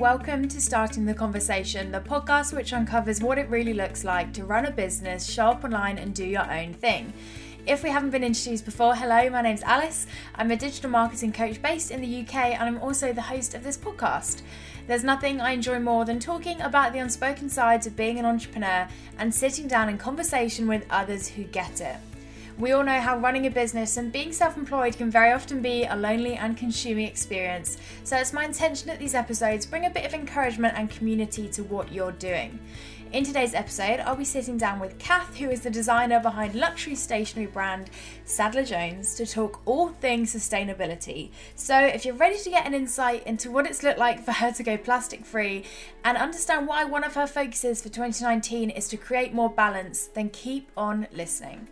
Welcome 0.00 0.48
to 0.48 0.62
Starting 0.62 1.04
the 1.04 1.12
Conversation, 1.12 1.92
the 1.92 2.00
podcast 2.00 2.54
which 2.54 2.72
uncovers 2.72 3.22
what 3.22 3.36
it 3.36 3.50
really 3.50 3.74
looks 3.74 4.02
like 4.02 4.32
to 4.32 4.46
run 4.46 4.64
a 4.64 4.70
business, 4.70 5.30
show 5.30 5.48
up 5.48 5.62
online, 5.62 5.98
and 5.98 6.14
do 6.14 6.24
your 6.24 6.50
own 6.50 6.72
thing. 6.72 7.12
If 7.66 7.82
we 7.82 7.90
haven't 7.90 8.08
been 8.08 8.24
introduced 8.24 8.64
before, 8.64 8.94
hello, 8.94 9.28
my 9.28 9.42
name's 9.42 9.62
Alice. 9.62 10.06
I'm 10.36 10.50
a 10.50 10.56
digital 10.56 10.88
marketing 10.88 11.34
coach 11.34 11.60
based 11.60 11.90
in 11.90 12.00
the 12.00 12.20
UK, 12.22 12.34
and 12.34 12.62
I'm 12.62 12.80
also 12.80 13.12
the 13.12 13.20
host 13.20 13.52
of 13.52 13.62
this 13.62 13.76
podcast. 13.76 14.40
There's 14.86 15.04
nothing 15.04 15.38
I 15.38 15.50
enjoy 15.50 15.78
more 15.80 16.06
than 16.06 16.18
talking 16.18 16.62
about 16.62 16.94
the 16.94 17.00
unspoken 17.00 17.50
sides 17.50 17.86
of 17.86 17.94
being 17.94 18.18
an 18.18 18.24
entrepreneur 18.24 18.88
and 19.18 19.34
sitting 19.34 19.68
down 19.68 19.90
in 19.90 19.98
conversation 19.98 20.66
with 20.66 20.86
others 20.88 21.28
who 21.28 21.44
get 21.44 21.82
it. 21.82 21.98
We 22.60 22.72
all 22.72 22.84
know 22.84 23.00
how 23.00 23.16
running 23.16 23.46
a 23.46 23.50
business 23.50 23.96
and 23.96 24.12
being 24.12 24.34
self 24.34 24.58
employed 24.58 24.98
can 24.98 25.10
very 25.10 25.32
often 25.32 25.62
be 25.62 25.84
a 25.84 25.96
lonely 25.96 26.34
and 26.34 26.58
consuming 26.58 27.06
experience, 27.06 27.78
so 28.04 28.18
it's 28.18 28.34
my 28.34 28.44
intention 28.44 28.86
that 28.88 28.98
these 28.98 29.14
episodes 29.14 29.64
bring 29.64 29.86
a 29.86 29.90
bit 29.90 30.04
of 30.04 30.12
encouragement 30.12 30.74
and 30.76 30.90
community 30.90 31.48
to 31.48 31.64
what 31.64 31.90
you're 31.90 32.12
doing. 32.12 32.58
In 33.14 33.24
today's 33.24 33.54
episode, 33.54 34.00
I'll 34.00 34.14
be 34.14 34.26
sitting 34.26 34.58
down 34.58 34.78
with 34.78 34.98
Kath, 34.98 35.38
who 35.38 35.48
is 35.48 35.62
the 35.62 35.70
designer 35.70 36.20
behind 36.20 36.54
luxury 36.54 36.94
stationery 36.96 37.46
brand 37.46 37.88
Sadler 38.26 38.64
Jones, 38.64 39.14
to 39.14 39.24
talk 39.24 39.62
all 39.64 39.88
things 39.88 40.34
sustainability. 40.34 41.30
So, 41.54 41.78
if 41.78 42.04
you're 42.04 42.14
ready 42.14 42.38
to 42.40 42.50
get 42.50 42.66
an 42.66 42.74
insight 42.74 43.26
into 43.26 43.50
what 43.50 43.64
it's 43.64 43.82
looked 43.82 43.98
like 43.98 44.22
for 44.22 44.32
her 44.32 44.52
to 44.52 44.62
go 44.62 44.76
plastic 44.76 45.24
free 45.24 45.64
and 46.04 46.18
understand 46.18 46.68
why 46.68 46.84
one 46.84 47.04
of 47.04 47.14
her 47.14 47.26
focuses 47.26 47.80
for 47.80 47.88
2019 47.88 48.68
is 48.68 48.86
to 48.88 48.98
create 48.98 49.32
more 49.32 49.48
balance, 49.48 50.08
then 50.08 50.28
keep 50.28 50.70
on 50.76 51.08
listening. 51.10 51.66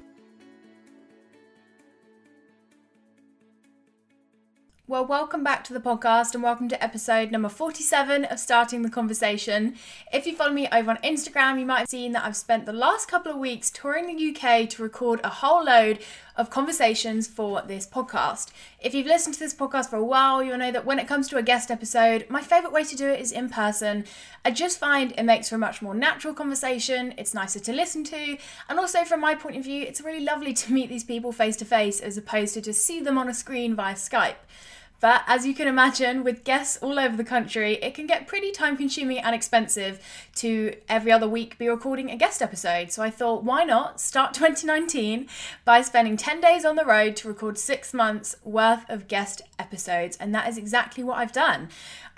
Well, 4.88 5.04
welcome 5.04 5.44
back 5.44 5.64
to 5.64 5.74
the 5.74 5.80
podcast 5.80 6.32
and 6.32 6.42
welcome 6.42 6.66
to 6.70 6.82
episode 6.82 7.30
number 7.30 7.50
47 7.50 8.24
of 8.24 8.40
Starting 8.40 8.80
the 8.80 8.88
Conversation. 8.88 9.74
If 10.14 10.26
you 10.26 10.34
follow 10.34 10.54
me 10.54 10.66
over 10.72 10.92
on 10.92 10.96
Instagram, 11.04 11.60
you 11.60 11.66
might 11.66 11.80
have 11.80 11.90
seen 11.90 12.12
that 12.12 12.24
I've 12.24 12.38
spent 12.38 12.64
the 12.64 12.72
last 12.72 13.06
couple 13.06 13.30
of 13.30 13.36
weeks 13.36 13.68
touring 13.68 14.06
the 14.06 14.34
UK 14.34 14.66
to 14.70 14.82
record 14.82 15.20
a 15.22 15.28
whole 15.28 15.62
load 15.62 15.98
of 16.38 16.48
conversations 16.48 17.26
for 17.26 17.60
this 17.60 17.86
podcast. 17.86 18.50
If 18.80 18.94
you've 18.94 19.06
listened 19.06 19.34
to 19.34 19.40
this 19.40 19.52
podcast 19.52 19.90
for 19.90 19.96
a 19.96 20.04
while, 20.04 20.42
you'll 20.42 20.56
know 20.56 20.72
that 20.72 20.86
when 20.86 20.98
it 20.98 21.06
comes 21.06 21.28
to 21.28 21.36
a 21.36 21.42
guest 21.42 21.70
episode, 21.70 22.24
my 22.30 22.40
favourite 22.40 22.72
way 22.72 22.84
to 22.84 22.96
do 22.96 23.10
it 23.10 23.20
is 23.20 23.30
in 23.30 23.50
person. 23.50 24.06
I 24.42 24.52
just 24.52 24.78
find 24.78 25.12
it 25.18 25.24
makes 25.24 25.50
for 25.50 25.56
a 25.56 25.58
much 25.58 25.82
more 25.82 25.94
natural 25.94 26.32
conversation, 26.32 27.12
it's 27.18 27.34
nicer 27.34 27.60
to 27.60 27.72
listen 27.74 28.04
to, 28.04 28.38
and 28.70 28.78
also 28.78 29.04
from 29.04 29.20
my 29.20 29.34
point 29.34 29.58
of 29.58 29.64
view, 29.64 29.82
it's 29.82 30.00
really 30.00 30.24
lovely 30.24 30.54
to 30.54 30.72
meet 30.72 30.88
these 30.88 31.04
people 31.04 31.30
face 31.30 31.56
to 31.58 31.66
face 31.66 32.00
as 32.00 32.16
opposed 32.16 32.54
to 32.54 32.62
just 32.62 32.82
see 32.82 33.02
them 33.02 33.18
on 33.18 33.28
a 33.28 33.34
screen 33.34 33.76
via 33.76 33.92
Skype. 33.92 34.36
But 35.00 35.22
as 35.26 35.46
you 35.46 35.54
can 35.54 35.68
imagine, 35.68 36.24
with 36.24 36.42
guests 36.42 36.78
all 36.82 36.98
over 36.98 37.16
the 37.16 37.24
country, 37.24 37.74
it 37.74 37.94
can 37.94 38.06
get 38.06 38.26
pretty 38.26 38.50
time 38.50 38.76
consuming 38.76 39.18
and 39.18 39.34
expensive 39.34 40.00
to 40.36 40.74
every 40.88 41.12
other 41.12 41.28
week 41.28 41.56
be 41.56 41.68
recording 41.68 42.10
a 42.10 42.16
guest 42.16 42.42
episode. 42.42 42.90
So 42.90 43.02
I 43.02 43.10
thought, 43.10 43.44
why 43.44 43.64
not 43.64 44.00
start 44.00 44.34
2019 44.34 45.28
by 45.64 45.82
spending 45.82 46.16
10 46.16 46.40
days 46.40 46.64
on 46.64 46.76
the 46.76 46.84
road 46.84 47.14
to 47.16 47.28
record 47.28 47.58
six 47.58 47.94
months 47.94 48.36
worth 48.42 48.88
of 48.88 49.06
guest 49.06 49.42
episodes? 49.58 50.16
And 50.16 50.34
that 50.34 50.48
is 50.48 50.58
exactly 50.58 51.04
what 51.04 51.18
I've 51.18 51.32
done. 51.32 51.68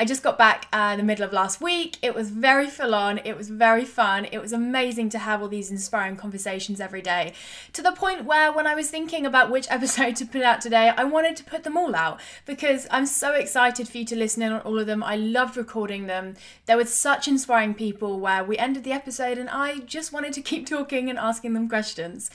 I 0.01 0.07
just 0.07 0.23
got 0.23 0.39
back 0.39 0.67
uh, 0.73 0.97
the 0.97 1.03
middle 1.03 1.27
of 1.27 1.33
last 1.35 1.61
week. 1.61 1.99
It 2.01 2.15
was 2.15 2.31
very 2.31 2.69
full 2.69 2.95
on. 2.95 3.19
It 3.19 3.37
was 3.37 3.51
very 3.51 3.85
fun. 3.85 4.25
It 4.33 4.41
was 4.41 4.51
amazing 4.51 5.11
to 5.11 5.19
have 5.19 5.43
all 5.43 5.49
these 5.49 5.71
inspiring 5.71 6.17
conversations 6.17 6.81
every 6.81 7.03
day. 7.03 7.35
To 7.75 7.83
the 7.83 7.93
point 7.93 8.25
where, 8.25 8.51
when 8.51 8.67
I 8.67 8.75
was 8.75 8.89
thinking 8.89 9.27
about 9.27 9.51
which 9.51 9.67
episode 9.71 10.17
to 10.17 10.25
put 10.25 10.41
out 10.41 10.63
today, 10.63 10.91
I 10.97 11.05
wanted 11.05 11.37
to 11.37 11.45
put 11.45 11.65
them 11.65 11.77
all 11.77 11.95
out 11.95 12.19
because 12.47 12.70
I'm 12.91 13.07
so 13.07 13.33
excited 13.33 13.89
for 13.89 13.99
you 13.99 14.05
to 14.07 14.17
listen 14.17 14.43
in 14.43 14.53
on 14.53 14.61
all 14.63 14.79
of 14.79 14.87
them. 14.87 15.03
I 15.03 15.17
loved 15.17 15.57
recording 15.57 16.07
them. 16.07 16.35
There 16.67 16.77
were 16.77 16.85
such 16.85 17.27
inspiring 17.27 17.75
people 17.75 18.21
where 18.21 18.45
we 18.45 18.59
ended 18.59 18.85
the 18.85 18.93
episode 18.93 19.39
and 19.39 19.49
I 19.51 19.79
just 19.81 20.13
wanted 20.13 20.33
to 20.35 20.43
keep 20.51 20.67
talking 20.67 21.11
and 21.11 21.19
asking 21.19 21.55
them 21.55 21.69
questions. 21.69 22.31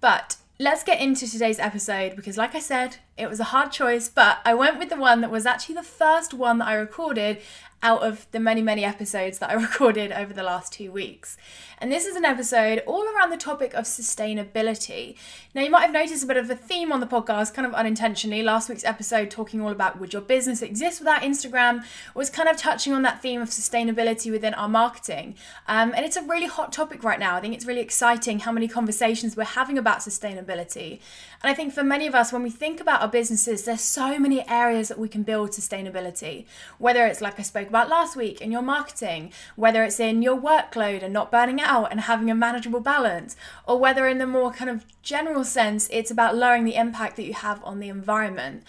But 0.00 0.36
let's 0.58 0.84
get 0.84 1.00
into 1.00 1.30
today's 1.30 1.58
episode 1.58 2.16
because, 2.16 2.36
like 2.36 2.54
I 2.54 2.60
said, 2.60 2.98
it 3.16 3.28
was 3.28 3.40
a 3.40 3.44
hard 3.44 3.72
choice, 3.72 4.08
but 4.08 4.38
I 4.44 4.54
went 4.54 4.78
with 4.78 4.90
the 4.90 4.96
one 4.96 5.20
that 5.20 5.30
was 5.30 5.46
actually 5.46 5.74
the 5.74 5.82
first 5.82 6.32
one 6.32 6.58
that 6.58 6.68
I 6.68 6.74
recorded 6.74 7.38
out 7.82 8.02
of 8.02 8.26
the 8.30 8.38
many, 8.38 8.62
many 8.62 8.84
episodes 8.84 9.38
that 9.38 9.50
I 9.50 9.54
recorded 9.62 10.12
over 10.12 10.32
the 10.32 10.42
last 10.42 10.72
two 10.72 10.92
weeks. 10.92 11.36
And 11.78 11.90
this 11.90 12.06
is 12.06 12.14
an 12.14 12.24
episode 12.24 12.80
all 12.86 13.04
around 13.08 13.30
the 13.30 13.36
topic 13.36 13.74
of 13.74 13.84
sustainability. 13.86 15.16
Now, 15.52 15.62
you 15.62 15.70
might 15.70 15.80
have 15.80 15.92
noticed 15.92 16.22
a 16.22 16.26
bit 16.28 16.36
of 16.36 16.48
a 16.48 16.54
theme 16.54 16.92
on 16.92 17.00
the 17.00 17.08
podcast, 17.08 17.54
kind 17.54 17.66
of 17.66 17.74
unintentionally. 17.74 18.40
Last 18.40 18.68
week's 18.68 18.84
episode, 18.84 19.32
talking 19.32 19.60
all 19.60 19.72
about 19.72 19.98
would 19.98 20.12
your 20.12 20.22
business 20.22 20.62
exist 20.62 21.00
without 21.00 21.22
Instagram, 21.22 21.84
was 22.14 22.30
kind 22.30 22.48
of 22.48 22.56
touching 22.56 22.92
on 22.92 23.02
that 23.02 23.20
theme 23.20 23.42
of 23.42 23.48
sustainability 23.50 24.30
within 24.30 24.54
our 24.54 24.68
marketing. 24.68 25.34
Um, 25.66 25.92
and 25.96 26.06
it's 26.06 26.16
a 26.16 26.22
really 26.22 26.46
hot 26.46 26.72
topic 26.72 27.02
right 27.02 27.18
now. 27.18 27.34
I 27.34 27.40
think 27.40 27.52
it's 27.52 27.66
really 27.66 27.80
exciting 27.80 28.38
how 28.38 28.52
many 28.52 28.68
conversations 28.68 29.36
we're 29.36 29.42
having 29.42 29.76
about 29.76 29.98
sustainability. 29.98 31.00
And 31.42 31.50
I 31.50 31.54
think 31.54 31.72
for 31.72 31.82
many 31.82 32.06
of 32.06 32.14
us, 32.14 32.32
when 32.32 32.42
we 32.42 32.50
think 32.50 32.80
about 32.80 33.02
our 33.02 33.08
businesses, 33.08 33.64
there's 33.64 33.80
so 33.80 34.18
many 34.18 34.48
areas 34.48 34.88
that 34.88 34.98
we 34.98 35.08
can 35.08 35.24
build 35.24 35.50
sustainability. 35.50 36.46
Whether 36.78 37.04
it's 37.06 37.20
like 37.20 37.40
I 37.40 37.42
spoke 37.42 37.68
about 37.68 37.88
last 37.88 38.16
week 38.16 38.40
in 38.40 38.52
your 38.52 38.62
marketing, 38.62 39.32
whether 39.56 39.82
it's 39.82 39.98
in 39.98 40.22
your 40.22 40.36
workload 40.40 41.02
and 41.02 41.12
not 41.12 41.32
burning 41.32 41.60
out 41.60 41.90
and 41.90 42.02
having 42.02 42.30
a 42.30 42.34
manageable 42.34 42.80
balance, 42.80 43.34
or 43.66 43.78
whether 43.78 44.06
in 44.06 44.18
the 44.18 44.26
more 44.26 44.52
kind 44.52 44.70
of 44.70 44.84
general 45.02 45.44
sense, 45.44 45.88
it's 45.90 46.12
about 46.12 46.36
lowering 46.36 46.64
the 46.64 46.76
impact 46.76 47.16
that 47.16 47.26
you 47.26 47.34
have 47.34 47.62
on 47.64 47.80
the 47.80 47.88
environment. 47.88 48.62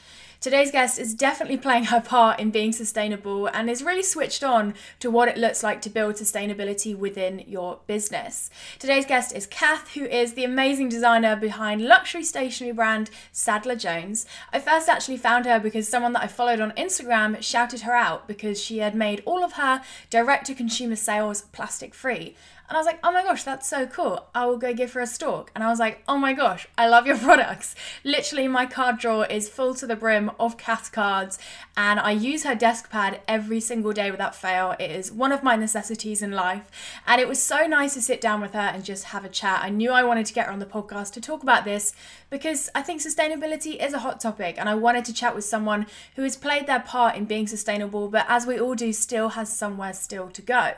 Today's 0.43 0.71
guest 0.71 0.99
is 0.99 1.13
definitely 1.13 1.55
playing 1.55 1.85
her 1.85 2.01
part 2.01 2.37
in 2.37 2.51
being 2.51 2.73
sustainable 2.73 3.47
and 3.47 3.69
is 3.69 3.81
really 3.81 4.03
switched 4.03 4.43
on 4.43 4.73
to 4.99 5.09
what 5.09 5.29
it 5.29 5.37
looks 5.37 5.63
like 5.63 5.81
to 5.83 5.89
build 5.89 6.15
sustainability 6.15 6.93
within 6.93 7.45
your 7.47 7.79
business. 7.87 8.49
Today's 8.77 9.05
guest 9.05 9.33
is 9.33 9.47
Kath, 9.47 9.93
who 9.93 10.03
is 10.03 10.33
the 10.33 10.43
amazing 10.43 10.89
designer 10.89 11.37
behind 11.37 11.85
luxury 11.85 12.25
stationery 12.25 12.73
brand 12.73 13.09
Sadler 13.31 13.77
Jones. 13.77 14.25
I 14.51 14.59
first 14.59 14.89
actually 14.89 15.15
found 15.15 15.45
her 15.45 15.61
because 15.61 15.87
someone 15.87 16.11
that 16.11 16.23
I 16.23 16.27
followed 16.27 16.59
on 16.59 16.71
Instagram 16.71 17.41
shouted 17.41 17.79
her 17.83 17.95
out 17.95 18.27
because 18.27 18.61
she 18.61 18.79
had 18.79 18.95
made 18.95 19.23
all 19.23 19.45
of 19.45 19.53
her 19.53 19.81
direct 20.09 20.47
to 20.47 20.55
consumer 20.55 20.97
sales 20.97 21.43
plastic 21.53 21.95
free. 21.95 22.35
And 22.73 22.77
I 22.77 22.79
was 22.79 22.87
like, 22.87 23.01
oh 23.03 23.11
my 23.11 23.21
gosh, 23.21 23.43
that's 23.43 23.67
so 23.69 23.85
cool. 23.85 24.25
I 24.33 24.47
will 24.47 24.57
go 24.57 24.73
give 24.73 24.93
her 24.93 24.99
a 24.99 25.05
stalk. 25.05 25.51
And 25.53 25.63
I 25.63 25.69
was 25.69 25.77
like, 25.77 26.01
oh 26.07 26.17
my 26.17 26.33
gosh, 26.33 26.67
I 26.75 26.87
love 26.87 27.05
your 27.05 27.17
products. 27.19 27.75
Literally, 28.03 28.47
my 28.47 28.65
card 28.65 28.97
drawer 28.97 29.27
is 29.27 29.47
full 29.47 29.75
to 29.75 29.85
the 29.85 29.95
brim 29.95 30.31
of 30.39 30.57
Kath 30.57 30.91
cards, 30.91 31.37
and 31.77 31.99
I 31.99 32.09
use 32.09 32.45
her 32.45 32.55
desk 32.55 32.89
pad 32.89 33.21
every 33.27 33.59
single 33.59 33.93
day 33.93 34.09
without 34.09 34.35
fail. 34.35 34.75
It 34.79 34.89
is 34.89 35.11
one 35.11 35.31
of 35.31 35.43
my 35.43 35.55
necessities 35.55 36.23
in 36.23 36.31
life. 36.31 36.71
And 37.05 37.21
it 37.21 37.27
was 37.27 37.39
so 37.39 37.67
nice 37.67 37.93
to 37.93 38.01
sit 38.01 38.19
down 38.19 38.41
with 38.41 38.53
her 38.53 38.59
and 38.59 38.83
just 38.83 39.03
have 39.03 39.23
a 39.23 39.29
chat. 39.29 39.61
I 39.63 39.69
knew 39.69 39.91
I 39.91 40.01
wanted 40.01 40.25
to 40.25 40.33
get 40.33 40.47
her 40.47 40.51
on 40.51 40.57
the 40.57 40.65
podcast 40.65 41.13
to 41.13 41.21
talk 41.21 41.43
about 41.43 41.65
this 41.65 41.93
because 42.31 42.71
I 42.73 42.81
think 42.81 43.01
sustainability 43.01 43.79
is 43.79 43.93
a 43.93 43.99
hot 43.99 44.19
topic, 44.19 44.55
and 44.57 44.67
I 44.67 44.73
wanted 44.73 45.05
to 45.05 45.13
chat 45.13 45.35
with 45.35 45.45
someone 45.45 45.85
who 46.15 46.23
has 46.23 46.35
played 46.35 46.65
their 46.65 46.79
part 46.79 47.17
in 47.17 47.25
being 47.25 47.45
sustainable, 47.45 48.07
but 48.07 48.25
as 48.27 48.47
we 48.47 48.59
all 48.59 48.73
do, 48.73 48.91
still 48.93 49.29
has 49.29 49.55
somewhere 49.55 49.93
still 49.93 50.31
to 50.31 50.41
go. 50.41 50.73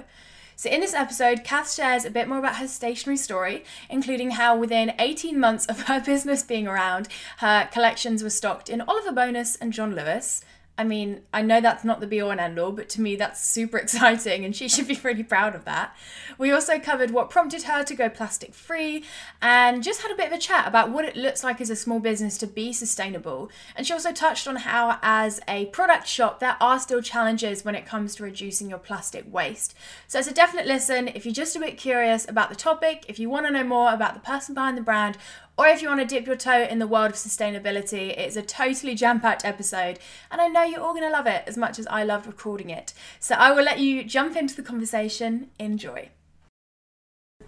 So, 0.58 0.70
in 0.70 0.80
this 0.80 0.94
episode, 0.94 1.44
Kath 1.44 1.72
shares 1.72 2.06
a 2.06 2.10
bit 2.10 2.30
more 2.30 2.40
about 2.40 2.56
her 2.58 2.68
stationery 2.68 3.18
story, 3.18 3.66
including 3.90 4.32
how 4.32 4.56
within 4.56 4.94
18 5.00 5.38
months 5.38 5.66
of 5.66 5.82
her 5.82 6.00
business 6.06 6.44
being 6.44 6.66
around, 6.66 7.10
her 7.40 7.68
collections 7.74 8.24
were 8.24 8.30
stocked 8.30 8.70
in 8.70 8.80
Oliver 8.82 9.12
Bonas 9.12 9.58
and 9.58 9.74
John 9.74 9.94
Lewis, 9.94 10.44
I 10.78 10.84
mean, 10.84 11.22
I 11.34 11.42
know 11.42 11.62
that's 11.62 11.86
not 11.86 12.02
the 12.02 12.08
be 12.08 12.20
all 12.20 12.32
and 12.32 12.40
end 12.40 12.60
all, 12.60 12.74
but 12.74 12.90
to 12.90 13.02
me 13.02 13.16
that's 13.16 13.46
super 13.46 13.78
exciting 13.86 14.44
and 14.44 14.56
she 14.56 14.68
should 14.68 14.88
be 14.88 15.00
really 15.04 15.24
proud 15.24 15.56
of 15.56 15.64
that. 15.66 15.96
We 16.38 16.52
also 16.52 16.80
covered 16.80 17.12
what 17.12 17.30
prompted 17.30 17.64
her 17.64 17.84
to 17.84 17.96
go 17.96 18.10
plastic 18.10 18.54
free 18.54 19.06
and 19.42 19.84
just 19.84 20.02
had 20.02 20.12
a 20.12 20.16
bit 20.16 20.28
of 20.28 20.34
a 20.34 20.38
chat 20.38 20.68
about 20.68 20.92
what 20.92 21.06
it 21.06 21.16
looks 21.16 21.44
like 21.44 21.62
as 21.62 21.70
a 21.70 21.76
small 21.76 22.00
business 22.00 22.38
to 22.40 22.48
be 22.48 22.74
sustainable. 22.74 23.50
And 23.76 23.88
she 23.88 23.94
also 23.94 24.12
touched 24.12 24.48
on 24.48 24.58
how, 24.58 25.00
as 25.02 25.40
a 25.48 25.68
product 25.68 26.08
shop, 26.08 26.40
there 26.40 26.58
are 26.60 26.80
still 26.80 27.02
challenges 27.02 27.64
when 27.64 27.76
it 27.76 27.86
comes 27.86 28.16
to 28.16 28.24
reducing 28.24 28.70
your 28.70 28.80
plastic 28.80 29.32
waste. 29.32 29.76
So 30.08 30.20
it's 30.20 30.28
a 30.28 30.34
definite 30.34 30.66
listen 30.66 31.08
if 31.10 31.26
you're 31.26 31.34
just 31.34 31.56
a 31.56 31.60
bit 31.60 31.78
curious 31.78 32.28
about 32.28 32.50
the 32.50 32.56
topic, 32.56 33.06
if 33.08 33.18
you 33.18 33.30
want 33.30 33.46
to 33.46 33.52
know 33.52 33.64
more 33.64 33.94
about 33.94 34.14
the 34.14 34.20
person 34.20 34.54
behind 34.54 34.78
the 34.78 34.82
brand, 34.82 35.18
or 35.58 35.68
if 35.68 35.82
you 35.82 35.88
want 35.88 36.02
to 36.02 36.06
dip 36.06 36.26
your 36.28 36.36
toe 36.36 36.64
in 36.64 36.80
the 36.80 36.88
world 36.88 37.12
of 37.12 37.16
sustainability, 37.16 38.18
it's 38.18 38.36
a 38.36 38.42
totally 38.42 38.96
jam 38.96 39.20
packed 39.20 39.46
episode, 39.46 40.00
and 40.30 40.42
I 40.42 40.48
know 40.48 40.64
you're 40.64 40.82
all 40.82 40.94
going 40.94 41.04
to 41.04 41.10
love 41.10 41.28
it 41.28 41.44
as 41.48 41.58
much 41.58 41.80
as 41.80 41.88
I 41.88 42.04
loved 42.04 42.28
recording 42.28 42.70
it. 42.70 42.94
So 43.20 43.36
I 43.36 43.52
will 43.52 43.64
let 43.64 43.80
you 43.80 44.04
jump 44.04 44.36
into 44.36 44.56
the 44.56 44.64
conversation. 44.64 45.50
Enjoy. 45.60 46.10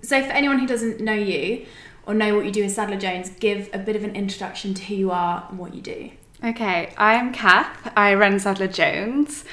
So, 0.01 0.21
for 0.21 0.31
anyone 0.31 0.59
who 0.59 0.68
doesn't 0.68 1.00
know 1.01 1.13
you 1.13 1.65
or 2.06 2.13
know 2.13 2.36
what 2.36 2.45
you 2.45 2.51
do 2.51 2.63
in 2.63 2.69
Sadler 2.69 2.98
Jones, 2.98 3.30
give 3.30 3.69
a 3.74 3.80
bit 3.80 3.95
of 3.95 4.04
an 4.04 4.15
introduction 4.15 4.74
to 4.75 4.83
who 4.83 4.95
you 4.95 5.12
are 5.12 5.45
and 5.50 5.57
what 5.57 5.74
you 5.74 5.81
do. 5.81 6.12
Okay, 6.44 6.94
I'm 6.98 7.33
Kath. 7.33 7.92
I 7.98 8.13
run 8.13 8.39
Sadler 8.39 8.68
Jones. 8.68 9.44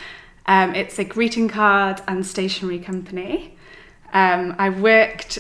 Um, 0.47 0.75
it's 0.75 0.99
a 0.99 1.05
greeting 1.05 1.49
card 1.49 2.03
and 2.07 2.27
stationery 2.27 2.79
company. 2.79 3.57
Um, 4.13 4.55
I 4.59 4.69
worked 4.69 5.39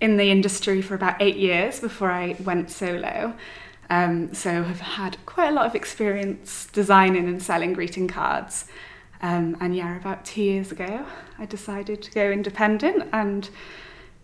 in 0.00 0.16
the 0.16 0.30
industry 0.30 0.80
for 0.82 0.94
about 0.94 1.20
eight 1.20 1.36
years 1.36 1.80
before 1.80 2.10
I 2.10 2.36
went 2.44 2.70
solo. 2.70 3.34
Um, 3.90 4.32
so 4.32 4.62
have 4.62 4.80
had 4.80 5.16
quite 5.26 5.48
a 5.48 5.52
lot 5.52 5.66
of 5.66 5.74
experience 5.74 6.68
designing 6.72 7.28
and 7.28 7.42
selling 7.42 7.72
greeting 7.72 8.08
cards. 8.08 8.66
Um, 9.20 9.56
and 9.60 9.76
yeah, 9.76 9.96
about 9.96 10.24
two 10.24 10.42
years 10.42 10.72
ago, 10.72 11.04
I 11.38 11.44
decided 11.44 12.00
to 12.02 12.10
go 12.12 12.30
independent 12.30 13.08
and 13.12 13.50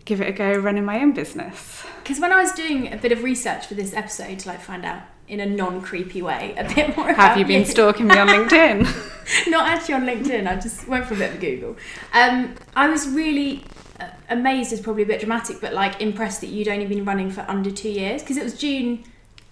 give 0.05 0.21
it 0.21 0.29
a 0.29 0.31
go 0.31 0.53
running 0.53 0.85
my 0.85 1.01
own 1.01 1.11
business. 1.11 1.85
Because 2.01 2.19
when 2.19 2.31
I 2.31 2.41
was 2.41 2.53
doing 2.53 2.91
a 2.91 2.97
bit 2.97 3.11
of 3.11 3.23
research 3.23 3.67
for 3.67 3.75
this 3.75 3.93
episode 3.93 4.39
to 4.39 4.47
like 4.47 4.61
find 4.61 4.85
out 4.85 5.03
in 5.27 5.41
a 5.41 5.45
non-creepy 5.45 6.21
way 6.21 6.55
a 6.57 6.63
bit 6.73 6.95
more 6.95 7.07
Have 7.07 7.15
about 7.15 7.37
you 7.37 7.45
been 7.45 7.65
stalking 7.65 8.07
me 8.07 8.17
on 8.17 8.27
LinkedIn? 8.29 9.49
Not 9.49 9.67
actually 9.67 9.95
on 9.95 10.05
LinkedIn. 10.05 10.47
I 10.47 10.55
just 10.55 10.87
went 10.87 11.05
for 11.05 11.15
a 11.15 11.17
bit 11.17 11.33
of 11.33 11.41
Google. 11.41 11.75
Um, 12.13 12.55
I 12.77 12.87
was 12.87 13.09
really 13.09 13.65
Uh, 13.99 14.09
amazed. 14.29 14.71
Is 14.73 14.79
probably 14.81 15.03
a 15.03 15.05
bit 15.07 15.19
dramatic, 15.19 15.59
but 15.61 15.73
like 15.73 16.01
impressed 16.01 16.41
that 16.41 16.47
you'd 16.47 16.67
only 16.67 16.85
been 16.85 17.03
running 17.05 17.29
for 17.31 17.43
under 17.47 17.71
two 17.71 17.89
years 17.89 18.21
because 18.21 18.37
it 18.37 18.43
was 18.43 18.53
June 18.57 19.03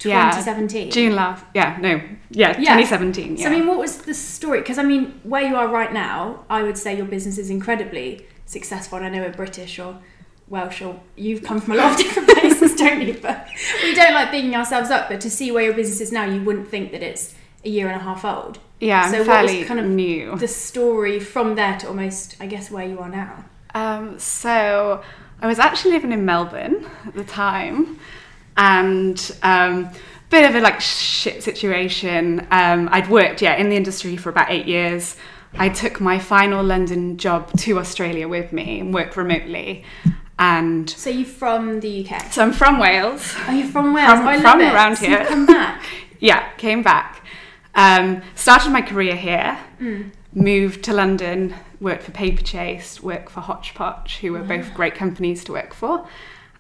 Yeah, 0.04 0.30
2017. 0.32 0.92
June 0.92 1.16
last, 1.16 1.44
yeah, 1.56 1.78
no, 1.82 2.02
yeah, 2.30 2.50
Yeah. 2.60 2.76
2017. 2.78 3.38
Yeah. 3.38 3.44
So 3.44 3.50
I 3.50 3.56
mean, 3.56 3.66
what 3.68 3.78
was 3.78 3.98
the 4.00 4.14
story? 4.14 4.60
Because 4.60 4.78
I 4.78 4.84
mean, 4.84 5.20
where 5.24 5.42
you 5.44 5.56
are 5.56 5.68
right 5.68 5.92
now, 5.94 6.46
I 6.50 6.62
would 6.64 6.78
say 6.78 6.96
your 6.96 7.06
business 7.08 7.38
is 7.38 7.50
incredibly 7.50 8.26
successful. 8.46 8.98
And 9.00 9.08
I 9.08 9.10
know 9.10 9.22
we're 9.22 9.32
British 9.32 9.80
or 9.80 9.98
Welsh 10.48 10.82
or 10.82 11.00
you've 11.16 11.42
come 11.42 11.60
from 11.60 11.74
a 11.74 11.78
lot 11.78 11.92
of 11.94 11.98
different 12.06 12.30
places, 12.30 12.76
don't 12.76 13.02
you? 13.02 13.18
But 13.20 13.48
we 13.84 13.96
don't 13.96 14.14
like 14.14 14.30
bigging 14.32 14.56
ourselves 14.56 14.92
up. 14.92 15.10
But 15.10 15.22
to 15.22 15.30
see 15.30 15.52
where 15.52 15.64
your 15.64 15.74
business 15.74 16.02
is 16.02 16.12
now, 16.12 16.26
you 16.26 16.44
wouldn't 16.44 16.68
think 16.70 16.92
that 16.92 17.02
it's 17.02 17.34
a 17.64 17.70
year 17.70 17.88
and 17.88 17.96
a 18.00 18.04
half 18.04 18.24
old. 18.24 18.60
yeah, 18.80 19.10
so 19.10 19.24
what 19.24 19.44
was 19.44 19.66
kind 19.66 19.80
of 19.80 19.88
new. 19.88 20.36
The 20.38 20.48
story 20.48 21.20
from 21.20 21.56
there 21.56 21.80
to 21.80 21.88
almost, 21.88 22.36
I 22.40 22.46
guess, 22.46 22.70
where 22.70 22.86
you 22.86 23.00
are 23.00 23.10
now. 23.10 23.46
Um, 23.76 24.18
so 24.18 25.04
I 25.42 25.48
was 25.48 25.60
actually 25.60 25.92
living 25.92 26.12
in 26.12 26.26
Melbourne 26.26 26.86
at 27.06 27.14
the 27.14 27.24
time, 27.26 28.00
and 28.58 29.38
um, 29.44 29.92
bit 30.30 30.50
of 30.50 30.56
a 30.56 30.62
like 30.62 30.82
shit 30.82 31.44
situation. 31.44 32.48
Um, 32.52 32.90
I'd 32.92 33.10
worked 33.10 33.42
yeah 33.42 33.56
in 33.58 33.70
the 33.70 33.76
industry 33.76 34.18
for 34.18 34.30
about 34.30 34.50
eight 34.50 34.66
years. 34.66 35.18
I 35.58 35.70
took 35.70 36.02
my 36.02 36.20
final 36.20 36.64
London 36.64 37.18
job 37.18 37.52
to 37.60 37.80
Australia 37.80 38.28
with 38.28 38.52
me 38.52 38.80
and 38.80 38.94
worked 38.94 39.16
remotely. 39.16 39.86
And 40.38 40.90
So 40.90 41.10
you're 41.10 41.26
from 41.26 41.80
the 41.80 42.06
UK? 42.06 42.30
so 42.34 42.44
I'm 42.44 42.52
from 42.52 42.78
Wales. 42.78 43.34
Are 43.48 43.54
you 43.56 43.70
from 43.70 43.94
Wales? 43.94 44.18
From- 44.20 44.28
I 44.28 44.36
love 44.36 44.60
from 44.60 44.76
around 44.76 44.98
So 44.98 45.06
here. 45.06 45.26
Come 45.26 45.46
back. 45.46 45.84
Yeah, 46.20 46.50
came 46.58 46.82
back. 46.82 47.26
Um, 47.76 48.22
started 48.36 48.72
my 48.72 48.82
career 48.82 49.16
here. 49.16 49.58
Mm. 49.82 50.12
Moved 50.36 50.84
to 50.84 50.94
London, 50.94 51.56
worked 51.80 52.04
for 52.04 52.12
Paperchase, 52.12 53.00
worked 53.02 53.32
for 53.32 53.40
Hodgepodge, 53.40 54.18
who 54.18 54.34
were 54.34 54.44
both 54.44 54.74
great 54.74 54.94
companies 54.94 55.44
to 55.46 55.54
work 55.54 55.74
for. 55.74 56.06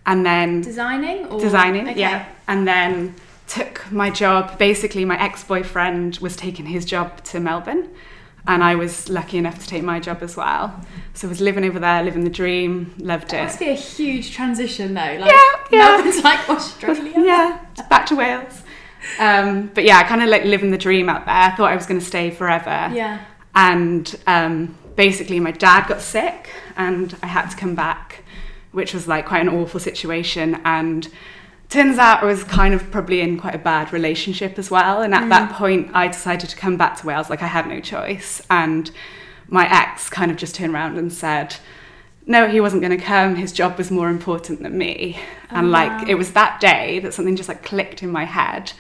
And 0.05 0.25
then 0.25 0.61
Designing 0.61 1.25
or 1.25 1.39
designing, 1.39 1.89
Okay. 1.89 1.99
yeah. 1.99 2.25
And 2.47 2.65
then 2.67 3.15
took 3.47 3.91
my 3.91 4.09
job. 4.09 4.57
Basically, 4.57 5.03
my 5.03 5.21
ex 5.21 5.43
boyfriend 5.43 6.17
was 6.19 6.35
taking 6.37 6.65
his 6.67 6.85
job 6.85 7.21
to 7.25 7.39
Melbourne, 7.41 7.89
and 8.47 8.63
I 8.63 8.75
was 8.75 9.09
lucky 9.09 9.37
enough 9.39 9.59
to 9.59 9.67
take 9.67 9.83
my 9.83 9.99
job 9.99 10.19
as 10.23 10.37
well. 10.37 10.79
So 11.13 11.27
I 11.27 11.29
was 11.29 11.41
living 11.41 11.65
over 11.65 11.79
there, 11.79 12.01
living 12.03 12.23
the 12.23 12.29
dream, 12.29 12.93
loved 12.99 13.31
That 13.31 13.41
it. 13.41 13.43
must 13.43 13.59
be 13.59 13.69
a 13.69 13.73
huge 13.73 14.31
transition 14.33 14.93
though. 14.93 15.17
Like 15.19 15.31
Yeah, 15.31 15.51
yeah. 15.71 15.79
Melbourne's 15.95 16.23
like 16.23 16.49
Australia. 16.49 17.11
Yeah, 17.17 17.59
back 17.89 18.05
to 18.07 18.15
Wales. 18.15 18.61
Um, 19.19 19.69
but 19.73 19.83
yeah, 19.83 19.97
I 19.97 20.03
kind 20.03 20.21
of 20.23 20.29
like 20.29 20.45
living 20.45 20.71
the 20.71 20.77
dream 20.77 21.09
out 21.09 21.25
there. 21.25 21.35
I 21.35 21.51
thought 21.55 21.71
I 21.71 21.75
was 21.75 21.85
going 21.87 21.99
to 21.99 22.05
stay 22.05 22.31
forever. 22.31 22.89
Yeah. 22.93 23.19
And 23.55 24.13
um, 24.27 24.77
basically, 24.95 25.39
my 25.39 25.51
dad 25.51 25.87
got 25.87 26.01
sick, 26.01 26.49
and 26.75 27.15
I 27.23 27.27
had 27.27 27.49
to 27.49 27.57
come 27.57 27.75
back, 27.75 28.23
which 28.71 28.93
was 28.93 29.07
like 29.07 29.25
quite 29.25 29.41
an 29.41 29.49
awful 29.49 29.79
situation. 29.79 30.61
And 30.65 31.07
turns 31.69 31.97
out 31.97 32.21
I 32.21 32.25
was 32.25 32.43
kind 32.43 32.73
of 32.73 32.91
probably 32.91 33.21
in 33.21 33.39
quite 33.39 33.55
a 33.55 33.59
bad 33.59 33.93
relationship 33.93 34.59
as 34.59 34.69
well. 34.69 35.01
And 35.01 35.13
at 35.13 35.29
that 35.29 35.53
point, 35.53 35.91
I 35.93 36.07
decided 36.07 36.49
to 36.49 36.55
come 36.55 36.77
back 36.77 36.97
to 36.97 37.07
Wales. 37.07 37.29
Like 37.29 37.41
I 37.41 37.47
had 37.47 37.67
no 37.67 37.79
choice. 37.79 38.41
And 38.49 38.91
my 39.47 39.67
ex 39.71 40.09
kind 40.09 40.31
of 40.31 40.37
just 40.37 40.55
turned 40.55 40.73
around 40.73 40.97
and 40.97 41.11
said, 41.11 41.55
no, 42.27 42.47
he 42.47 42.59
wasn't 42.59 42.81
going 42.81 42.97
to 42.97 43.03
come. 43.03 43.35
His 43.35 43.51
job 43.51 43.77
was 43.77 43.91
more 43.91 44.09
important 44.09 44.63
than 44.63 44.77
me. 44.77 45.19
and 45.49 45.67
Oh, 45.67 45.69
like, 45.69 45.91
wow. 45.91 46.05
it 46.07 46.15
was 46.15 46.33
that 46.33 46.59
day 46.59 46.99
that 46.99 47.13
something 47.13 47.35
just 47.35 47.49
like 47.49 47.63
clicked 47.63 48.01
in 48.01 48.09
my 48.09 48.25
head. 48.25 48.73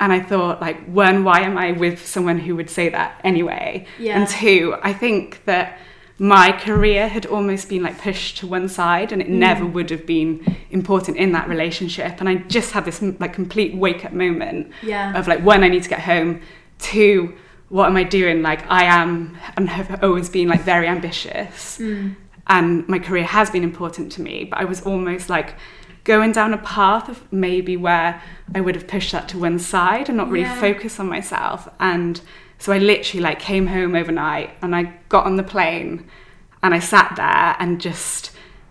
And 0.00 0.12
I 0.12 0.20
thought, 0.20 0.60
like, 0.60 0.84
one, 0.86 1.24
why 1.24 1.40
am 1.40 1.56
I 1.56 1.72
with 1.72 2.04
someone 2.06 2.38
who 2.38 2.56
would 2.56 2.68
say 2.68 2.88
that 2.88 3.20
anyway? 3.24 3.86
Yeah. 3.98 4.18
And 4.18 4.28
two, 4.28 4.76
I 4.82 4.92
think 4.92 5.44
that 5.44 5.78
my 6.18 6.52
career 6.52 7.08
had 7.08 7.26
almost 7.26 7.68
been 7.68 7.82
like 7.82 8.00
pushed 8.00 8.36
to 8.38 8.46
one 8.46 8.68
side 8.68 9.12
and 9.12 9.20
it 9.22 9.28
Mm. 9.28 9.38
never 9.48 9.64
would 9.66 9.90
have 9.90 10.04
been 10.06 10.56
important 10.70 11.16
in 11.16 11.32
that 11.32 11.48
relationship. 11.48 12.20
And 12.20 12.28
I 12.28 12.36
just 12.36 12.72
had 12.72 12.84
this 12.84 13.00
like 13.18 13.32
complete 13.32 13.74
wake 13.76 14.04
up 14.04 14.12
moment 14.12 14.70
Yeah. 14.82 15.16
of 15.18 15.26
like, 15.28 15.42
one, 15.44 15.64
I 15.64 15.68
need 15.68 15.82
to 15.84 15.88
get 15.88 16.00
home. 16.00 16.40
Two, 16.78 17.34
what 17.68 17.86
am 17.86 17.96
I 17.96 18.04
doing? 18.04 18.42
Like, 18.42 18.68
I 18.70 18.84
am 18.84 19.36
and 19.56 19.68
have 19.68 20.02
always 20.04 20.28
been 20.28 20.48
like 20.48 20.62
very 20.62 20.86
ambitious 20.86 21.78
Mm. 21.80 22.14
and 22.46 22.86
my 22.88 22.98
career 22.98 23.24
has 23.24 23.50
been 23.50 23.64
important 23.64 24.12
to 24.12 24.20
me 24.20 24.44
but 24.50 24.58
i 24.60 24.64
was 24.66 24.82
almost 24.82 25.30
like 25.30 25.54
going 26.04 26.32
down 26.32 26.52
a 26.54 26.58
path 26.58 27.08
of 27.08 27.30
maybe 27.32 27.76
where 27.76 28.20
i 28.54 28.60
would 28.60 28.74
have 28.74 28.86
pushed 28.86 29.12
that 29.12 29.28
to 29.28 29.38
one 29.38 29.58
side 29.58 30.08
and 30.08 30.16
not 30.18 30.28
really 30.30 30.44
Yeah. 30.44 30.60
focus 30.60 31.00
on 31.00 31.08
myself 31.08 31.68
and 31.80 32.20
so 32.58 32.72
i 32.72 32.78
literally 32.78 33.22
like 33.22 33.38
came 33.40 33.66
home 33.68 33.94
overnight 33.94 34.50
and 34.62 34.76
i 34.76 34.94
got 35.08 35.24
on 35.26 35.36
the 35.36 35.42
plane 35.42 36.06
and 36.62 36.74
i 36.74 36.78
sat 36.78 37.14
there 37.16 37.56
and 37.58 37.80
just 37.80 38.30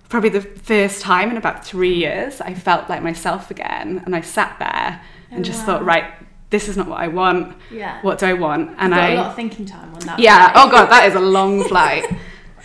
probably 0.10 0.30
the 0.30 0.42
first 0.42 1.02
time 1.02 1.32
in 1.32 1.38
about 1.38 1.66
three 1.66 1.96
years 1.96 2.40
i 2.42 2.54
felt 2.54 2.88
like 2.90 3.02
myself 3.02 3.50
again 3.52 4.02
and 4.06 4.16
i 4.16 4.22
sat 4.22 4.56
there 4.60 5.02
and 5.32 5.40
Oh, 5.40 5.44
just 5.44 5.60
wow. 5.62 5.66
thought 5.66 5.86
right 5.86 6.06
this 6.52 6.68
is 6.70 6.78
not 6.78 6.88
what 6.88 7.00
i 7.00 7.08
want 7.08 7.56
Yeah. 7.72 8.00
what 8.04 8.20
do 8.20 8.28
i 8.28 8.34
want 8.34 8.70
and 8.78 8.94
got 8.94 9.00
i 9.04 9.10
a 9.10 9.16
lot 9.16 9.26
of 9.32 9.36
thinking 9.36 9.66
time 9.66 9.92
on 9.96 10.00
that. 10.02 10.20
yeah. 10.20 10.54
one. 10.56 10.68
Oh 10.68 10.72
god, 10.72 10.86
that 10.92 11.08
is 11.10 11.16
a 11.16 11.20
long 11.20 11.64
flight. 11.64 12.06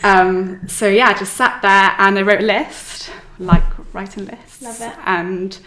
Um, 0.04 0.68
so 0.68 0.86
yeah, 0.86 1.08
I 1.08 1.14
just 1.14 1.34
sat 1.34 1.60
there 1.60 1.92
and 1.98 2.16
I 2.18 2.22
wrote 2.22 2.40
a 2.40 2.44
list, 2.44 3.10
like 3.40 3.64
writing 3.92 4.26
lists. 4.26 4.62
Love 4.62 4.80
it. 4.80 4.92
And 5.04 5.58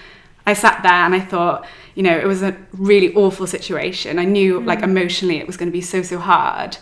I 0.46 0.54
sat 0.54 0.82
there 0.84 0.92
and 0.92 1.14
I 1.14 1.20
thought, 1.20 1.66
you 1.96 2.04
know, 2.04 2.18
it 2.18 2.26
was 2.26 2.42
a 2.42 2.56
really 2.74 3.14
awful 3.16 3.46
situation. 3.48 4.18
I 4.20 4.26
knew 4.26 4.60
like 4.62 4.80
Mm. 4.80 4.84
emotionally 4.86 5.38
it 5.38 5.48
was 5.48 5.58
going 5.58 5.70
to 5.70 5.74
be 5.74 5.82
so 5.82 6.02
so 6.02 6.18
hard. 6.18 6.78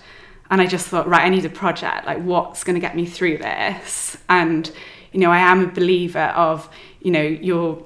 And 0.51 0.62
I 0.62 0.65
just 0.65 0.88
thought, 0.88 1.07
right, 1.07 1.21
I 1.24 1.30
need 1.30 1.45
a 1.45 1.50
project. 1.50 2.07
Like, 2.07 2.19
what's 2.24 2.63
going 2.63 2.74
to 2.74 2.80
get 2.80 2.95
me 2.95 3.06
through 3.06 3.38
this? 3.39 4.18
And 4.30 4.71
you 5.12 5.19
know, 5.19 5.31
I 5.31 5.39
am 5.39 5.63
a 5.63 5.68
believer 5.68 6.31
of, 6.36 6.69
you 7.01 7.12
know, 7.12 7.21
you're 7.21 7.83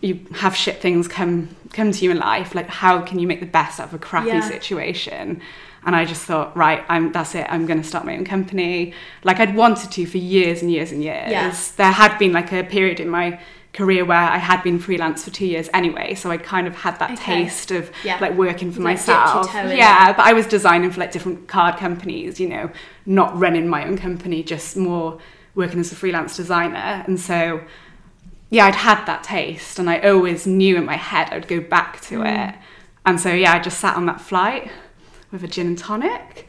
you 0.00 0.18
have 0.36 0.56
shit 0.56 0.80
things 0.80 1.06
come 1.08 1.48
come 1.72 1.92
to 1.92 2.04
you 2.04 2.10
in 2.10 2.18
life. 2.18 2.54
Like, 2.54 2.68
how 2.68 3.02
can 3.02 3.18
you 3.18 3.26
make 3.26 3.40
the 3.40 3.46
best 3.46 3.78
out 3.80 3.88
of 3.88 3.94
a 3.94 3.98
crappy 3.98 4.28
Yeah. 4.28 4.40
situation? 4.48 5.40
And 5.84 5.96
I 5.96 6.04
just 6.04 6.22
thought, 6.22 6.56
right, 6.56 6.84
I'm 6.88 7.10
that's 7.12 7.34
it. 7.34 7.46
I'm 7.50 7.66
going 7.66 7.80
to 7.82 7.86
start 7.88 8.04
my 8.04 8.16
own 8.16 8.24
company. 8.24 8.94
Like 9.24 9.40
I'd 9.40 9.54
wanted 9.56 9.90
to 9.92 10.06
for 10.06 10.18
years 10.18 10.62
and 10.62 10.70
years 10.70 10.92
and 10.92 11.02
years. 11.02 11.30
Yeah. 11.30 11.54
There 11.76 11.90
had 11.92 12.18
been 12.18 12.32
like 12.32 12.52
a 12.52 12.62
period 12.62 13.00
in 13.00 13.08
my 13.08 13.40
career 13.72 14.04
where 14.04 14.18
I 14.18 14.36
had 14.36 14.62
been 14.62 14.78
freelance 14.78 15.24
for 15.24 15.30
two 15.30 15.46
years 15.46 15.70
anyway, 15.72 16.14
so 16.14 16.30
I 16.30 16.36
kind 16.36 16.66
of 16.66 16.76
had 16.76 16.98
that 16.98 17.12
Okay. 17.12 17.44
taste 17.44 17.70
of 17.70 17.90
Yeah. 18.04 18.18
like 18.20 18.34
working 18.34 18.70
for 18.70 18.80
Like, 18.80 18.98
myself. 18.98 19.50
Yeah, 19.54 20.12
but 20.12 20.26
I 20.26 20.34
was 20.34 20.46
designing 20.46 20.90
for 20.90 21.00
like 21.00 21.10
different 21.10 21.48
card 21.48 21.78
companies, 21.78 22.38
you 22.38 22.48
know, 22.50 22.70
not 23.06 23.36
running 23.38 23.66
my 23.68 23.86
own 23.86 23.96
company, 23.96 24.42
just 24.42 24.76
more 24.76 25.18
working 25.54 25.80
as 25.80 25.90
a 25.90 25.94
freelance 25.96 26.36
designer. 26.36 27.02
And 27.06 27.18
so 27.18 27.62
yeah, 28.50 28.66
I'd 28.66 28.74
had 28.74 29.06
that 29.06 29.24
taste 29.24 29.78
and 29.78 29.88
I 29.88 29.98
always 30.00 30.46
knew 30.46 30.76
in 30.76 30.84
my 30.84 30.96
head 30.96 31.28
I'd 31.32 31.48
go 31.48 31.58
back 31.60 32.00
to 32.02 32.18
Mm. 32.18 32.48
it. 32.50 32.54
And 33.06 33.18
so 33.18 33.32
yeah, 33.32 33.54
I 33.54 33.58
just 33.58 33.80
sat 33.80 33.96
on 33.96 34.04
that 34.06 34.20
flight 34.20 34.70
with 35.32 35.42
a 35.42 35.48
gin 35.48 35.66
and 35.68 35.78
tonic 35.78 36.48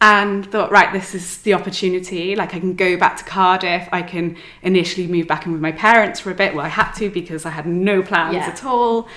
and 0.00 0.50
thought, 0.50 0.70
right, 0.72 0.92
this 0.92 1.14
is 1.14 1.38
the 1.38 1.54
opportunity. 1.54 2.34
Like 2.34 2.54
I 2.54 2.58
can 2.60 2.74
go 2.74 2.96
back 2.96 3.16
to 3.18 3.24
Cardiff. 3.24 3.88
I 3.92 4.02
can 4.02 4.36
initially 4.62 5.06
move 5.06 5.28
back 5.28 5.46
in 5.46 5.52
with 5.52 5.60
my 5.60 5.72
parents 5.72 6.20
for 6.20 6.30
a 6.30 6.34
bit. 6.34 6.54
Well, 6.54 6.64
I 6.64 6.68
had 6.68 6.92
to 6.94 7.10
because 7.10 7.46
I 7.46 7.50
had 7.50 7.66
no 7.66 8.02
plans 8.02 8.34
Yeah. 8.34 8.46
at 8.48 8.64
all. 8.64 9.08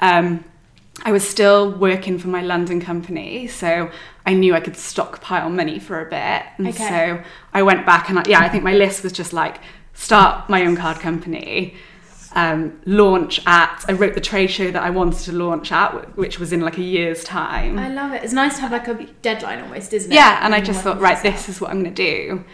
Um, 0.00 0.44
I 1.04 1.12
was 1.12 1.26
still 1.28 1.70
working 1.72 2.18
for 2.18 2.28
my 2.28 2.40
London 2.42 2.80
company, 2.80 3.46
so 3.48 3.90
I 4.26 4.32
knew 4.34 4.54
I 4.54 4.60
could 4.60 4.76
stockpile 4.76 5.50
money 5.50 5.78
for 5.78 6.00
a 6.00 6.04
bit. 6.08 6.42
And 6.58 6.68
Okay. 6.68 6.88
so 6.88 7.22
I 7.52 7.62
went 7.62 7.84
back 7.84 8.08
and 8.10 8.18
I, 8.18 8.22
yeah, 8.26 8.40
I 8.40 8.48
think 8.48 8.64
my 8.64 8.74
list 8.74 9.02
was 9.02 9.12
just 9.12 9.32
like 9.32 9.56
start 9.92 10.48
my 10.48 10.64
own 10.64 10.76
card 10.76 11.00
company, 11.00 11.74
um, 12.34 12.80
launch 12.84 13.40
at. 13.46 13.84
I 13.88 13.92
wrote 13.92 14.14
the 14.14 14.20
trade 14.20 14.48
show 14.50 14.70
that 14.70 14.82
I 14.82 14.90
wanted 14.90 15.20
to 15.24 15.32
launch 15.32 15.72
at, 15.72 16.16
which 16.16 16.38
was 16.38 16.52
in 16.52 16.60
like 16.60 16.78
a 16.78 16.82
year's 16.82 17.24
time. 17.24 17.78
I 17.78 17.88
love 17.88 18.12
it. 18.12 18.22
It's 18.24 18.32
nice 18.32 18.56
to 18.56 18.62
have 18.62 18.72
like 18.72 18.88
a 18.88 19.04
deadline 19.22 19.60
almost, 19.60 19.92
isn't 19.92 20.10
it? 20.10 20.14
Yeah, 20.14 20.40
and 20.42 20.54
I 20.54 20.60
just 20.60 20.82
thought, 20.82 21.00
right, 21.00 21.20
this 21.22 21.48
is 21.48 21.60
what 21.60 21.70
I'm 21.70 21.82
going 21.82 21.94
to 21.94 22.02
do. 22.02 22.44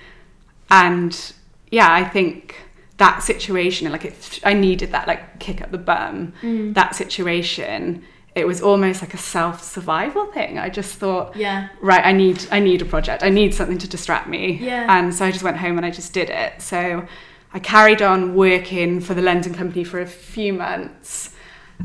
And 0.71 1.33
yeah, 1.71 1.93
I 1.93 2.05
think 2.05 2.57
that 2.99 3.23
situation, 3.23 3.91
like 3.91 4.05
it, 4.05 4.41
I 4.45 4.53
needed 4.53 4.93
that 4.93 5.09
like 5.09 5.39
kick 5.41 5.63
up 5.63 5.71
the 5.71 5.79
bum. 5.79 6.35
Mm. 6.43 6.75
That 6.75 6.95
situation, 6.95 8.05
it 8.35 8.47
was 8.47 8.61
almost 8.61 9.01
like 9.01 9.15
a 9.15 9.19
self 9.19 9.63
survival 9.63 10.27
thing. 10.27 10.59
I 10.59 10.69
just 10.69 10.97
thought, 10.97 11.35
Yeah. 11.35 11.69
right, 11.81 12.05
I 12.05 12.13
need, 12.13 12.47
I 12.51 12.61
need 12.61 12.83
a 12.83 12.85
project. 12.85 13.23
I 13.23 13.31
need 13.31 13.55
something 13.55 13.79
to 13.79 13.89
distract 13.89 14.29
me. 14.29 14.59
Yeah. 14.61 14.87
And 14.89 15.15
so 15.15 15.25
I 15.25 15.33
just 15.33 15.43
went 15.43 15.57
home 15.57 15.79
and 15.79 15.87
I 15.87 15.91
just 15.91 16.13
did 16.13 16.29
it. 16.31 16.61
So 16.61 17.07
I 17.53 17.59
carried 17.59 18.01
on 18.03 18.35
working 18.35 19.01
for 19.01 19.15
the 19.15 19.23
London 19.23 19.55
company 19.55 19.85
for 19.85 20.01
a 20.01 20.07
few 20.07 20.53
months. 20.53 21.35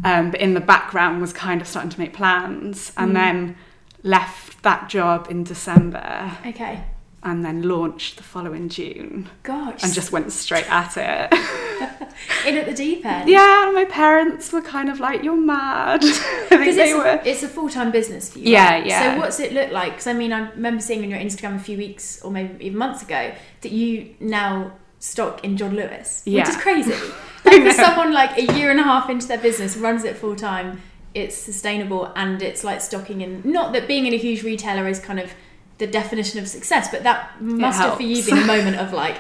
Um, 0.03 0.29
but 0.31 0.41
in 0.41 0.53
the 0.53 0.59
background 0.59 1.21
was 1.21 1.31
kind 1.33 1.61
of 1.61 1.67
starting 1.67 1.89
to 1.91 1.99
make 1.99 2.13
plans. 2.13 2.91
And 2.97 3.11
Mm. 3.11 3.13
then 3.13 3.55
left 4.03 4.61
that 4.63 4.89
job 4.89 5.27
in 5.29 5.43
December 5.43 6.31
Okay. 6.45 6.83
and 7.23 7.43
then 7.43 7.63
launched 7.63 8.17
the 8.17 8.23
following 8.23 8.69
June 8.69 9.29
Gosh. 9.41 9.81
and 9.83 9.91
just 9.93 10.11
went 10.11 10.31
straight 10.31 10.69
at 10.71 10.95
it. 10.97 11.33
in 12.45 12.55
at 12.57 12.65
the 12.67 12.73
deep 12.73 13.03
end. 13.05 13.27
yeah, 13.29 13.71
my 13.73 13.85
parents 13.85 14.51
were 14.53 14.61
kind 14.61 14.89
of 14.89 14.99
like, 14.99 15.23
"You're 15.23 15.35
mad." 15.35 16.03
I 16.03 16.07
think 16.11 16.49
Because 16.49 16.75
they 16.75 16.93
were. 16.93 17.03
a, 17.05 17.25
it's 17.25 17.41
a 17.43 17.47
full 17.47 17.69
time 17.69 17.89
business 17.91 18.31
for 18.31 18.39
you. 18.39 18.51
Yeah, 18.51 18.75
right? 18.75 18.85
yeah. 18.85 19.13
So 19.15 19.19
what's 19.19 19.39
it 19.39 19.53
look 19.53 19.71
like? 19.71 19.93
Because 19.93 20.07
I 20.07 20.13
mean, 20.13 20.31
I 20.31 20.49
remember 20.51 20.81
seeing 20.81 21.03
on 21.03 21.09
your 21.09 21.19
Instagram 21.19 21.55
a 21.55 21.59
few 21.59 21.77
weeks 21.77 22.21
or 22.21 22.29
maybe 22.31 22.63
even 22.65 22.77
months 22.77 23.01
ago 23.01 23.33
that 23.61 23.71
you 23.71 24.13
now 24.19 24.73
stock 25.05 25.43
in 25.43 25.55
John 25.57 25.75
Lewis, 25.75 26.21
which 26.25 26.49
is 26.49 26.57
crazy. 26.57 26.93
Like 27.45 27.61
for 27.61 27.73
someone 27.73 28.11
like 28.11 28.39
a 28.39 28.45
year 28.57 28.71
and 28.71 28.79
a 28.79 28.83
half 28.83 29.07
into 29.07 29.27
their 29.27 29.37
business, 29.37 29.77
runs 29.77 30.03
it 30.03 30.17
full 30.17 30.35
time, 30.35 30.81
it's 31.13 31.35
sustainable 31.37 32.11
and 32.15 32.41
it's 32.41 32.63
like 32.63 32.81
stocking 32.81 33.21
in. 33.21 33.43
Not 33.45 33.71
that 33.73 33.87
being 33.87 34.07
in 34.07 34.13
a 34.15 34.17
huge 34.17 34.41
retailer 34.41 34.87
is 34.87 34.99
kind 34.99 35.19
of 35.19 35.31
the 35.77 35.85
definition 35.85 36.39
of 36.39 36.47
success, 36.47 36.89
but 36.89 37.03
that 37.03 37.39
must 37.39 37.79
have 37.79 37.97
for 37.97 38.01
you 38.01 38.23
been 38.25 38.39
a 38.39 38.45
moment 38.55 38.77
of 38.77 38.93
like, 38.93 39.17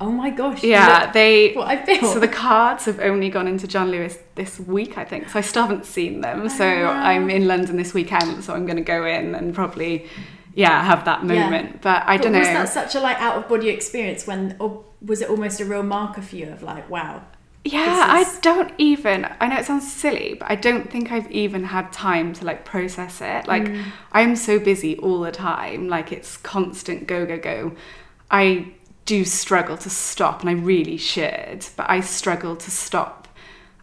oh 0.00 0.10
my 0.10 0.30
gosh, 0.30 0.64
Yeah, 0.64 1.12
they. 1.12 1.52
what 1.54 1.68
I 1.68 1.76
built. 1.76 2.12
So 2.14 2.18
the 2.18 2.26
cards 2.26 2.84
have 2.86 2.98
only 2.98 3.30
gone 3.30 3.46
into 3.46 3.68
John 3.68 3.92
Lewis 3.92 4.18
this 4.34 4.58
week, 4.58 4.98
I 4.98 5.04
think. 5.04 5.28
So 5.28 5.38
I 5.38 5.42
still 5.42 5.62
haven't 5.62 5.86
seen 5.86 6.20
them. 6.20 6.48
So 6.48 6.66
Oh, 6.68 6.84
wow. 6.86 6.90
I'm 7.10 7.30
in 7.30 7.46
London 7.46 7.76
this 7.76 7.94
weekend, 7.94 8.42
so 8.42 8.54
I'm 8.54 8.66
going 8.66 8.76
to 8.76 8.82
go 8.82 9.06
in 9.06 9.36
and 9.36 9.54
probably, 9.54 10.06
yeah, 10.54 10.82
have 10.82 11.04
that 11.04 11.20
Yeah. 11.24 11.44
moment. 11.44 11.80
But 11.82 12.02
I 12.06 12.16
But 12.16 12.24
don't 12.24 12.32
know. 12.32 12.38
was 12.40 12.48
that 12.48 12.68
such 12.70 12.96
a 12.96 13.00
like 13.00 13.20
out 13.20 13.36
of 13.36 13.48
body 13.48 13.68
experience 13.68 14.26
when, 14.26 14.56
or 14.58 14.82
was 15.04 15.20
it 15.22 15.30
almost 15.30 15.60
a 15.60 15.64
real 15.64 15.82
marker 15.82 16.22
for 16.22 16.36
you 16.36 16.48
of 16.50 16.62
like, 16.62 16.88
wow, 16.90 17.22
Yeah, 17.64 18.18
is- 18.20 18.36
I 18.36 18.40
don't 18.40 18.72
even. 18.78 19.26
I 19.40 19.46
know 19.48 19.56
it 19.58 19.64
sounds 19.66 19.90
silly, 19.92 20.36
but 20.38 20.50
I 20.50 20.54
don't 20.54 20.90
think 20.90 21.12
I've 21.12 21.30
even 21.30 21.64
had 21.64 21.92
time 21.92 22.32
to 22.34 22.44
like 22.44 22.64
process 22.64 23.20
it. 23.20 23.46
Like 23.46 23.64
Mm. 23.68 23.84
I'm 24.12 24.36
so 24.36 24.58
busy 24.58 24.96
all 24.98 25.20
the 25.20 25.32
time. 25.32 25.88
Like 25.88 26.10
it's 26.12 26.36
constant 26.36 27.06
go 27.06 27.26
go 27.26 27.38
go. 27.38 27.72
I 28.30 28.72
do 29.04 29.24
struggle 29.24 29.76
to 29.78 29.88
stop, 29.90 30.40
and 30.42 30.50
I 30.50 30.54
really 30.54 30.96
should, 30.98 31.66
but 31.76 31.88
I 31.88 32.00
struggle 32.00 32.56
to 32.56 32.70
stop 32.70 33.26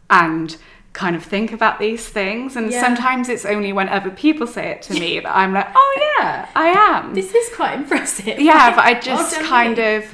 and 0.10 0.56
kind 0.94 1.16
of 1.16 1.24
think 1.24 1.52
about 1.52 1.80
these 1.80 2.08
things. 2.08 2.56
And 2.56 2.72
Yeah. 2.72 2.80
sometimes 2.82 3.28
it's 3.28 3.44
only 3.46 3.74
when 3.74 3.90
other 3.90 4.12
people 4.12 4.48
say 4.48 4.68
it 4.70 4.82
to 4.84 4.94
me 4.94 5.20
that 5.24 5.36
I'm 5.36 5.54
like, 5.54 5.68
oh 5.76 6.14
yeah, 6.20 6.48
I 6.56 6.68
am 6.68 7.14
this 7.14 7.34
is 7.34 7.50
quite 7.56 7.74
impressive. 7.74 8.40
yeah 8.40 8.74
but 8.76 8.86
i 8.86 8.94
just 8.94 9.40
kind 9.42 9.78
of 9.80 10.06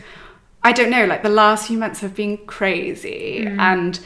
i 0.63 0.71
don't 0.71 0.89
know 0.89 1.05
like 1.05 1.23
the 1.23 1.29
last 1.29 1.67
few 1.67 1.77
months 1.77 1.99
have 2.01 2.15
been 2.15 2.37
crazy 2.47 3.43
Mm. 3.45 3.59
and 3.59 3.99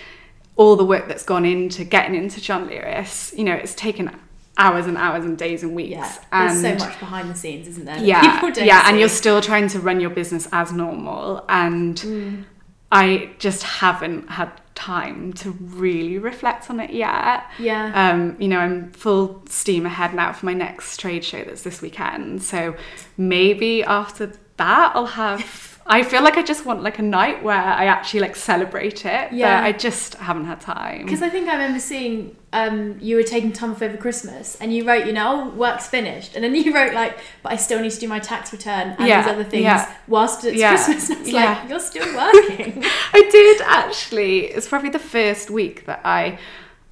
all 0.57 0.75
the 0.75 0.85
work 0.85 1.07
that's 1.07 1.23
gone 1.23 1.45
into 1.45 1.83
getting 1.83 2.15
into 2.15 2.39
john 2.41 2.67
lewis 2.67 3.33
you 3.37 3.43
know 3.43 3.53
it's 3.53 3.75
taken 3.75 4.09
hours 4.57 4.85
and 4.85 4.97
hours 4.97 5.25
and 5.25 5.37
days 5.37 5.63
and 5.63 5.75
weeks 5.75 5.91
Yeah, 5.91 6.13
and 6.31 6.63
there's 6.63 6.81
so 6.81 6.87
much 6.87 6.97
behind 6.99 7.29
the 7.29 7.35
scenes, 7.35 7.67
isn't 7.67 7.83
there? 7.85 7.97
yeah 7.99 8.41
yeah 8.63 8.83
and 8.87 8.97
you're 8.99 9.09
still 9.09 9.41
trying 9.41 9.67
to 9.69 9.79
run 9.79 9.99
your 9.99 10.11
business 10.11 10.47
as 10.53 10.71
normal 10.71 11.43
and 11.49 11.97
Mm. 11.97 12.45
i 12.91 13.29
just 13.39 13.63
haven't 13.63 14.29
had 14.29 14.49
time 14.75 15.33
to 15.33 15.51
really 15.51 16.17
reflect 16.17 16.69
on 16.69 16.79
it 16.79 16.91
yet 16.91 17.43
yeah, 17.59 17.91
um, 18.11 18.35
you 18.39 18.47
know, 18.49 18.59
I'm 18.59 18.91
full 18.91 19.41
steam 19.49 19.85
ahead 19.85 20.13
now 20.13 20.31
for 20.33 20.45
my 20.45 20.53
next 20.53 20.97
trade 20.99 21.23
show 21.23 21.41
that's 21.45 21.61
this 21.61 21.81
weekend. 21.81 22.43
So 22.43 22.75
maybe 23.17 23.83
after 23.85 24.33
that, 24.57 24.91
I'll 24.93 25.05
have. 25.05 25.74
I 25.87 26.01
feel 26.01 26.23
like 26.23 26.35
I 26.35 26.41
just 26.41 26.65
want 26.65 26.81
like 26.81 26.97
a 26.97 27.03
night 27.03 27.43
where 27.43 27.55
I 27.55 27.85
actually 27.85 28.21
like 28.21 28.35
celebrate 28.35 29.05
it. 29.05 29.31
Yeah. 29.31 29.61
But 29.61 29.65
I 29.67 29.71
just 29.71 30.15
haven't 30.15 30.45
had 30.45 30.59
time. 30.59 31.03
because 31.05 31.21
I 31.21 31.29
think 31.29 31.47
I 31.47 31.53
remember 31.53 31.79
seeing 31.79 32.35
um, 32.53 32.97
you 32.99 33.17
were 33.17 33.23
taking 33.23 33.51
time 33.53 33.71
off 33.71 33.81
over 33.83 33.95
Christmas, 33.97 34.55
and 34.59 34.73
you 34.73 34.83
wrote, 34.87 35.05
you 35.05 35.13
know, 35.13 35.51
oh, 35.53 35.55
work's 35.55 35.87
finished, 35.87 36.35
and 36.35 36.43
then 36.43 36.55
you 36.55 36.73
wrote 36.75 36.93
like, 36.93 37.19
but 37.43 37.51
I 37.51 37.55
still 37.57 37.79
need 37.81 37.91
to 37.91 37.99
do 37.99 38.07
my 38.07 38.17
tax 38.19 38.51
return 38.51 38.95
and 38.97 39.07
Yeah, 39.07 39.21
these 39.21 39.31
other 39.31 39.43
things 39.43 39.63
yeah. 39.63 39.93
whilst 40.07 40.43
it's 40.43 40.57
Yeah, 40.57 40.75
Christmas. 40.75 41.09
And 41.09 41.17
I 41.19 41.21
was 41.21 41.29
yeah. 41.31 41.59
like, 41.59 41.69
you're 41.69 41.79
still 41.79 42.15
working. 42.15 42.83
I 43.13 43.29
did 43.31 43.61
actually. 43.61 44.45
It's 44.47 44.67
probably 44.67 44.89
the 44.89 44.99
first 44.99 45.49
week 45.51 45.85
that 45.85 46.01
I. 46.03 46.39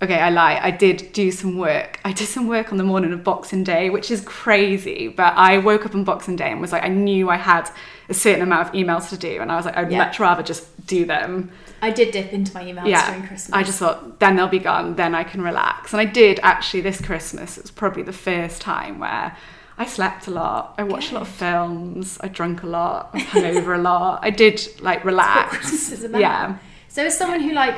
Okay, 0.02 0.20
I 0.20 0.32
lie. 0.32 0.60
I 0.62 0.70
did 0.70 1.14
do 1.14 1.32
some 1.32 1.58
work. 1.58 1.98
I 2.04 2.12
did 2.12 2.28
some 2.28 2.48
work 2.50 2.74
on 2.74 2.78
the 2.78 2.84
morning 2.84 3.14
of 3.14 3.24
Boxing 3.24 3.64
Day, 3.64 3.90
which 3.90 4.12
is 4.12 4.20
crazy. 4.22 5.08
But 5.08 5.34
I 5.38 5.60
woke 5.60 5.86
up 5.86 5.96
on 5.96 6.04
Boxing 6.04 6.36
Day 6.36 6.52
and 6.52 6.60
was 6.60 6.74
like, 6.74 6.84
I 6.84 6.90
knew 6.90 7.30
I 7.30 7.38
had 7.38 7.70
a 8.10 8.14
certain 8.14 8.42
amount 8.42 8.68
of 8.68 8.74
emails 8.74 9.10
to 9.10 9.18
do, 9.18 9.40
and 9.42 9.52
I 9.52 9.56
was 9.56 9.66
like, 9.66 9.78
I'd 9.78 9.92
Yeah. 9.92 10.00
much 10.00 10.20
rather 10.20 10.44
just 10.44 10.86
do 10.88 11.06
them. 11.06 11.52
I 11.82 11.90
did 11.92 12.12
dip 12.12 12.32
into 12.34 12.54
my 12.54 12.64
emails 12.64 12.88
yeah, 12.88 13.08
during 13.08 13.28
Christmas. 13.28 13.52
I 13.54 13.64
just 13.64 13.80
thought 13.80 14.20
then 14.20 14.36
they'll 14.36 14.48
be 14.48 14.60
gone, 14.60 14.96
then 14.96 15.14
I 15.16 15.24
can 15.24 15.42
relax. 15.42 15.94
And 15.94 16.00
I 16.00 16.06
did 16.06 16.40
actually 16.44 16.82
this 16.82 17.02
Christmas. 17.02 17.58
It 17.58 17.64
was 17.64 17.72
probably 17.72 18.04
the 18.04 18.14
first 18.14 18.62
time 18.62 19.00
where 19.00 19.36
I 19.78 19.86
slept 19.86 20.28
a 20.28 20.32
lot. 20.32 20.76
I 20.78 20.84
watched 20.84 21.12
a 21.12 21.16
lot 21.16 21.24
of 21.24 21.28
films. 21.28 22.18
I 22.22 22.28
drank 22.28 22.64
a 22.64 22.68
lot. 22.68 23.10
I 23.14 23.20
hung 23.20 23.46
over 23.46 23.74
a 23.74 23.80
lot. 23.80 24.20
I 24.22 24.30
did 24.30 24.62
like 24.80 25.04
relax. 25.04 25.58
Christmas 25.58 25.92
is 25.92 26.04
about. 26.04 26.22
Yeah. 26.22 26.58
So 26.88 27.06
as 27.06 27.18
someone 27.18 27.42
who 27.42 27.54
like 27.54 27.76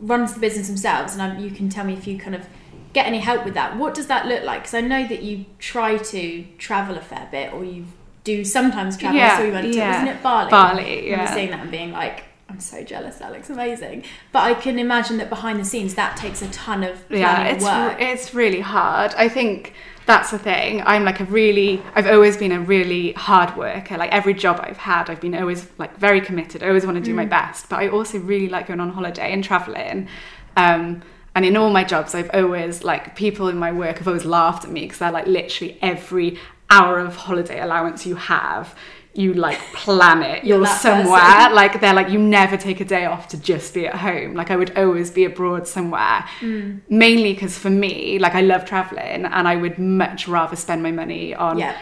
runs 0.00 0.32
the 0.32 0.40
business 0.40 0.68
themselves, 0.68 1.14
and 1.14 1.22
I, 1.22 1.38
you 1.38 1.50
can 1.50 1.68
tell 1.68 1.84
me 1.84 1.94
if 1.94 2.06
you 2.06 2.18
kind 2.18 2.34
of 2.34 2.46
get 2.92 3.06
any 3.06 3.18
help 3.18 3.44
with 3.44 3.54
that. 3.54 3.76
What 3.76 3.94
does 3.94 4.06
that 4.06 4.26
look 4.26 4.44
like? 4.44 4.60
Because 4.60 4.74
I 4.74 4.80
know 4.80 5.06
that 5.06 5.22
you 5.22 5.44
try 5.58 5.98
to 5.98 6.44
travel 6.56 6.96
a 6.96 7.00
fair 7.00 7.28
bit, 7.30 7.52
or 7.52 7.64
you 7.64 7.86
do 8.32 8.44
sometimes 8.44 8.96
travel. 8.96 9.18
Yeah, 9.18 9.38
so 9.38 9.44
we 9.46 9.50
went 9.56 9.72
to 9.72 9.78
yeah. 9.78 9.90
wasn't 9.92 10.10
it 10.16 10.22
Bali? 10.22 10.50
Bali, 10.50 10.92
I 11.14 11.16
yeah. 11.16 11.34
seeing 11.34 11.50
that 11.50 11.60
and 11.60 11.70
being 11.70 11.92
like. 11.92 12.18
I'm 12.50 12.60
so 12.60 12.82
jealous. 12.82 13.16
That 13.16 13.30
looks 13.34 13.50
amazing. 13.50 14.04
But 14.32 14.42
I 14.50 14.54
can 14.54 14.78
imagine 14.78 15.18
that 15.18 15.28
behind 15.28 15.60
the 15.60 15.66
scenes, 15.66 15.94
that 15.96 16.16
takes 16.16 16.40
a 16.40 16.48
ton 16.48 16.80
of 16.82 16.94
yeah 17.10 17.44
it's 17.52 17.62
work. 17.64 17.96
it's 18.10 18.26
really 18.42 18.60
hard 18.76 19.10
i 19.24 19.28
think 19.28 19.74
that's 20.06 20.30
the 20.30 20.38
thing 20.38 20.82
i'm 20.92 21.04
like 21.04 21.20
a 21.20 21.24
really 21.40 21.70
i've 21.94 22.06
always 22.16 22.36
been 22.38 22.52
a 22.52 22.60
really 22.74 23.12
hard 23.28 23.50
worker 23.64 23.94
like 24.02 24.10
every 24.20 24.32
job 24.44 24.56
i've 24.66 24.78
had 24.78 25.04
i've 25.10 25.20
been 25.20 25.34
always 25.34 25.60
like 25.82 25.92
very 25.98 26.20
committed 26.28 26.62
i 26.62 26.68
always 26.68 26.86
want 26.88 26.96
to 26.96 27.04
do 27.10 27.12
my 27.22 27.26
Mm. 27.26 27.36
best 27.38 27.68
but 27.68 27.76
i 27.82 27.86
also 27.96 28.16
really 28.32 28.48
like 28.48 28.64
going 28.70 28.80
on 28.80 28.90
holiday 28.98 29.28
and 29.34 29.42
traveling 29.44 30.08
um 30.56 31.02
and 31.34 31.44
in 31.44 31.54
all 31.60 31.70
my 31.78 31.84
jobs 31.84 32.14
i've 32.14 32.30
always 32.32 32.74
like 32.82 33.04
people 33.24 33.46
in 33.52 33.58
my 33.66 33.72
work 33.82 33.98
have 33.98 34.08
always 34.08 34.24
laughed 34.38 34.64
at 34.64 34.70
me 34.70 34.80
because 34.86 34.98
they're 35.00 35.12
like 35.20 35.26
literally 35.26 35.72
every 35.82 36.38
hour 36.70 36.98
of 36.98 37.16
holiday 37.16 37.60
allowance 37.60 38.06
you 38.06 38.14
have 38.14 38.74
you 39.14 39.32
like 39.34 39.58
plan 39.74 40.22
it 40.22 40.44
You're 40.44 40.58
you're, 40.58 40.66
somewhere 40.66 41.20
person. 41.20 41.54
like 41.54 41.80
they're 41.80 41.94
like 41.94 42.10
you 42.10 42.18
never 42.18 42.56
take 42.56 42.80
a 42.80 42.84
day 42.84 43.04
off 43.06 43.28
to 43.28 43.36
just 43.40 43.72
be 43.74 43.86
at 43.86 43.96
home 43.96 44.34
like 44.34 44.50
i 44.50 44.56
would 44.56 44.76
always 44.78 45.10
be 45.10 45.24
abroad 45.24 45.66
somewhere 45.66 46.24
Mm. 46.40 46.80
mainly 46.88 47.32
because 47.32 47.58
for 47.58 47.70
me 47.70 48.18
like 48.18 48.34
i 48.34 48.40
love 48.42 48.64
traveling 48.64 49.24
and 49.24 49.48
i 49.48 49.56
would 49.56 49.78
much 49.78 50.28
rather 50.28 50.56
spend 50.56 50.82
my 50.82 50.92
money 50.92 51.34
on 51.34 51.58
yeah. 51.58 51.76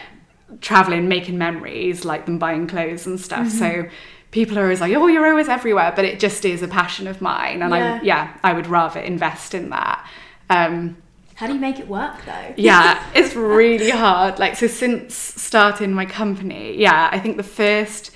traveling 0.61 1.07
making 1.07 1.37
memories 1.37 2.05
like 2.05 2.25
than 2.25 2.37
buying 2.39 2.67
clothes 2.67 3.05
and 3.05 3.19
stuff 3.19 3.47
Mm-hmm. 3.47 3.57
so 3.83 3.89
people 4.31 4.57
are 4.57 4.63
always 4.63 4.81
like 4.81 4.93
oh 4.95 5.07
you're 5.07 5.27
always 5.27 5.47
everywhere 5.49 5.93
but 5.95 6.05
it 6.05 6.19
just 6.19 6.45
is 6.45 6.61
a 6.61 6.67
passion 6.67 7.07
of 7.07 7.21
mine 7.21 7.61
and 7.61 7.73
Yeah. 7.73 7.99
i 8.01 8.03
yeah 8.03 8.37
i 8.43 8.53
would 8.53 8.67
rather 8.67 8.99
invest 8.99 9.53
in 9.53 9.69
that 9.69 10.07
um 10.49 10.97
How 11.37 11.45
do 11.45 11.53
you 11.53 11.59
make 11.59 11.79
it 11.79 11.87
work 11.87 12.25
though? 12.25 12.53
yeah 12.57 13.03
it's 13.13 13.35
really 13.35 13.91
hard. 13.91 14.39
Like 14.39 14.55
so 14.55 14.65
since 14.67 15.15
starting 15.15 15.93
my 15.93 16.05
company 16.05 16.75
yeah 16.77 17.09
i 17.11 17.19
think 17.19 17.37
the 17.37 17.43
first 17.43 18.11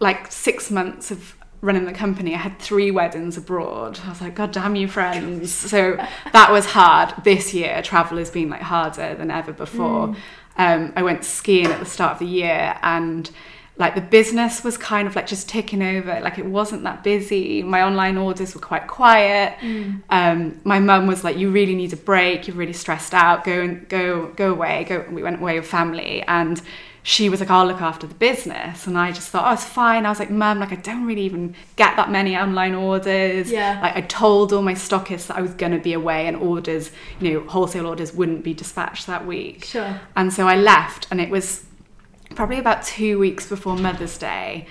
like 0.00 0.30
six 0.32 0.68
months 0.68 1.12
of 1.12 1.36
running 1.60 1.84
the 1.84 1.92
company 1.92 2.34
i 2.34 2.38
had 2.38 2.58
three 2.58 2.90
weddings 2.90 3.36
abroad. 3.36 4.00
I 4.04 4.08
was 4.08 4.20
like 4.20 4.34
god 4.34 4.50
damn 4.50 4.74
you 4.74 4.88
friends. 4.88 5.52
So 5.54 5.96
that 6.32 6.50
was 6.50 6.66
hard. 6.66 7.14
This 7.22 7.54
year 7.54 7.82
travel 7.82 8.18
has 8.18 8.30
been 8.30 8.50
like 8.50 8.62
harder 8.62 9.14
than 9.14 9.30
ever 9.30 9.52
before. 9.52 10.16
Um, 10.56 10.92
i 10.96 11.02
went 11.02 11.24
skiing 11.24 11.66
at 11.66 11.78
the 11.78 11.86
start 11.86 12.14
of 12.14 12.18
the 12.18 12.26
year 12.26 12.78
and 12.82 13.30
like 13.82 13.94
the 13.96 14.00
business 14.00 14.62
was 14.62 14.78
kind 14.78 15.08
of 15.08 15.16
like 15.16 15.26
just 15.26 15.48
ticking 15.48 15.82
over. 15.82 16.20
Like 16.20 16.38
it 16.38 16.46
wasn't 16.46 16.84
that 16.84 17.02
busy. 17.02 17.62
My 17.62 17.82
online 17.82 18.16
orders 18.16 18.54
were 18.54 18.60
quite 18.60 18.86
quiet. 18.86 19.58
Um, 20.08 20.60
my 20.64 20.78
mum 20.78 21.06
was 21.06 21.24
like 21.24 21.36
you 21.36 21.50
really 21.50 21.74
need 21.74 21.92
a 21.92 21.96
break. 21.96 22.46
You're 22.46 22.56
really 22.56 22.72
stressed 22.72 23.12
out. 23.12 23.44
Go 23.44 23.60
and 23.60 23.88
go 23.88 24.28
go 24.36 24.52
away. 24.52 24.84
Go 24.88 25.04
we 25.10 25.22
went 25.22 25.40
away 25.40 25.58
with 25.58 25.68
family. 25.68 26.22
And 26.22 26.62
she 27.04 27.28
was 27.28 27.40
like 27.40 27.50
i'll 27.50 27.66
look 27.66 27.80
after 27.80 28.06
the 28.06 28.14
business. 28.14 28.86
And 28.86 28.96
i 28.96 29.10
just 29.10 29.28
thought 29.30 29.50
oh 29.50 29.54
it's 29.54 29.64
fine. 29.64 30.06
I 30.06 30.10
was 30.10 30.20
like 30.20 30.30
mum 30.30 30.60
like 30.60 30.70
i 30.70 30.76
don't 30.76 31.04
really 31.04 31.22
even 31.22 31.56
get 31.74 31.96
that 31.96 32.12
many 32.12 32.36
online 32.36 32.74
orders. 32.76 33.50
Yeah. 33.50 33.80
like 33.82 33.96
i 33.96 34.02
told 34.02 34.52
all 34.52 34.62
my 34.62 34.74
stockists 34.74 35.26
that 35.26 35.36
i 35.36 35.42
was 35.42 35.54
going 35.54 35.72
to 35.72 35.80
be 35.80 35.94
away 35.94 36.28
and 36.28 36.36
orders 36.36 36.92
you 37.18 37.32
know 37.32 37.40
wholesale 37.48 37.88
orders 37.88 38.14
wouldn't 38.14 38.44
be 38.44 38.54
dispatched 38.54 39.08
that 39.08 39.26
week. 39.26 39.64
Sure. 39.64 40.00
and 40.14 40.32
so 40.32 40.46
I 40.46 40.54
left, 40.54 41.08
and 41.10 41.20
it 41.20 41.30
was 41.30 41.64
probably 42.34 42.58
about 42.58 42.82
two 42.82 43.18
weeks 43.18 43.48
before 43.48 43.76
Mother's 43.76 44.16
Day, 44.18 44.66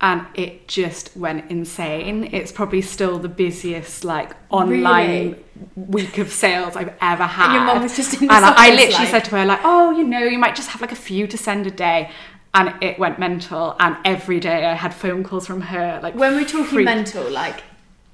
and 0.00 0.26
it 0.34 0.68
just 0.68 1.16
went 1.16 1.50
insane. 1.50 2.28
It's 2.32 2.52
probably 2.52 2.82
still 2.82 3.18
the 3.18 3.28
busiest 3.30 4.04
like 4.04 4.32
online 4.50 5.08
Really? 5.30 5.44
week 5.74 6.18
of 6.18 6.30
sales 6.30 6.76
I've 6.76 6.92
ever 7.00 7.24
had. 7.24 7.46
And 7.46 7.54
your 7.54 7.64
mum 7.64 7.82
was 7.82 7.96
just 7.96 8.20
in 8.20 8.26
the 8.28 8.34
and 8.34 8.44
I, 8.44 8.54
I 8.56 8.70
literally 8.70 8.92
like- 8.92 9.08
said 9.08 9.24
to 9.26 9.30
her 9.36 9.44
like, 9.46 9.60
"Oh, 9.64 9.90
you 9.92 10.04
know, 10.04 10.18
you 10.24 10.38
might 10.38 10.54
just 10.54 10.68
have 10.70 10.80
like 10.80 10.92
a 10.92 10.96
few 10.96 11.26
to 11.26 11.38
send 11.38 11.66
a 11.66 11.70
day." 11.70 12.10
And 12.54 12.72
it 12.82 12.98
went 12.98 13.18
mental, 13.18 13.76
and 13.80 13.96
every 14.06 14.40
day 14.40 14.64
I 14.64 14.72
had 14.74 14.94
phone 14.94 15.22
calls 15.24 15.46
from 15.46 15.60
her. 15.60 16.00
Like 16.02 16.14
When 16.14 16.36
we're 16.36 16.46
talking 16.46 16.84
mental, 16.84 17.28
like 17.30 17.62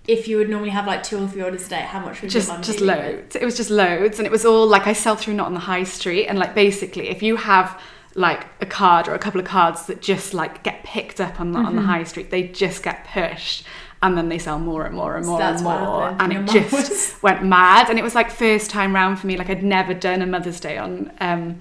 if 0.09 0.26
you 0.26 0.37
would 0.37 0.49
normally 0.49 0.71
have 0.71 0.85
like 0.85 1.04
two 1.04 1.16
or 1.23 1.28
three 1.28 1.42
orders 1.42 1.66
a 1.66 1.71
day, 1.71 1.80
how 1.82 2.00
much 2.00 2.21
would 2.23 2.30
just 2.30 2.49
your 2.49 2.56
mum 2.56 2.62
just 2.64 2.78
dealing 2.80 2.97
with? 2.97 3.06
loads. 3.23 3.37
It 3.37 3.44
was 3.44 3.56
just 3.56 3.71
loads, 3.71 4.18
and 4.18 4.26
it 4.26 4.32
was 4.32 4.44
all 4.44 4.66
like 4.66 4.88
I 4.88 4.94
sell 4.94 5.14
through 5.14 5.35
not 5.35 5.47
on 5.47 5.54
the 5.54 5.61
high 5.61 5.85
street, 5.85 6.26
and 6.26 6.38
like 6.40 6.54
basically, 6.56 7.09
if 7.09 7.23
you 7.23 7.37
have 7.37 7.80
like 8.14 8.47
a 8.61 8.66
card 8.66 9.09
or 9.09 9.14
a 9.14 9.19
couple 9.19 9.40
of 9.40 9.47
cards 9.47 9.87
that 9.87 10.02
just 10.02 10.35
like 10.35 10.62
get 10.62 10.85
picked 10.85 11.21
up 11.21 11.40
on 11.40 11.52
the 11.52 11.59
Mm-hmm. 11.59 11.76
the 11.76 11.83
high 11.83 12.04
street, 12.04 12.31
they 12.31 12.45
just 12.49 12.83
get 12.83 13.07
pushed. 13.07 13.64
And 14.04 14.19
then 14.19 14.28
they 14.28 14.38
sell 14.38 14.59
more 14.59 14.85
and 14.85 14.97
more 14.97 15.16
and 15.16 15.25
more 15.25 15.38
that's 15.38 15.62
and 15.62 15.64
more, 15.71 16.09
and 16.19 16.33
it 16.33 16.47
just 16.49 16.73
was- 16.73 17.14
went 17.23 17.45
mad. 17.45 17.88
And 17.88 17.99
it 18.00 18.02
was 18.02 18.16
like 18.16 18.31
first 18.33 18.69
time 18.69 18.92
round 18.95 19.21
for 19.21 19.28
me. 19.28 19.37
Like 19.37 19.49
I'd 19.49 19.62
never 19.62 19.95
done 19.95 20.23
a 20.23 20.26
Mother's 20.26 20.59
Day 20.59 20.76
on 20.76 21.12
um, 21.21 21.59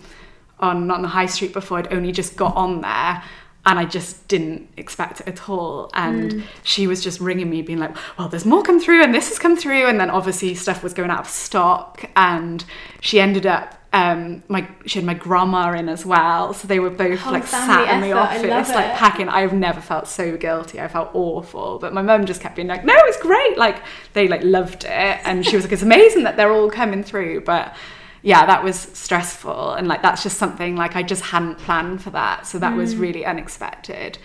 on 0.60 0.90
on 0.90 1.02
the 1.04 1.08
high 1.08 1.28
street 1.28 1.54
before. 1.54 1.78
I'd 1.78 1.94
only 1.94 2.12
just 2.12 2.36
got 2.36 2.56
on 2.56 2.82
there, 2.82 3.24
and 3.68 3.78
I 3.78 3.86
just 3.86 4.28
didn't 4.28 4.70
expect 4.76 5.22
it 5.22 5.28
at 5.28 5.48
all. 5.50 5.92
And 5.94 6.32
Mm. 6.32 6.44
she 6.64 6.88
was 6.88 7.04
just 7.04 7.20
ringing 7.20 7.48
me, 7.48 7.62
being 7.62 7.78
like, 7.78 7.96
"Well, 8.18 8.28
there's 8.28 8.44
more 8.46 8.64
come 8.64 8.80
through, 8.80 9.04
and 9.04 9.14
this 9.14 9.30
has 9.30 9.38
come 9.38 9.56
through." 9.56 9.86
And 9.86 10.00
then 10.00 10.10
obviously 10.10 10.56
stuff 10.56 10.82
was 10.82 10.96
going 10.96 11.12
out 11.12 11.20
of 11.20 11.28
stock, 11.30 12.06
and 12.16 12.66
she 13.02 13.20
ended 13.22 13.46
up. 13.46 13.78
Um, 13.94 14.42
my 14.48 14.66
she 14.86 15.00
had 15.00 15.06
my 15.06 15.14
grandma 15.14 15.74
in 15.74 15.90
as 15.90 16.06
well, 16.06 16.54
so 16.54 16.66
they 16.66 16.80
were 16.80 16.90
both 16.90 17.20
Whole 17.20 17.34
like 17.34 17.46
sat 17.46 17.94
in 17.94 18.00
the 18.00 18.18
effort, 18.18 18.50
office, 18.50 18.70
like 18.74 18.86
it. 18.86 18.96
packing. 18.96 19.28
I've 19.28 19.52
never 19.52 19.82
felt 19.82 20.08
so 20.08 20.38
guilty. 20.38 20.80
I 20.80 20.88
felt 20.88 21.10
awful, 21.14 21.78
but 21.78 21.94
my 21.94 22.02
mum 22.02 22.26
just 22.26 22.40
kept 22.40 22.56
being 22.56 22.70
like, 22.70 22.86
"No, 22.86 22.94
it's 22.96 23.18
great." 23.22 23.58
Like 23.58 23.82
they 24.14 24.30
like 24.30 24.44
loved 24.46 24.86
it, 24.86 25.20
and 25.26 25.46
she 25.46 25.58
was 25.58 25.66
like, 25.66 25.74
"It's 25.74 25.82
amazing 25.82 26.24
that 26.24 26.38
they're 26.38 26.54
all 26.54 26.70
coming 26.72 27.04
through." 27.04 27.42
But 27.42 27.76
yeah, 28.22 28.46
that 28.46 28.64
was 28.64 28.78
stressful, 28.94 29.74
and 29.74 29.90
like 29.90 30.02
that's 30.02 30.24
just 30.24 30.38
something 30.38 30.78
like 30.78 30.96
I 30.96 31.04
just 31.04 31.24
hadn't 31.24 31.58
planned 31.58 32.02
for 32.02 32.12
that, 32.12 32.48
so 32.48 32.60
that 32.60 32.74
Mm. 32.74 32.78
was 32.78 32.96
really 32.96 33.26
unexpected. 33.26 34.18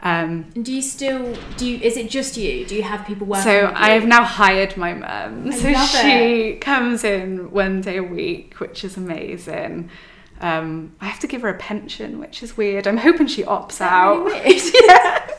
Um, 0.00 0.46
And 0.54 0.64
do 0.64 0.72
you 0.72 0.82
still 0.82 1.36
do? 1.56 1.66
You, 1.66 1.78
is 1.78 1.96
it 1.96 2.08
just 2.08 2.36
you? 2.36 2.64
Do 2.64 2.74
you 2.76 2.82
have 2.84 3.04
people 3.06 3.26
working? 3.26 3.44
so? 3.44 3.72
I 3.74 3.90
have 3.90 4.06
now 4.06 4.22
hired 4.24 4.76
my 4.76 4.94
mum. 4.94 5.50
So 5.52 5.74
she 5.74 6.54
comes 6.56 7.02
in 7.04 7.50
one 7.50 7.80
day 7.80 7.96
a 7.96 8.02
week, 8.02 8.60
which 8.60 8.84
is 8.84 8.96
amazing. 8.96 9.90
Um, 10.40 10.94
I 11.00 11.06
have 11.06 11.18
to 11.20 11.26
give 11.26 11.42
her 11.42 11.48
a 11.48 11.58
pension, 11.58 12.20
which 12.20 12.42
is 12.44 12.56
weird. 12.56 12.86
I'm 12.86 12.98
hoping 12.98 13.26
she 13.26 13.42
opts 13.42 13.80
out. 13.80 14.24
really 14.26 14.40
weird? 14.54 14.62
yeah. 14.86 15.30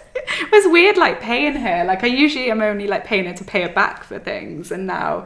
It 0.41 0.51
was 0.51 0.67
weird 0.67 0.97
like 0.97 1.21
paying 1.21 1.55
her. 1.55 1.85
Like 1.85 2.03
I 2.03 2.07
usually 2.07 2.51
am 2.51 2.61
only 2.61 2.87
like 2.87 3.05
paying 3.05 3.25
her 3.25 3.33
to 3.33 3.43
pay 3.43 3.61
her 3.61 3.69
back 3.73 4.03
for 4.03 4.19
things 4.19 4.71
and 4.71 4.85
now 4.85 5.25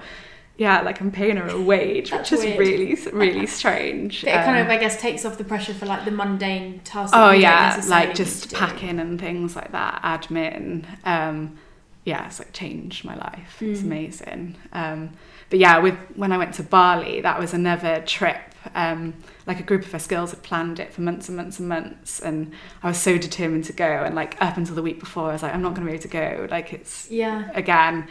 yeah, 0.58 0.82
like 0.82 1.02
I'm 1.02 1.12
paying 1.12 1.38
her 1.38 1.48
a 1.48 1.60
wage, 1.60 2.12
That's 2.12 2.30
which 2.32 2.40
is 2.40 2.46
weird. 2.46 2.60
really 2.60 2.96
really 3.12 3.46
strange. 3.60 4.22
But 4.22 4.30
it 4.30 4.46
kind 4.46 4.58
Um, 4.58 4.66
of, 4.66 4.70
I 4.72 4.78
guess, 4.78 5.00
takes 5.02 5.26
off 5.26 5.38
the 5.38 5.44
pressure 5.44 5.74
for 5.74 5.86
like 5.86 6.06
the 6.06 6.12
mundane 6.12 6.80
tasks. 6.84 7.14
Oh 7.16 7.32
yeah, 7.32 7.82
like 7.88 8.14
just 8.16 8.50
do. 8.52 8.56
packing 8.58 9.00
and 9.00 9.20
things 9.20 9.56
like 9.56 9.72
that, 9.72 10.02
admin. 10.04 10.86
Um, 11.06 11.58
yeah, 12.06 12.28
it's 12.28 12.40
like 12.40 12.52
changed 12.54 13.06
my 13.06 13.16
life. 13.16 13.58
It's 13.62 13.80
Mm. 13.82 13.86
amazing. 13.86 14.56
Um, 14.74 15.12
but 15.50 15.60
yeah, 15.60 15.78
with 15.80 15.96
when 16.16 16.32
I 16.32 16.38
went 16.38 16.54
to 16.56 16.64
Bali, 16.64 17.22
that 17.22 17.40
was 17.40 17.54
another 17.54 18.02
trip. 18.06 18.38
Um, 18.76 19.14
like 19.46 19.60
a 19.60 19.64
group 19.64 19.84
of 19.86 19.94
us 19.94 20.08
girls 20.08 20.32
had 20.32 20.42
planned 20.44 20.80
it 20.80 20.94
for 20.94 21.02
months 21.02 21.28
and 21.28 21.36
months 21.36 21.60
and 21.60 21.68
months, 21.68 22.20
and 22.22 22.54
I 22.82 22.88
was 22.90 22.98
so 22.98 23.18
determined 23.18 23.66
to 23.66 23.74
go. 23.74 23.86
And 24.06 24.16
like 24.16 24.42
up 24.42 24.56
until 24.58 24.76
the 24.76 24.82
week 24.82 25.00
before, 25.00 25.30
I 25.30 25.34
was 25.34 25.44
like, 25.44 25.54
I'm 25.54 25.62
not 25.62 25.74
going 25.76 25.86
to 25.86 25.92
be 25.92 25.94
able 25.94 26.04
to 26.04 26.08
go. 26.08 26.48
Like 26.52 26.72
it's 26.74 27.10
Yeah. 27.10 27.50
again 27.54 28.08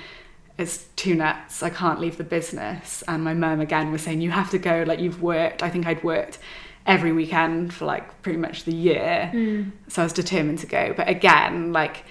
it's 0.62 0.84
too 0.96 1.14
nuts. 1.14 1.62
I 1.62 1.70
can't 1.70 2.00
leave 2.00 2.16
the 2.16 2.24
business. 2.24 3.02
And 3.06 3.22
my 3.22 3.34
mum 3.34 3.60
again 3.60 3.92
was 3.92 4.02
saying 4.02 4.20
you 4.20 4.30
have 4.30 4.50
to 4.50 4.58
go 4.58 4.84
like 4.86 5.00
you've 5.00 5.20
worked. 5.20 5.62
I 5.62 5.68
think 5.68 5.86
i'd 5.86 6.02
worked 6.02 6.38
every 6.86 7.12
weekend 7.12 7.72
for 7.74 7.84
like 7.84 8.22
pretty 8.22 8.38
much 8.38 8.64
the 8.64 8.74
year. 8.74 9.30
Mm. 9.32 9.72
so 9.88 10.02
i 10.02 10.04
was 10.04 10.12
determined 10.12 10.60
to 10.60 10.66
go. 10.66 10.94
But 10.96 11.08
again 11.08 11.72
like 11.72 12.04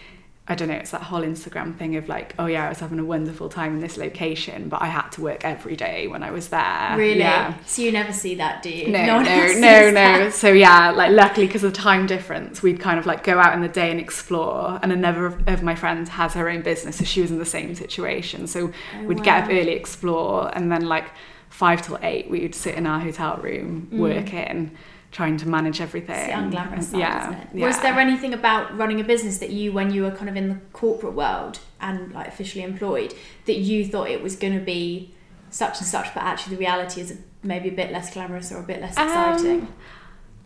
i 0.51 0.55
don't 0.55 0.67
know 0.67 0.75
it's 0.75 0.91
that 0.91 1.01
whole 1.01 1.21
instagram 1.21 1.75
thing 1.77 1.95
of 1.95 2.07
like 2.09 2.35
oh 2.37 2.45
yeah 2.45 2.65
i 2.65 2.69
was 2.69 2.79
having 2.79 2.99
a 2.99 3.05
wonderful 3.05 3.47
time 3.49 3.75
in 3.75 3.79
this 3.79 3.97
location 3.97 4.69
but 4.69 4.81
i 4.81 4.85
had 4.87 5.07
to 5.09 5.21
work 5.21 5.43
every 5.45 5.75
day 5.75 6.07
when 6.07 6.21
i 6.23 6.31
was 6.31 6.49
there 6.49 6.93
Really? 6.97 7.19
yeah 7.19 7.53
So 7.65 7.81
you 7.81 7.91
never 7.91 8.13
see 8.13 8.35
that, 8.35 8.61
do 8.61 8.69
you? 8.69 8.87
no, 8.89 9.15
one 9.17 9.25
no, 9.25 9.47
no, 9.67 9.91
no. 9.91 10.29
So 10.29 10.51
yeah, 10.51 10.91
like 10.91 11.11
luckily 11.11 11.47
because 11.47 11.63
of 11.63 11.73
the 11.73 11.77
time 11.89 12.05
difference, 12.05 12.61
we'd 12.61 12.79
kind 12.79 12.99
of 12.99 13.05
like 13.05 13.23
go 13.23 13.39
out 13.39 13.53
in 13.53 13.61
the 13.61 13.67
day 13.81 13.89
and 13.91 13.99
explore. 13.99 14.79
And 14.81 14.91
another 14.91 15.25
of, 15.47 15.63
my 15.63 15.75
friends 15.75 16.09
has 16.09 16.33
her 16.33 16.49
own 16.49 16.61
business, 16.61 16.97
so 16.97 17.05
she 17.05 17.21
was 17.21 17.31
in 17.31 17.39
the 17.39 17.45
same 17.57 17.73
situation. 17.75 18.47
So 18.47 18.59
Oh, 18.99 19.05
we'd 19.07 19.23
get 19.23 19.43
up 19.43 19.49
early, 19.49 19.71
explore, 19.83 20.51
and 20.55 20.71
then 20.71 20.83
like 20.95 21.07
five 21.49 21.81
till 21.85 21.97
eight, 22.01 22.29
we 22.29 22.41
would 22.41 22.55
sit 22.55 22.75
in 22.75 22.85
our 22.85 22.99
hotel 22.99 23.37
room 23.37 23.87
Mm. 23.91 23.97
working, 23.99 24.71
trying 25.11 25.35
to 25.37 25.47
manage 25.47 25.81
everything. 25.81 26.15
It's 26.15 26.27
the 26.27 26.33
unglamorous 26.33 26.83
side, 26.83 26.99
yeah, 26.99 27.27
isn't 27.27 27.41
it? 27.41 27.47
yeah. 27.53 27.67
Was 27.67 27.79
there 27.81 27.99
anything 27.99 28.33
about 28.33 28.75
running 28.77 28.99
a 29.01 29.03
business 29.03 29.39
that 29.39 29.49
you, 29.49 29.73
when 29.73 29.91
you 29.93 30.03
were 30.03 30.11
kind 30.11 30.29
of 30.29 30.35
in 30.37 30.49
the 30.49 30.57
corporate 30.73 31.13
world 31.13 31.59
and 31.81 32.13
like 32.13 32.27
officially 32.27 32.63
employed, 32.63 33.13
that 33.45 33.57
you 33.57 33.85
thought 33.85 34.09
it 34.09 34.23
was 34.23 34.35
going 34.35 34.57
to 34.57 34.63
be 34.63 35.13
such 35.49 35.79
and 35.79 35.87
such, 35.87 36.13
but 36.13 36.23
actually 36.23 36.55
the 36.55 36.59
reality 36.61 37.01
is 37.01 37.17
maybe 37.43 37.67
a 37.69 37.73
bit 37.73 37.91
less 37.91 38.13
glamorous 38.13 38.51
or 38.51 38.59
a 38.59 38.63
bit 38.63 38.79
less 38.81 38.97
Um, 38.97 39.07
exciting? 39.07 39.67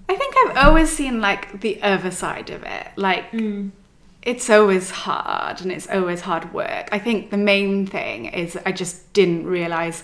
I 0.10 0.16
think 0.16 0.36
I've 0.38 0.58
always 0.68 0.90
seen 0.90 1.22
like 1.22 1.62
the 1.62 1.82
other 1.82 2.12
side 2.12 2.50
of 2.50 2.64
it, 2.64 2.88
like. 2.96 3.32
Mm. 3.32 3.72
it's 4.24 4.50
always 4.50 4.90
hard 4.90 5.62
and 5.62 5.72
it's 5.72 5.88
always 5.88 6.22
hard 6.22 6.52
work. 6.52 6.90
I 6.92 6.98
think 6.98 7.30
the 7.30 7.38
main 7.38 7.86
thing 7.86 8.26
is 8.26 8.58
I 8.66 8.72
just 8.72 9.14
didn't 9.14 9.46
realize 9.46 10.04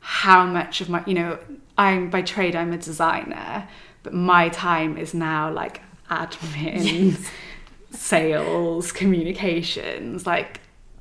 how 0.00 0.44
much 0.44 0.82
of 0.82 0.90
my, 0.90 1.02
you 1.06 1.14
know, 1.14 1.38
I'm 1.78 2.10
by 2.10 2.22
trade, 2.22 2.54
I'm 2.54 2.72
a 2.72 2.78
designer, 2.78 3.68
but 4.02 4.14
my 4.14 4.48
time 4.48 4.96
is 4.96 5.14
now 5.14 5.50
like 5.50 5.80
admin, 6.10 7.16
sales, 7.90 8.92
communications, 8.92 10.26
like 10.26 10.60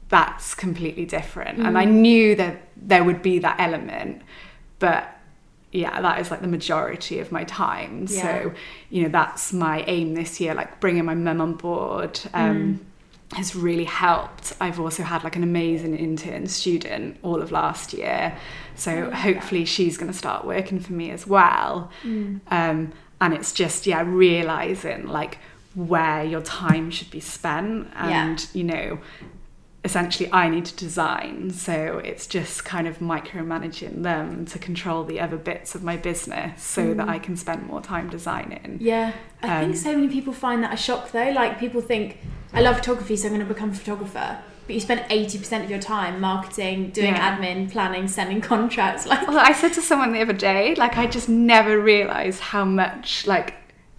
that's 0.09 0.53
completely 0.53 1.05
different. 1.05 1.59
And 1.59 1.77
I 1.77 1.85
knew 1.85 2.35
that 2.35 2.67
there 2.75 3.03
would 3.03 3.21
be 3.21 3.39
that 3.39 3.59
element, 3.59 4.21
but 4.79 5.17
yeah, 5.71 6.01
that 6.01 6.19
is 6.19 6.29
like 6.29 6.41
the 6.41 6.47
majority 6.47 7.19
of 7.19 7.31
my 7.31 7.45
time. 7.45 8.07
Yeah. 8.09 8.21
So, 8.21 8.53
you 8.89 9.03
know, 9.03 9.09
that's 9.09 9.53
my 9.53 9.83
aim 9.87 10.13
this 10.15 10.39
year, 10.39 10.53
like 10.53 10.81
bringing 10.81 11.05
my 11.05 11.15
mum 11.15 11.39
on 11.39 11.53
board. 11.53 12.19
Um, 12.33 12.85
Has 13.33 13.55
really 13.55 13.85
helped. 13.85 14.53
I've 14.59 14.79
also 14.79 15.03
had 15.03 15.23
like 15.23 15.37
an 15.37 15.43
amazing 15.43 15.95
intern 15.97 16.47
student 16.47 17.17
all 17.23 17.41
of 17.41 17.49
last 17.51 17.93
year, 17.93 18.37
so 18.75 19.09
hopefully 19.09 19.63
she's 19.63 19.97
going 19.97 20.11
to 20.11 20.17
start 20.17 20.45
working 20.45 20.79
for 20.81 20.91
me 20.91 21.11
as 21.11 21.25
well. 21.25 21.89
Mm. 22.03 22.41
Um, 22.47 22.91
and 23.21 23.33
it's 23.33 23.53
just 23.53 23.87
yeah, 23.87 24.03
realizing 24.05 25.07
like 25.07 25.37
where 25.75 26.25
your 26.25 26.41
time 26.41 26.91
should 26.91 27.09
be 27.09 27.21
spent, 27.21 27.87
Yeah. 27.93 28.25
and 28.25 28.47
you 28.53 28.65
know, 28.65 28.99
essentially 29.83 30.29
I 30.31 30.47
need 30.49 30.65
to 30.65 30.75
design, 30.75 31.49
so 31.51 31.99
it's 32.03 32.27
just 32.27 32.63
kind 32.65 32.87
of 32.87 32.99
micromanaging 32.99 34.03
them 34.03 34.45
to 34.45 34.59
control 34.59 35.03
the 35.03 35.19
other 35.19 35.37
bits 35.37 35.73
of 35.75 35.83
my 35.83 35.97
business 35.97 36.61
so 36.63 36.93
that 36.93 37.07
Mm. 37.07 37.09
I 37.09 37.19
can 37.19 37.35
spend 37.35 37.65
more 37.65 37.81
time 37.81 38.09
designing. 38.09 38.77
Yeah, 38.79 39.13
I 39.41 39.47
Um, 39.57 39.61
think 39.65 39.77
so 39.77 39.93
many 39.95 40.07
people 40.07 40.33
find 40.33 40.63
that 40.63 40.73
a 40.73 40.77
shock 40.77 41.11
though. 41.11 41.31
Like 41.31 41.59
people 41.59 41.81
think, 41.81 42.17
I 42.53 42.61
love 42.61 42.77
photography, 42.77 43.15
so 43.15 43.27
I'm 43.27 43.33
going 43.33 43.47
to 43.47 43.51
become 43.53 43.71
a 43.71 43.73
photographer. 43.73 44.37
But 44.67 44.75
you 44.75 44.79
spend 44.81 45.01
80% 45.09 45.63
of 45.63 45.69
your 45.71 45.79
time 45.79 46.21
marketing, 46.21 46.91
doing 46.91 47.15
Yeah. 47.15 47.35
admin, 47.37 47.71
planning, 47.71 48.07
sending 48.07 48.39
contracts. 48.53 49.07
Like, 49.07 49.27
Well, 49.27 49.39
I 49.39 49.53
said 49.53 49.73
to 49.73 49.81
someone 49.81 50.13
the 50.13 50.21
other 50.21 50.33
day, 50.33 50.75
like 50.75 50.97
I 50.97 51.07
just 51.07 51.27
never 51.27 51.79
realized 51.79 52.39
how 52.39 52.63
much 52.65 53.25
like 53.25 53.55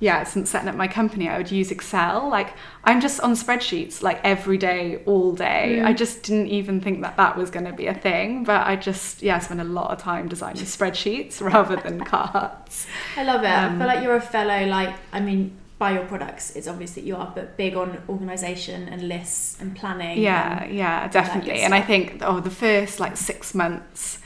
yeah, 0.09 0.25
since 0.25 0.51
setting 0.51 0.69
up 0.69 0.75
my 0.75 0.89
company, 0.89 1.29
I 1.29 1.39
would 1.39 1.53
use 1.53 1.71
Excel. 1.71 2.29
Like 2.29 2.51
I'm 2.83 3.01
just 3.01 3.21
on 3.21 3.33
spreadsheets 3.35 4.03
like 4.03 4.21
every 4.25 4.59
day, 4.59 5.01
all 5.07 5.33
day. 5.33 5.77
Mm. 5.79 5.87
I 5.87 5.93
just 5.93 6.25
didn't 6.25 6.49
even 6.49 6.81
think 6.81 7.03
that 7.03 7.17
that 7.17 7.37
was 7.37 7.51
going 7.51 7.67
to 7.67 7.73
be 7.73 7.87
a 7.87 7.95
thing, 7.95 8.43
but 8.43 8.67
I 8.67 8.75
just 8.75 9.23
yeah, 9.23 9.39
spend 9.39 9.61
a 9.61 9.65
lot 9.79 9.93
of 9.93 9.99
time 9.99 10.27
designing 10.29 10.65
spreadsheets 10.77 11.41
rather 11.41 11.77
than 11.77 12.03
cards. 12.05 12.87
I 13.17 13.23
love 13.23 13.43
it. 13.45 13.47
I 13.47 13.67
Um, 13.67 13.79
feel 13.79 13.87
like 13.87 14.03
you're 14.03 14.17
a 14.17 14.21
fellow, 14.21 14.67
like, 14.67 14.93
I 15.13 15.21
mean, 15.21 15.57
by 15.79 15.93
your 15.93 16.05
products, 16.07 16.55
it's 16.57 16.69
obvious 16.69 16.93
that 16.97 17.05
you 17.05 17.15
are, 17.17 17.31
but 17.35 17.57
big 17.57 17.77
on 17.77 17.99
organisation 18.09 18.89
and 18.89 19.09
lists 19.09 19.57
and 19.61 19.77
planning. 19.77 20.19
Yeah, 20.21 20.65
and- 20.65 20.75
yeah, 20.75 21.09
definitely. 21.09 21.61
And 21.61 21.75
I 21.75 21.81
think 21.81 22.19
oh, 22.23 22.41
the 22.41 22.51
first 22.67 22.99
like 22.99 23.17
six 23.17 23.55
months, 23.55 24.19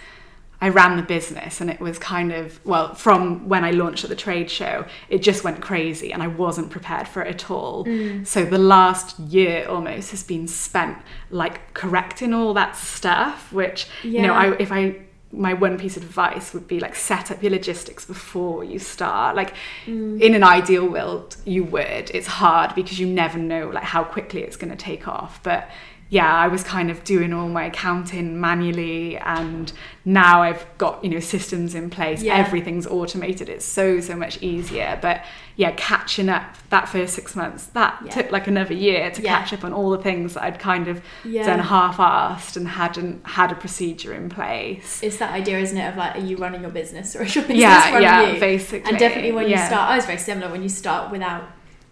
I 0.61 0.69
ran 0.71 0.97
the 0.97 1.03
business, 1.03 1.61
and 1.61 1.69
it 1.71 1.81
was 1.81 1.99
kind 1.99 2.33
of 2.33 2.59
well 2.65 2.95
from 2.95 3.49
when 3.49 3.65
I 3.65 3.73
launched 3.73 4.05
at 4.05 4.11
the 4.11 4.17
trade 4.17 4.51
show, 4.51 4.87
it 5.09 5.19
just 5.23 5.45
went 5.45 5.61
crazy, 5.61 6.13
and 6.13 6.23
I 6.23 6.29
wasn't 6.29 6.71
prepared 6.71 7.09
for 7.09 7.23
it 7.23 7.29
at 7.29 7.51
all. 7.51 7.85
Mm. 7.85 8.27
So 8.27 8.45
the 8.45 8.59
last 8.59 9.19
year 9.19 9.67
almost 9.69 10.11
has 10.13 10.23
been 10.23 10.49
spent 10.49 10.97
like 11.31 11.75
correcting 11.75 12.33
all 12.33 12.55
that 12.55 12.75
stuff, 12.77 13.53
which 13.53 13.87
you 14.03 14.23
know, 14.23 14.33
I 14.35 14.57
if 14.57 14.73
I 14.73 14.97
my 15.33 15.53
one 15.53 15.77
piece 15.77 15.97
of 15.97 16.05
advice 16.05 16.55
would 16.55 16.67
be 16.69 16.79
like 16.81 16.95
set 16.95 17.31
up 17.31 17.43
your 17.43 17.51
logistics 17.53 18.05
before 18.07 18.63
you 18.65 18.79
start 18.79 19.35
like 19.37 19.53
Mm. 19.87 20.21
in 20.21 20.35
an 20.35 20.45
ideal 20.45 20.87
world 20.89 21.37
you 21.45 21.65
would 21.65 22.11
it's 22.15 22.29
hard 22.29 22.75
because 22.75 22.99
you 23.01 23.07
never 23.09 23.37
know 23.37 23.69
like 23.69 23.83
how 23.83 24.05
quickly 24.05 24.43
it's 24.43 24.57
going 24.57 24.71
to 24.71 24.77
take 24.77 25.07
off 25.09 25.43
but 25.43 25.69
yeah, 26.09 26.33
I 26.33 26.47
was 26.49 26.63
kind 26.63 26.91
of 26.91 27.03
doing 27.05 27.33
all 27.33 27.49
my 27.49 27.65
accounting 27.65 28.41
manually, 28.41 29.17
and 29.19 29.73
now 30.05 30.43
I've 30.43 30.65
got 30.79 31.03
you 31.03 31.11
know 31.11 31.21
systems 31.21 31.75
in 31.75 31.91
place. 31.91 32.23
Yeah. 32.23 32.37
Everything's 32.37 32.87
automated. 32.87 33.49
It's 33.49 33.65
so 33.65 34.01
so 34.01 34.15
much 34.15 34.41
easier. 34.43 34.99
But 35.03 35.25
yeah, 35.57 35.73
catching 35.77 36.29
up 36.29 36.55
that 36.69 36.89
first 36.89 37.15
six 37.15 37.35
months 37.35 37.67
that 37.69 37.99
Yeah. 38.05 38.11
took 38.13 38.31
like 38.31 38.47
another 38.47 38.75
year 38.75 39.11
to 39.11 39.23
Yeah. 39.23 39.39
catch 39.39 39.53
up 39.55 39.65
on 39.65 39.73
all 39.73 39.91
the 39.91 39.99
things 40.03 40.35
that 40.35 40.43
I'd 40.45 40.59
kind 40.59 40.87
of 40.87 41.03
done 41.25 41.59
half-assed 41.61 42.57
and 42.59 42.69
hadn't 42.69 43.27
had 43.27 43.51
a 43.53 43.55
procedure 43.55 44.13
in 44.13 44.29
place. 44.29 45.01
It's 45.03 45.17
that 45.17 45.33
idea, 45.33 45.59
isn't 45.59 45.77
it, 45.79 45.89
of 45.89 45.97
like, 45.97 46.17
are 46.17 46.21
you 46.21 46.37
running 46.37 46.61
your 46.61 46.71
business 46.71 47.17
or 47.17 47.23
is 47.23 47.35
your 47.35 47.45
business 47.45 47.63
Yeah, 47.63 47.87
running 47.93 48.03
yeah, 48.03 48.33
you? 48.35 48.41
basically. 48.41 48.89
And 48.91 48.99
definitely 48.99 49.33
when 49.33 49.49
you 49.49 49.57
start, 49.57 49.89
oh, 49.89 49.93
I 49.95 49.97
was 49.97 50.05
very 50.07 50.19
similar 50.19 50.51
when 50.53 50.63
you 50.63 50.69
start 50.69 51.11
without 51.11 51.45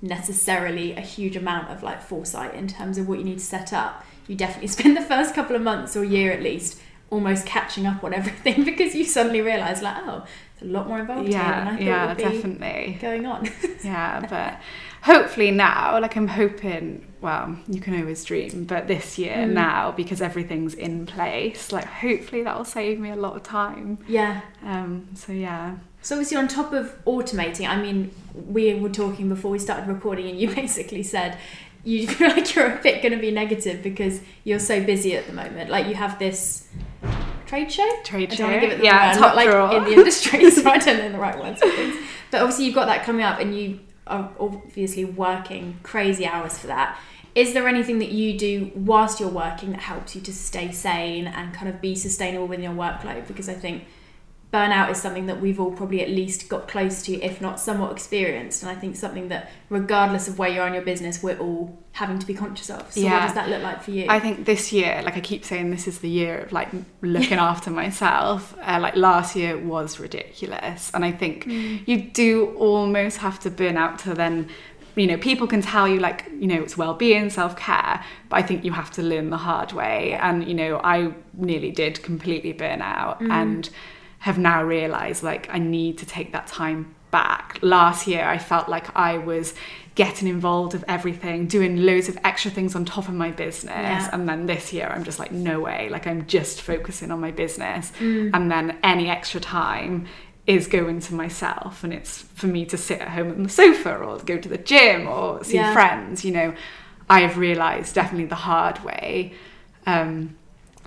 necessarily 0.05 0.93
a 0.93 1.01
huge 1.01 1.37
amount 1.37 1.71
of 1.71 1.83
like 1.83 2.01
foresight 2.03 2.55
in 2.55 2.69
terms 2.69 2.99
of 2.99 3.09
what 3.09 3.19
you 3.19 3.25
need 3.25 3.38
to 3.38 3.45
set 3.45 3.73
up. 3.73 4.05
You 4.29 4.37
definitely 4.37 4.69
spend 4.79 4.97
the 4.97 5.01
first 5.03 5.35
couple 5.35 5.57
of 5.57 5.62
months 5.62 5.97
or 5.97 6.05
year 6.05 6.31
at 6.33 6.43
least 6.43 6.79
almost 7.11 7.47
catching 7.47 7.87
up 7.87 8.03
on 8.05 8.12
everything 8.14 8.64
because 8.71 8.95
you 8.95 9.05
suddenly 9.05 9.40
realise 9.40 9.83
like, 9.83 9.97
oh, 10.07 10.25
it's 10.53 10.62
a 10.62 10.67
lot 10.67 10.88
more 10.88 10.99
involved 11.01 11.29
here 11.29 11.38
than 11.38 11.69
I 11.69 11.79
Yeah, 11.81 12.07
thought 12.14 12.19
yeah, 12.21 12.31
definitely. 12.31 12.99
going 13.01 13.27
on. 13.27 13.49
yeah 13.85 14.21
but 14.29 14.61
hopefully 15.03 15.51
now 15.51 16.01
like 16.01 16.17
i'm 16.17 16.27
hoping 16.29 17.07
well 17.21 17.55
you 17.69 17.79
can 17.79 18.01
always 18.01 18.25
dream 18.25 18.64
but 18.64 18.88
this 18.88 19.19
year 19.19 19.37
Mm. 19.37 19.51
now 19.53 19.90
because 19.93 20.23
everything's 20.23 20.73
in 20.73 21.05
place 21.05 21.71
like 21.73 21.85
hopefully 21.85 22.43
that 22.45 22.57
will 22.57 22.64
save 22.64 22.99
me 22.99 23.11
a 23.11 23.17
lot 23.17 23.37
of 23.37 23.43
time 23.43 23.99
yeah. 24.09 24.40
um 24.64 25.09
so 25.14 25.33
yeah 25.33 25.75
So 26.05 26.17
obviously, 26.17 26.37
on 26.37 26.49
top 26.49 26.75
of 26.75 26.95
automating, 27.07 27.67
I 27.67 27.81
mean, 27.81 28.11
we 28.35 28.75
were 28.75 28.90
talking 28.90 29.31
before 29.31 29.51
we 29.51 29.59
started 29.59 29.88
recording, 29.88 30.29
and 30.29 30.38
you 30.38 30.55
basically 30.55 31.03
said 31.03 31.38
you 31.83 32.07
feel 32.09 32.29
like 32.29 32.55
you're 32.55 32.77
a 32.77 32.83
bit 32.83 33.03
going 33.03 33.12
to 33.12 33.19
be 33.19 33.31
negative 33.31 33.83
because 33.83 34.21
you're 34.45 34.59
so 34.59 34.85
busy 34.85 35.17
at 35.17 35.27
the 35.27 35.33
moment. 35.33 35.71
Like 35.71 35.87
you 35.87 35.95
have 35.95 36.19
this 36.19 36.69
trade 37.47 37.73
show. 37.73 37.88
trade 38.05 38.33
I 38.33 38.35
show 38.35 38.43
don't 38.43 38.53
want 38.53 38.62
to 38.62 38.69
give 38.69 38.79
it 38.81 38.85
yeah 38.85 39.14
top 39.14 39.35
like 39.35 39.49
drawer. 39.49 39.75
in 39.75 39.85
the 39.85 39.93
industry, 39.93 40.51
so 40.51 40.69
I 40.69 40.77
don't 40.77 40.99
know 40.99 41.11
the 41.11 41.19
right 41.19 41.38
words. 41.38 41.62
But 42.31 42.43
obviously, 42.43 42.67
you've 42.67 42.75
got 42.75 42.87
that 42.87 43.05
coming 43.05 43.25
up, 43.25 43.38
and 43.40 43.57
you 43.57 43.81
are 44.07 44.31
obviously 44.38 45.07
working 45.07 45.79
crazy 45.85 46.27
hours 46.27 46.59
for 46.59 46.67
that. 46.67 46.99
Is 47.35 47.55
there 47.55 47.67
anything 47.67 47.99
that 48.01 48.11
you 48.11 48.37
do 48.38 48.73
whilst 48.75 49.21
you're 49.21 49.29
working 49.29 49.71
that 49.71 49.81
helps 49.81 50.14
you 50.14 50.21
to 50.23 50.33
stay 50.35 50.71
sane 50.71 51.27
and 51.27 51.55
kind 51.55 51.69
of 51.69 51.81
be 51.81 51.95
sustainable 51.95 52.47
within 52.47 52.64
your 52.64 52.75
workload? 52.75 53.27
Because 53.27 53.49
I 53.49 53.55
think 53.55 53.85
burnout 54.55 54.88
is 54.88 55.03
something 55.03 55.27
that 55.27 55.40
we've 55.40 55.59
all 55.59 55.73
probably 55.73 56.01
at 56.01 56.09
least 56.09 56.49
got 56.49 56.69
close 56.69 57.03
to, 57.03 57.21
if 57.21 57.40
not 57.40 57.59
somewhat 57.59 57.90
experienced. 57.90 58.62
And 58.62 58.71
I 58.71 58.77
think 58.77 58.95
something 58.95 59.27
that, 59.29 59.51
regardless 59.69 60.29
of 60.29 60.38
where 60.38 60.49
you 60.49 60.61
are 60.61 60.69
in 60.69 60.75
your 60.75 60.85
business, 60.85 61.25
we're 61.25 61.38
all 61.38 61.77
having 61.90 62.21
to 62.21 62.27
be 62.27 62.35
conscious 62.35 62.71
of. 62.71 62.93
So, 62.93 63.03
what 63.03 63.23
does 63.23 63.35
that 63.35 63.49
look 63.49 63.62
like 63.62 63.83
for 63.83 63.90
you? 63.90 64.07
I 64.09 64.21
think 64.21 64.47
this 64.47 64.73
year, 64.73 65.03
like 65.05 65.17
I 65.17 65.21
keep 65.21 65.45
saying, 65.45 65.73
this 65.73 65.88
is 65.88 65.99
the 65.99 66.09
year 66.09 66.38
of 66.38 66.53
like 66.53 66.69
looking 67.03 67.38
after 67.38 67.71
myself. 67.71 68.57
Uh, 68.62 68.79
like 68.81 68.95
last 68.95 69.35
year 69.35 69.59
was 69.59 69.99
ridiculous, 69.99 70.93
and 70.95 71.05
I 71.05 71.11
think 71.11 71.47
you 71.47 72.03
do 72.03 72.55
almost 72.57 73.19
have 73.19 73.40
to 73.40 73.51
burn 73.51 73.77
out 73.77 73.99
to 74.01 74.14
then. 74.14 74.49
You 74.97 75.09
know, 75.09 75.17
people 75.19 75.49
can 75.49 75.61
tell 75.61 75.88
you 75.88 75.99
like 75.99 76.31
you 76.38 76.47
know 76.47 76.62
it's 76.62 76.77
well-being, 76.77 77.29
self-care, 77.29 78.05
but 78.29 78.37
I 78.37 78.43
think 78.43 78.64
you 78.64 78.71
have 78.71 78.93
to 78.93 79.03
learn 79.03 79.31
the 79.31 79.37
hard 79.37 79.73
way. 79.73 80.12
And 80.12 80.47
you 80.47 80.55
know, 80.55 80.81
I 80.85 81.12
nearly 81.33 81.73
did 81.73 82.01
completely 82.05 82.53
burn 82.53 82.81
out, 82.81 83.21
and 83.21 83.69
have 84.25 84.39
now 84.39 84.65
realised 84.65 85.23
like 85.23 85.49
I 85.53 85.59
need 85.59 85.99
to 85.99 86.07
take 86.07 86.33
that 86.33 86.47
time 86.47 86.95
back. 87.11 87.59
Last 87.61 88.07
year, 88.07 88.25
I 88.25 88.39
felt 88.39 88.71
like 88.71 88.97
I 88.97 89.19
was 89.19 89.53
getting 89.95 90.27
involved 90.29 90.75
of 90.75 90.83
everything, 90.89 91.47
doing 91.47 91.77
loads 91.85 92.09
of 92.09 92.17
extra 92.25 92.51
things 92.51 92.75
on 92.75 92.87
top 92.87 93.07
of 93.07 93.13
my 93.13 93.31
business. 93.31 93.69
Yeah. 94.03 94.09
And 94.15 94.27
then 94.27 94.47
this 94.47 94.73
year, 94.73 94.89
I'm 94.91 95.05
just 95.05 95.19
like, 95.19 95.31
no 95.31 95.61
way. 95.61 95.91
Like, 95.91 96.07
I'm 96.07 96.27
just 96.27 96.63
focusing 96.63 97.11
on 97.11 97.21
my 97.21 97.33
business. 97.33 97.93
Mm. 98.01 98.31
And 98.33 98.51
then 98.51 98.79
any 98.83 99.11
extra 99.11 99.41
time 99.41 100.07
is 100.47 100.67
going 100.69 101.01
to 101.01 101.15
myself. 101.15 101.85
And 101.85 101.93
it's 101.93 102.23
for 102.23 102.47
me 102.47 102.65
to 102.65 102.79
sit 102.79 103.01
at 103.01 103.09
home 103.11 103.31
on 103.31 103.43
the 103.43 103.51
sofa 103.51 103.95
or 103.95 104.17
go 104.21 104.39
to 104.39 104.49
the 104.49 104.59
gym 104.59 105.07
or 105.07 105.45
see 105.45 105.57
Yeah. 105.57 105.75
friends. 105.75 106.25
You 106.25 106.33
know, 106.33 106.55
I 107.11 107.21
have 107.21 107.37
realised 107.37 107.95
definitely 107.95 108.27
the 108.27 108.43
hard 108.51 108.83
way. 108.83 109.35
Um, 109.87 110.37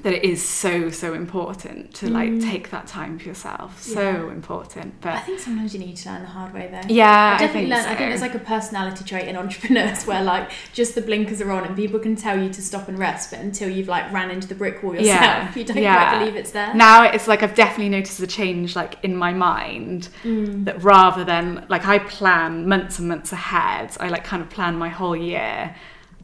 that 0.04 0.14
it 0.14 0.24
is 0.24 0.48
so 0.48 0.92
so 0.92 1.14
important 1.16 1.92
to 1.96 2.08
like 2.10 2.40
take 2.40 2.70
that 2.70 2.86
time 2.86 3.18
for 3.18 3.26
yourself 3.28 3.82
so 3.82 3.96
Mm. 3.98 4.28
Yeah. 4.28 4.32
important 4.34 4.94
I 5.04 5.20
think 5.20 5.40
sometimes 5.40 5.74
you 5.74 5.80
need 5.80 5.98
to 5.98 6.10
learn 6.10 6.22
the 6.22 6.28
hard 6.28 6.54
way 6.54 6.70
though. 6.72 6.88
yeah 6.94 7.36
I 7.36 7.40
definitely 7.40 7.62
think 7.62 7.70
learned. 7.72 7.88
I 7.88 7.96
think 7.96 8.10
there's 8.12 8.22
like 8.22 8.36
a 8.36 8.40
personality 8.40 9.04
trait 9.04 9.28
in 9.28 9.36
entrepreneurs 9.36 10.06
where 10.10 10.22
like 10.24 10.52
just 10.74 10.94
the 10.96 11.02
blinkers 11.02 11.42
are 11.42 11.52
on 11.52 11.66
and 11.66 11.76
people 11.76 12.00
can 12.00 12.16
tell 12.16 12.40
you 12.42 12.50
to 12.50 12.62
stop 12.62 12.88
and 12.88 13.00
rest, 13.00 13.32
but 13.32 13.40
until 13.40 13.70
you've 13.70 13.88
like 13.88 14.12
ran 14.14 14.30
into 14.30 14.48
the 14.48 14.56
brick 14.56 14.84
wall 14.84 14.94
yourself, 14.94 15.22
Yeah, 15.22 15.54
you 15.56 15.64
don't 15.64 15.78
yeah. 15.78 16.10
quite 16.10 16.20
believe 16.20 16.36
it's 16.36 16.52
there. 16.52 16.74
now 16.76 17.04
it's 17.04 17.28
like 17.28 17.42
I've 17.42 17.56
definitely 17.56 17.90
noticed 17.90 18.20
a 18.20 18.28
change 18.28 18.76
like 18.76 18.96
in 19.04 19.16
my 19.16 19.34
mind 19.34 20.10
Mm. 20.24 20.66
that 20.66 20.82
rather 20.84 21.24
than 21.24 21.66
like 21.70 21.86
I 21.88 21.98
plan 22.00 22.68
months 22.68 23.00
and 23.00 23.08
months 23.08 23.32
ahead 23.32 23.96
I 24.00 24.10
like 24.10 24.24
kind 24.24 24.42
of 24.44 24.50
plan 24.50 24.78
my 24.78 24.90
whole 24.90 25.16
year 25.16 25.76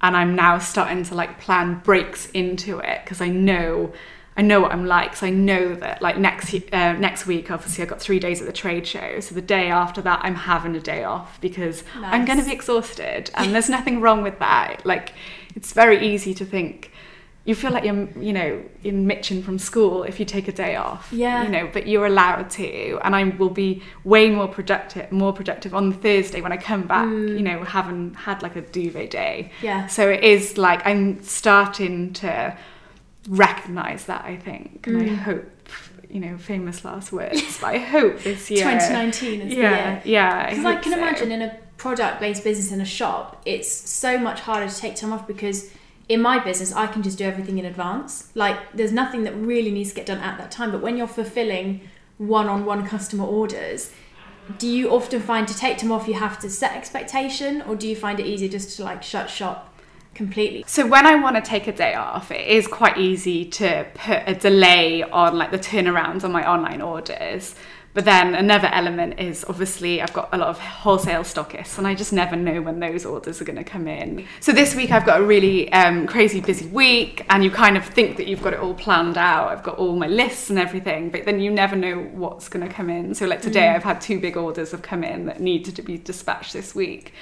and 0.03 0.15
I'm 0.15 0.35
now 0.35 0.59
starting 0.59 1.03
to 1.05 1.15
like 1.15 1.39
plan 1.39 1.79
breaks 1.79 2.29
into 2.31 2.79
it 2.79 3.01
because 3.03 3.21
I 3.21 3.29
know 3.29 3.93
I 4.35 4.41
know 4.41 4.59
what 4.61 4.71
I'm 4.71 4.85
like. 4.85 5.15
So 5.15 5.27
I 5.27 5.29
know 5.29 5.75
that 5.75 6.01
like 6.01 6.17
next 6.17 6.53
uh, 6.53 6.93
next 6.93 7.25
week 7.25 7.49
obviously 7.49 7.83
I 7.83 7.87
got 7.87 8.01
3 8.01 8.19
days 8.19 8.41
at 8.41 8.47
the 8.47 8.53
trade 8.53 8.85
show. 8.85 9.19
So 9.21 9.33
the 9.33 9.41
day 9.41 9.69
after 9.69 10.01
that 10.01 10.19
I'm 10.23 10.35
having 10.35 10.75
a 10.75 10.79
day 10.79 11.03
off 11.03 11.39
because 11.39 11.83
I'm 11.95 12.25
going 12.25 12.39
to 12.39 12.45
be 12.45 12.51
exhausted 12.51 13.31
and 13.35 13.53
there's 13.53 13.69
nothing 13.69 14.01
wrong 14.01 14.21
with 14.21 14.39
that. 14.39 14.85
Like 14.85 15.13
it's 15.55 15.71
very 15.71 16.05
easy 16.05 16.33
to 16.33 16.45
think 16.45 16.91
you 17.45 17.53
feel 17.55 17.71
like 17.71 17.83
you're 17.83 18.07
you 18.19 18.31
know 18.31 18.61
in 18.85 19.05
mitching 19.05 19.43
from 19.43 19.59
school 19.59 20.03
if 20.03 20.17
you 20.19 20.25
take 20.25 20.47
a 20.47 20.51
day 20.51 20.75
off 20.77 21.09
Yeah. 21.11 21.43
you 21.43 21.49
know 21.49 21.69
but 21.73 21.87
you're 21.87 22.05
allowed 22.05 22.49
to 22.51 22.99
and 23.03 23.13
i 23.15 23.23
will 23.25 23.49
be 23.49 23.83
way 24.05 24.29
more 24.29 24.47
productive 24.47 25.11
more 25.11 25.33
productive 25.33 25.75
on 25.75 25.91
thursday 25.91 26.39
when 26.41 26.53
i 26.53 26.57
come 26.57 26.83
back 26.83 27.05
Mm. 27.07 27.37
you 27.37 27.43
know 27.43 27.63
having 27.63 28.13
had 28.13 28.41
like 28.41 28.55
a 28.55 28.61
duvet 28.61 29.09
day 29.11 29.51
Yeah. 29.61 29.87
so 29.87 30.09
it 30.09 30.23
is 30.23 30.57
like 30.57 30.85
i'm 30.85 31.21
starting 31.23 32.13
to 32.13 32.55
recognize 33.29 34.05
that 34.05 34.23
i 34.25 34.35
think 34.37 34.85
and 34.87 34.97
i 35.01 35.05
Mm. 35.05 35.17
hope 35.17 35.45
you 36.09 36.19
know 36.19 36.37
famous 36.37 36.85
last 36.85 37.11
words 37.11 37.59
but 37.59 37.67
i 37.75 37.77
hope 37.95 38.19
this 38.21 38.49
year 38.51 38.63
2019 38.63 39.41
is 39.41 39.49
the 39.55 39.61
yeah 39.61 39.91
year. 39.93 40.01
yeah 40.05 40.49
Because 40.49 40.65
I 40.65 40.73
hope 40.73 40.81
can 40.83 40.91
so. 40.93 40.97
imagine 40.99 41.31
in 41.31 41.41
a 41.41 41.57
product-based 41.77 42.43
business 42.45 42.71
in 42.71 42.79
a 42.79 42.85
shop, 42.85 43.41
it's 43.45 43.69
so 43.69 44.17
much 44.17 44.39
harder 44.39 44.69
to 44.69 44.77
take 44.83 44.95
time 44.95 45.11
off 45.11 45.27
because 45.27 45.69
in 46.09 46.21
my 46.21 46.37
business 46.39 46.73
I 46.73 46.87
can 46.87 47.01
just 47.01 47.17
do 47.17 47.25
everything 47.25 47.57
in 47.57 47.65
advance. 47.65 48.31
Like 48.35 48.57
there's 48.73 48.91
nothing 48.91 49.23
that 49.23 49.33
really 49.35 49.71
needs 49.71 49.89
to 49.89 49.95
get 49.95 50.05
done 50.05 50.19
at 50.19 50.37
that 50.37 50.51
time. 50.51 50.71
But 50.71 50.81
when 50.81 50.97
you're 50.97 51.07
fulfilling 51.07 51.81
one-on-one 52.17 52.85
customer 52.87 53.25
orders, 53.25 53.91
do 54.57 54.67
you 54.67 54.89
often 54.89 55.21
find 55.21 55.47
to 55.47 55.55
take 55.55 55.77
time 55.77 55.91
off 55.91 56.07
you 56.07 56.15
have 56.15 56.37
to 56.39 56.49
set 56.49 56.75
expectation, 56.75 57.61
or 57.61 57.75
do 57.75 57.87
you 57.87 57.95
find 57.95 58.19
it 58.19 58.25
easier 58.25 58.49
just 58.49 58.75
to 58.77 58.83
like 58.83 59.01
shut 59.01 59.29
shop 59.29 59.73
completely? 60.13 60.65
So 60.67 60.85
when 60.85 61.05
I 61.07 61.15
want 61.15 61.37
to 61.37 61.41
take 61.41 61.67
a 61.67 61.71
day 61.71 61.93
off, 61.93 62.29
it 62.29 62.45
is 62.45 62.67
quite 62.67 62.97
easy 62.97 63.45
to 63.45 63.87
put 63.93 64.21
a 64.27 64.35
delay 64.35 65.01
on 65.01 65.37
like 65.37 65.51
the 65.51 65.59
turnarounds 65.59 66.25
on 66.25 66.31
my 66.33 66.47
online 66.47 66.81
orders. 66.81 67.55
But 67.93 68.05
then 68.05 68.33
another 68.33 68.69
element 68.71 69.19
is 69.19 69.45
obviously 69.47 70.01
I've 70.01 70.13
got 70.13 70.29
a 70.31 70.37
lot 70.37 70.49
of 70.49 70.57
wholesale 70.59 71.21
stockists 71.21 71.77
and 71.77 71.85
I 71.85 71.93
just 71.93 72.11
never 72.11 72.35
know 72.35 72.61
when 72.61 72.79
those 72.79 73.05
orders 73.05 73.39
are 73.39 73.45
going 73.45 73.57
to 73.57 73.63
come 73.63 73.87
in. 73.87 74.25
So 74.39 74.51
this 74.51 74.73
week 74.73 74.91
I've 74.91 75.05
got 75.05 75.21
a 75.21 75.23
really 75.23 75.71
um, 75.71 76.07
crazy 76.07 76.41
busy 76.41 76.65
week 76.67 77.23
and 77.29 77.43
you 77.43 77.51
kind 77.51 77.77
of 77.77 77.85
think 77.85 78.17
that 78.17 78.25
you've 78.25 78.41
got 78.41 78.53
it 78.53 78.59
all 78.59 78.73
planned 78.73 79.17
out. 79.17 79.49
I've 79.49 79.63
got 79.63 79.77
all 79.77 79.95
my 79.95 80.07
lists 80.07 80.49
and 80.49 80.57
everything, 80.57 81.11
but 81.11 81.25
then 81.25 81.39
you 81.39 81.51
never 81.51 81.75
know 81.75 81.99
what's 82.13 82.49
going 82.49 82.67
to 82.67 82.73
come 82.73 82.89
in. 82.89 83.13
So 83.13 83.27
like 83.27 83.41
today 83.41 83.69
I've 83.69 83.83
had 83.83 84.01
two 84.01 84.19
big 84.19 84.37
orders 84.37 84.71
have 84.71 84.81
come 84.81 85.03
in 85.03 85.27
that 85.27 85.39
needed 85.39 85.75
to 85.75 85.83
be 85.83 85.99
dispatched 85.99 86.53
this 86.53 86.73
week. 86.73 87.13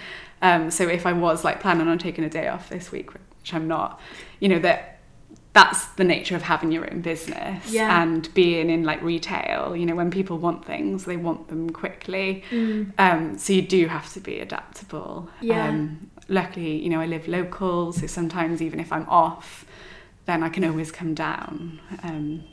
Um, 0.41 0.71
so 0.71 0.87
if 0.87 1.05
I 1.05 1.13
was 1.13 1.43
like 1.43 1.59
planning 1.59 1.87
on 1.87 1.99
taking 1.99 2.23
a 2.23 2.29
day 2.29 2.47
off 2.47 2.69
this 2.69 2.91
week, 2.91 3.13
which 3.13 3.53
I'm 3.53 3.67
not, 3.67 3.99
you 4.39 4.47
know, 4.47 4.59
that 4.59 4.90
that's 5.53 5.85
the 5.95 6.03
nature 6.05 6.35
of 6.35 6.41
having 6.43 6.71
your 6.71 6.89
own 6.91 7.01
business 7.01 7.69
Yeah. 7.71 8.01
and 8.01 8.33
being 8.33 8.69
in 8.69 8.83
like 8.83 9.01
retail. 9.01 9.75
You 9.75 9.85
know, 9.85 9.95
when 9.95 10.09
people 10.09 10.37
want 10.37 10.63
things, 10.65 11.03
they 11.05 11.17
want 11.17 11.49
them 11.49 11.69
quickly. 11.71 12.43
Mm. 12.51 12.93
Um, 12.97 13.37
so 13.37 13.51
you 13.53 13.61
do 13.61 13.87
have 13.87 14.11
to 14.13 14.19
be 14.21 14.39
adaptable. 14.39 15.29
Yeah. 15.41 15.67
Um, 15.67 16.09
luckily, 16.29 16.81
you 16.81 16.89
know, 16.89 17.01
I 17.01 17.05
live 17.05 17.27
local, 17.27 17.91
so 17.91 18.07
sometimes 18.07 18.61
even 18.61 18.79
if 18.79 18.93
I'm 18.93 19.05
off, 19.09 19.65
then 20.25 20.41
I 20.41 20.47
can 20.49 20.63
always 20.63 20.91
come 20.91 21.13
down 21.13 21.79
um, 22.03 22.43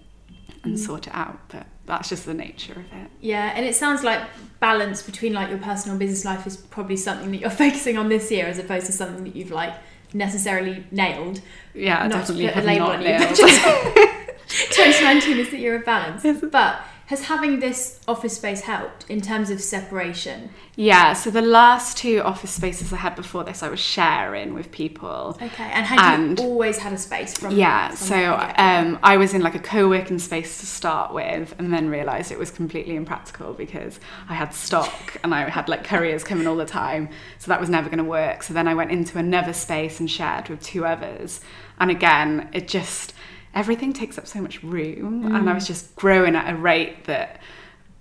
and 0.64 0.74
Mm. 0.74 0.78
sort 0.78 1.06
it 1.06 1.14
out. 1.14 1.38
But 1.50 1.66
that's 1.86 2.08
just 2.08 2.26
the 2.26 2.34
nature 2.34 2.72
of 2.72 2.78
it. 3.00 3.10
Yeah, 3.20 3.52
and 3.54 3.64
it 3.64 3.76
sounds 3.76 4.02
like 4.02 4.22
balance 4.58 5.02
between 5.02 5.32
like 5.34 5.50
your 5.50 5.58
personal 5.58 5.96
business 5.96 6.24
life 6.24 6.48
is 6.48 6.56
probably 6.56 6.96
something 6.96 7.30
that 7.30 7.36
you're 7.40 7.48
focusing 7.66 7.96
on 7.96 8.08
this 8.08 8.28
year 8.32 8.46
as 8.46 8.58
opposed 8.58 8.86
to 8.86 8.92
something 8.92 9.22
that 9.22 9.36
you've 9.36 9.52
like 9.52 9.74
necessarily 10.12 10.84
nailed. 10.90 11.40
Yeah, 11.74 12.06
Not 12.06 12.26
to 12.26 12.32
definitely 12.32 12.48
put 12.48 12.64
a 12.64 12.66
label 12.66 12.86
not 12.86 12.96
on 12.96 13.02
you, 13.02 13.18
but 13.18 13.38
nailed. 13.38 14.08
2019 14.48 15.38
is 15.38 15.50
the 15.50 15.58
year 15.58 15.76
of 15.76 15.84
balance. 15.84 16.24
Yes. 16.24 16.42
But 16.50 16.80
Has 17.08 17.24
having 17.24 17.60
this 17.60 18.00
office 18.06 18.36
space 18.36 18.60
helped 18.60 19.08
in 19.08 19.22
terms 19.22 19.48
of 19.48 19.62
separation? 19.62 20.50
Yeah, 20.76 21.14
so 21.14 21.30
the 21.30 21.40
last 21.40 21.96
two 21.96 22.20
office 22.20 22.50
spaces 22.50 22.92
I 22.92 22.96
had 22.96 23.16
before 23.16 23.44
this, 23.44 23.62
I 23.62 23.70
was 23.70 23.80
sharing 23.80 24.52
with 24.52 24.70
people. 24.70 25.38
Okay, 25.40 25.70
and 25.72 25.86
had 25.86 25.98
And- 26.20 26.38
you 26.38 26.44
always 26.44 26.76
had 26.76 26.92
a 26.92 26.98
space 26.98 27.32
from? 27.32 27.56
Yeah, 27.56 27.88
from 27.88 27.96
so 27.96 28.52
um, 28.58 28.98
I 29.02 29.16
was 29.16 29.32
in 29.32 29.40
like 29.40 29.54
a 29.54 29.58
co-working 29.58 30.18
space 30.18 30.60
to 30.60 30.66
start 30.66 31.14
with, 31.14 31.54
and 31.58 31.72
then 31.72 31.88
realised 31.88 32.30
it 32.30 32.38
was 32.38 32.50
completely 32.50 32.94
impractical 32.94 33.54
because 33.54 33.98
I 34.28 34.34
had 34.34 34.52
stock 34.52 35.16
and 35.24 35.34
I 35.34 35.48
had 35.48 35.66
like 35.66 35.84
couriers 35.84 36.24
coming 36.24 36.46
all 36.46 36.56
the 36.56 36.66
time, 36.66 37.08
so 37.38 37.48
that 37.48 37.58
was 37.58 37.70
never 37.70 37.88
going 37.88 38.04
to 38.04 38.10
work. 38.10 38.42
So 38.42 38.52
then 38.52 38.68
I 38.68 38.74
went 38.74 38.90
into 38.90 39.16
another 39.16 39.54
space 39.54 39.98
and 39.98 40.10
shared 40.10 40.50
with 40.50 40.62
two 40.62 40.84
others, 40.84 41.40
and 41.80 41.90
again, 41.90 42.50
it 42.52 42.68
just 42.68 43.14
everything 43.54 43.92
takes 43.92 44.18
up 44.18 44.26
so 44.26 44.40
much 44.40 44.62
room, 44.62 45.34
and 45.34 45.48
I 45.50 45.54
was 45.54 45.66
just 45.66 45.94
growing 45.96 46.36
at 46.36 46.52
a 46.52 46.56
rate 46.56 47.04
that 47.04 47.40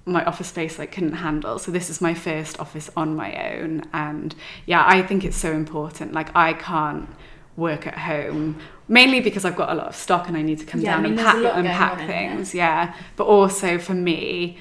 my 0.05 0.23
office 0.23 0.47
space 0.47 0.79
like 0.79 0.91
couldn't 0.93 1.13
handle. 1.13 1.59
So 1.59 1.71
this 1.71 1.89
is 1.89 1.99
my 1.99 2.13
first 2.13 2.59
office 2.59 2.89
on 2.95 3.15
my 3.15 3.51
own 3.51 3.83
and 3.93 4.33
yeah 4.65 4.83
i 4.87 5.01
think 5.01 5.25
it's 5.25 5.35
so 5.37 5.51
important. 5.51 6.13
Like 6.13 6.33
i 6.35 6.53
can't 6.53 7.09
work 7.57 7.85
at 7.87 7.97
home 7.97 8.57
mainly 8.87 9.19
because 9.19 9.43
i've 9.43 9.55
got 9.55 9.69
a 9.69 9.73
lot 9.73 9.87
of 9.87 9.95
stock 9.95 10.27
and 10.29 10.37
i 10.37 10.41
need 10.43 10.59
to 10.59 10.65
come 10.65 10.79
Yeah, 10.79 10.91
I 10.91 10.93
down 10.93 11.03
mean, 11.03 11.11
and 11.13 11.19
pack 11.21 11.35
lot 11.37 11.55
and 11.55 11.63
going 11.65 11.75
pack 11.75 11.97
things 12.07 12.53
yeah. 12.53 12.93
But 13.17 13.25
also 13.25 13.77
for 13.79 13.95
me 13.95 14.57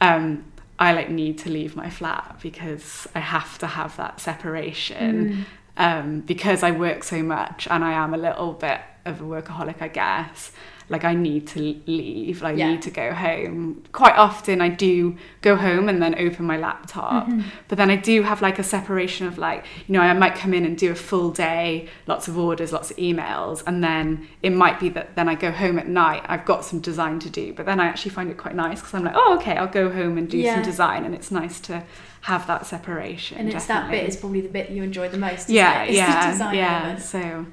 um 0.00 0.44
i 0.80 0.92
like 0.92 1.10
need 1.10 1.38
to 1.38 1.50
leave 1.50 1.76
my 1.76 1.90
flat 1.90 2.38
because 2.42 3.06
i 3.14 3.20
have 3.20 3.58
to 3.58 3.66
have 3.66 3.96
that 3.98 4.18
separation 4.18 5.44
um 5.76 6.20
because 6.22 6.62
i 6.64 6.70
work 6.72 7.04
so 7.04 7.22
much 7.22 7.68
and 7.70 7.84
i 7.84 7.92
am 7.92 8.14
a 8.14 8.18
little 8.18 8.52
bit 8.54 8.80
of 9.04 9.20
a 9.20 9.24
workaholic 9.24 9.80
i 9.80 9.88
guess 9.88 10.52
like 10.90 11.04
I 11.04 11.14
need 11.14 11.46
to 11.48 11.58
leave, 11.86 12.42
I 12.42 12.52
Yeah. 12.52 12.70
need 12.70 12.82
to 12.82 12.90
go 12.90 13.12
home. 13.12 13.82
Quite 13.92 14.16
often 14.16 14.60
I 14.60 14.68
do 14.68 15.16
go 15.42 15.56
home 15.56 15.88
and 15.88 16.00
then 16.02 16.14
open 16.18 16.46
my 16.46 16.56
laptop. 16.56 17.26
Mm-hmm. 17.26 17.42
But 17.68 17.76
then 17.78 17.90
I 17.90 17.96
do 17.96 18.22
have 18.22 18.40
like 18.40 18.58
a 18.58 18.62
separation 18.62 19.26
of 19.26 19.36
like, 19.36 19.66
you 19.86 19.92
know, 19.92 20.00
I 20.00 20.12
might 20.14 20.34
come 20.34 20.54
in 20.54 20.64
and 20.64 20.78
do 20.78 20.90
a 20.90 20.94
full 20.94 21.30
day, 21.30 21.88
lots 22.06 22.26
of 22.26 22.38
orders, 22.38 22.72
lots 22.72 22.90
of 22.90 22.96
emails, 22.96 23.62
and 23.66 23.84
then 23.84 24.28
it 24.42 24.50
might 24.50 24.80
be 24.80 24.88
that 24.90 25.14
then 25.14 25.28
I 25.28 25.34
go 25.34 25.50
home 25.50 25.78
at 25.78 25.88
night, 25.88 26.22
I've 26.26 26.46
got 26.46 26.64
some 26.64 26.80
design 26.80 27.18
to 27.20 27.30
do, 27.30 27.52
but 27.52 27.66
then 27.66 27.80
I 27.80 27.86
actually 27.86 28.12
find 28.12 28.30
it 28.30 28.38
quite 28.38 28.54
nice 28.54 28.80
because 28.80 28.94
I'm 28.94 29.04
like, 29.04 29.14
oh, 29.16 29.36
okay, 29.36 29.56
I'll 29.56 29.66
go 29.68 29.90
home 29.90 30.16
and 30.16 30.28
do 30.28 30.38
Yeah. 30.38 30.54
some 30.54 30.62
design, 30.64 31.04
and 31.04 31.14
it's 31.14 31.30
nice 31.30 31.60
to 31.60 31.82
have 32.22 32.46
that 32.46 32.64
separation. 32.66 33.38
and 33.38 33.52
it's 33.52 33.66
that 33.66 33.90
bit 33.90 34.08
is 34.08 34.16
probably 34.16 34.40
the 34.40 34.48
bit 34.48 34.70
you 34.70 34.82
enjoy 34.82 35.08
the 35.08 35.18
most. 35.18 35.50
Yeah, 35.50 35.82
it? 35.82 35.94
Yeah, 35.94 36.30
design 36.30 36.54
yeah. 36.56 36.78
element. 36.80 37.02
So, 37.02 37.46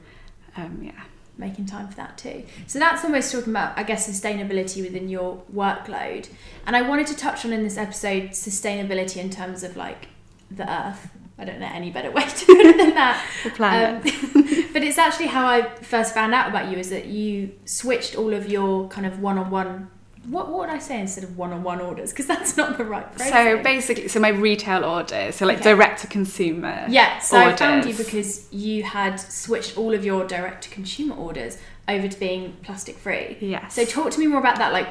um, 0.56 0.80
yeah. 0.82 0.92
Making 1.38 1.65
time 1.65 1.88
for 1.88 1.95
that 1.95 2.17
too. 2.17 2.43
So 2.67 2.80
that's 2.80 3.04
almost 3.04 3.32
talking 3.32 3.52
about, 3.52 3.78
I 3.78 3.84
guess, 3.84 4.08
sustainability 4.10 4.82
within 4.82 5.10
your 5.10 5.41
workload. 5.54 6.30
And 6.65 6.76
I 6.76 6.82
wanted 6.82 7.08
to 7.08 7.15
touch 7.15 7.45
on 7.45 7.54
in 7.54 7.63
this 7.63 7.78
episode 7.78 8.32
sustainability 8.32 9.17
in 9.17 9.30
terms 9.30 9.63
of 9.63 9.76
like 9.76 10.08
the 10.50 10.71
earth. 10.71 11.10
I 11.38 11.43
don't 11.43 11.60
know 11.60 11.69
any 11.71 11.91
better 11.91 12.12
way 12.17 12.26
to 12.26 12.45
put 12.45 12.65
it 12.65 12.78
than 12.78 12.95
that. 12.95 13.26
The 13.43 13.50
planet. 13.50 14.06
Um, 14.06 14.69
but 14.74 14.84
it's 14.84 14.98
actually 14.98 15.28
how 15.28 15.45
I 15.45 15.69
first 15.76 16.13
found 16.13 16.34
out 16.34 16.50
about 16.50 16.71
you 16.71 16.78
is 16.78 16.89
that 16.89 17.08
you 17.08 17.52
switched 17.65 18.15
all 18.15 18.34
of 18.34 18.50
your 18.50 18.88
kind 18.88 19.06
of 19.06 19.19
one-on-one. 19.19 19.89
What, 20.30 20.50
what 20.50 20.60
would 20.60 20.70
I 20.70 20.80
say 20.80 21.00
instead 21.00 21.24
of 21.24 21.38
one-on-one 21.38 21.82
orders? 21.82 22.12
Because 22.12 22.26
that's 22.28 22.58
not 22.58 22.78
the 22.78 22.86
right 22.86 23.12
phrase. 23.14 23.30
So 23.30 23.62
basically, 23.62 24.08
so 24.08 24.20
my 24.20 24.30
retail 24.30 24.84
orders, 24.84 25.36
so 25.36 25.46
like 25.46 25.58
Okay. 25.60 25.72
direct 25.72 26.02
to 26.02 26.08
consumer. 26.08 26.86
Yeah, 26.90 27.20
so 27.20 27.38
I 27.38 27.56
found 27.56 27.86
you 27.86 27.94
because 27.94 28.52
you 28.52 28.84
had 28.84 29.18
switched 29.18 29.78
all 29.78 29.94
of 29.94 30.04
your 30.04 30.26
direct 30.26 30.64
to 30.64 30.70
consumer 30.70 31.16
orders 31.16 31.58
over 31.88 32.08
to 32.08 32.20
being 32.20 32.54
plastic 32.64 32.98
free. 32.98 33.38
Yes. 33.40 33.76
So 33.76 33.86
talk 33.86 34.12
to 34.12 34.20
me 34.20 34.28
more 34.28 34.40
about 34.40 34.58
that. 34.58 34.74
Like, 34.74 34.88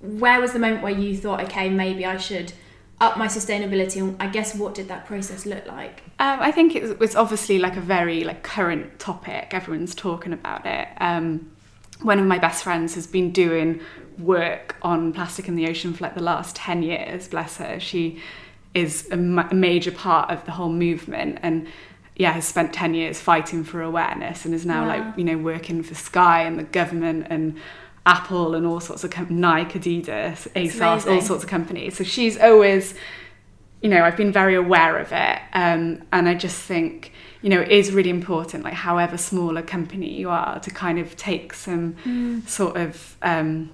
where 0.00 0.40
was 0.40 0.52
the 0.52 0.58
moment 0.58 0.82
where 0.82 0.92
you 0.92 1.16
thought, 1.16 1.42
okay, 1.44 1.68
maybe 1.68 2.06
I 2.06 2.16
should 2.16 2.52
up 3.00 3.18
my 3.18 3.26
sustainability? 3.26 4.00
And 4.00 4.16
I 4.20 4.28
guess 4.28 4.54
what 4.54 4.74
did 4.74 4.88
that 4.88 5.06
process 5.06 5.44
look 5.44 5.66
like? 5.66 6.02
Um, 6.18 6.38
I 6.40 6.50
think 6.50 6.74
it 6.74 6.98
was 6.98 7.14
obviously 7.14 7.58
like 7.58 7.76
a 7.76 7.80
very 7.80 8.24
like 8.24 8.42
current 8.42 8.98
topic. 8.98 9.48
Everyone's 9.52 9.94
talking 9.94 10.32
about 10.32 10.64
it. 10.64 10.88
Um, 10.98 11.50
one 12.02 12.18
of 12.18 12.26
my 12.26 12.38
best 12.38 12.62
friends 12.64 12.94
has 12.94 13.06
been 13.06 13.32
doing 13.32 13.80
work 14.18 14.76
on 14.82 15.12
plastic 15.12 15.48
in 15.48 15.56
the 15.56 15.66
ocean 15.68 15.92
for 15.92 16.04
like 16.04 16.14
the 16.14 16.22
last 16.22 16.56
10 16.56 16.82
years, 16.82 17.28
bless 17.28 17.56
her. 17.58 17.78
She 17.80 18.20
is 18.74 19.08
a, 19.10 19.16
ma- 19.16 19.48
a 19.50 19.54
major 19.54 19.90
part 19.92 20.30
of 20.30 20.44
the 20.44 20.52
whole 20.52 20.68
movement 20.70 21.38
and 21.42 21.66
yeah, 22.16 22.32
has 22.32 22.44
spent 22.46 22.72
10 22.72 22.94
years 22.94 23.20
fighting 23.20 23.62
for 23.62 23.80
awareness 23.80 24.44
and 24.44 24.52
is 24.54 24.66
now 24.66 24.82
Wow. 24.82 24.88
like, 25.06 25.18
you 25.18 25.24
know, 25.24 25.38
working 25.38 25.82
for 25.82 25.94
Sky 25.94 26.42
and 26.42 26.58
the 26.58 26.64
government 26.64 27.28
and 27.30 27.56
Apple 28.06 28.54
and 28.54 28.66
all 28.66 28.80
sorts 28.80 29.04
of 29.04 29.10
com- 29.10 29.38
Nike, 29.40 29.78
Adidas, 29.78 30.48
ASOS, 30.54 31.06
all 31.06 31.20
sorts 31.20 31.44
of 31.44 31.48
companies. 31.48 31.96
So 31.96 32.04
she's 32.04 32.36
always 32.38 32.94
you 33.80 33.88
know, 33.88 34.02
I've 34.02 34.16
been 34.16 34.32
very 34.32 34.56
aware 34.56 34.98
of 34.98 35.12
it. 35.12 35.38
Um, 35.52 36.02
and 36.12 36.28
I 36.28 36.34
just 36.34 36.60
think, 36.60 37.12
you 37.42 37.48
know, 37.48 37.60
it 37.60 37.68
is 37.70 37.92
really 37.92 38.10
important, 38.10 38.64
like 38.64 38.74
however 38.74 39.16
small 39.16 39.56
a 39.56 39.62
company 39.62 40.12
you 40.12 40.30
are, 40.30 40.58
to 40.58 40.70
kind 40.70 40.98
of 40.98 41.14
take 41.14 41.54
some 41.54 42.42
sort 42.44 42.76
of 42.76 43.16
um, 43.22 43.70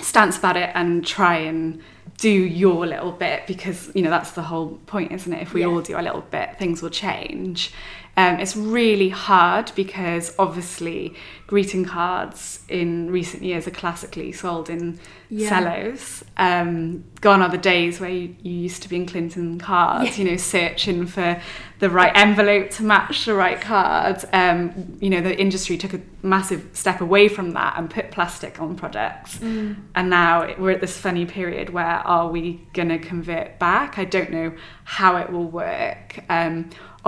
stance 0.00 0.38
about 0.38 0.56
it 0.56 0.70
and 0.74 1.06
try 1.06 1.36
and 1.36 1.80
do 2.18 2.30
your 2.30 2.86
little 2.86 3.12
bit 3.12 3.46
because, 3.46 3.92
you 3.94 4.02
know, 4.02 4.10
that's 4.10 4.32
the 4.32 4.42
whole 4.42 4.78
point, 4.86 5.12
isn't 5.12 5.32
it? 5.32 5.40
If 5.42 5.54
we 5.54 5.60
Yeah. 5.60 5.68
all 5.68 5.80
do 5.80 5.98
a 5.98 6.02
little 6.02 6.22
bit, 6.22 6.58
things 6.58 6.82
will 6.82 6.90
change. 6.90 7.72
Um, 8.18 8.40
it's 8.40 8.56
really 8.56 9.10
hard 9.10 9.70
because 9.76 10.34
obviously 10.40 11.14
greeting 11.46 11.84
cards 11.84 12.58
in 12.68 13.12
recent 13.12 13.44
years 13.44 13.68
are 13.68 13.70
classically 13.70 14.32
sold 14.32 14.68
in 14.68 14.98
Yeah. 15.30 15.48
cellos. 15.48 16.24
Um, 16.36 17.04
gone 17.20 17.42
are 17.42 17.48
the 17.48 17.58
days 17.58 18.00
where 18.00 18.10
you, 18.10 18.34
you 18.42 18.50
used 18.52 18.82
to 18.82 18.88
be 18.88 18.96
in 18.96 19.06
Clinton 19.06 19.58
cards, 19.60 20.18
Yeah. 20.18 20.24
you 20.24 20.30
know, 20.32 20.36
searching 20.36 21.06
for 21.06 21.40
the 21.78 21.88
right 21.88 22.10
envelope 22.16 22.70
to 22.70 22.82
match 22.82 23.24
the 23.24 23.34
right 23.34 23.60
card. 23.60 24.24
Um, 24.32 24.96
you 25.00 25.10
know, 25.10 25.20
the 25.20 25.38
industry 25.38 25.78
took 25.78 25.94
a 25.94 26.00
massive 26.22 26.66
step 26.72 27.00
away 27.00 27.28
from 27.28 27.52
that 27.52 27.74
and 27.78 27.88
put 27.88 28.10
plastic 28.10 28.60
on 28.60 28.74
products. 28.74 29.38
And 29.40 30.10
now 30.10 30.54
we're 30.58 30.72
at 30.72 30.80
this 30.80 30.98
funny 30.98 31.24
period 31.24 31.70
where 31.70 31.86
are 32.04 32.28
we 32.28 32.66
going 32.72 32.88
to 32.88 32.98
convert 32.98 33.60
back? 33.60 33.96
I 33.96 34.04
don't 34.04 34.30
know 34.32 34.52
how 34.82 35.16
it 35.18 35.30
will 35.30 35.46
work. 35.46 36.18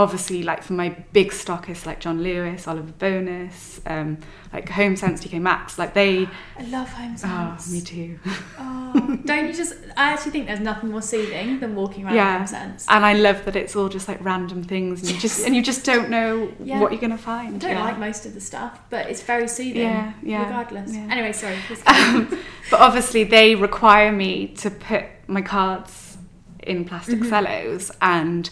Obviously, 0.00 0.42
like 0.42 0.62
for 0.62 0.72
my 0.72 0.88
big 1.12 1.30
stockists 1.30 1.84
like 1.84 2.00
John 2.00 2.22
Lewis, 2.22 2.66
Oliver 2.66 2.92
Bonas, 2.92 3.82
um, 3.84 4.16
like 4.50 4.66
Home 4.70 4.96
Sense, 4.96 5.22
TK 5.22 5.40
Maxx, 5.42 5.78
like 5.78 5.92
they, 5.92 6.26
I 6.58 6.62
love 6.68 6.88
home 6.88 7.16
Sense. 7.18 7.68
oh, 7.68 7.72
me 7.72 7.80
too. 7.82 8.18
Oh, 8.58 9.18
don't 9.26 9.46
you 9.48 9.52
just? 9.52 9.74
I 9.98 10.12
actually 10.12 10.30
think 10.32 10.46
there's 10.46 10.60
nothing 10.60 10.90
more 10.90 11.02
soothing 11.02 11.60
than 11.60 11.74
walking 11.74 12.04
around 12.06 12.14
Yeah. 12.14 12.38
home 12.38 12.46
sense. 12.46 12.86
And 12.88 13.04
I 13.04 13.12
love 13.12 13.44
that 13.44 13.56
it's 13.56 13.76
all 13.76 13.88
just 13.90 14.08
like 14.08 14.24
random 14.24 14.62
things, 14.64 15.02
and 15.02 15.10
you 15.10 15.18
just 15.20 15.44
and 15.46 15.54
you 15.54 15.62
just 15.62 15.84
don't 15.84 16.08
know 16.08 16.50
Yeah. 16.64 16.80
what 16.80 16.92
you're 16.92 17.00
gonna 17.00 17.18
find. 17.18 17.56
I 17.56 17.58
don't 17.58 17.70
yeah. 17.76 17.84
like 17.84 17.98
most 17.98 18.24
of 18.24 18.32
the 18.32 18.40
stuff, 18.40 18.80
but 18.88 19.10
it's 19.10 19.22
very 19.22 19.48
soothing. 19.48 19.82
Yeah, 19.82 20.12
yeah, 20.22 20.44
Regardless. 20.44 20.94
yeah. 20.94 21.08
Anyway, 21.10 21.32
sorry. 21.32 21.56
please 21.66 21.82
go 21.86 21.92
on. 21.92 22.16
Um, 22.16 22.38
but 22.70 22.80
obviously, 22.80 23.24
they 23.24 23.54
require 23.54 24.12
me 24.12 24.46
to 24.62 24.70
put 24.70 25.04
my 25.26 25.42
cards 25.42 26.16
in 26.62 26.84
plastic 26.86 27.18
Mm-hmm. 27.20 27.28
cellos, 27.28 27.90
and 28.00 28.48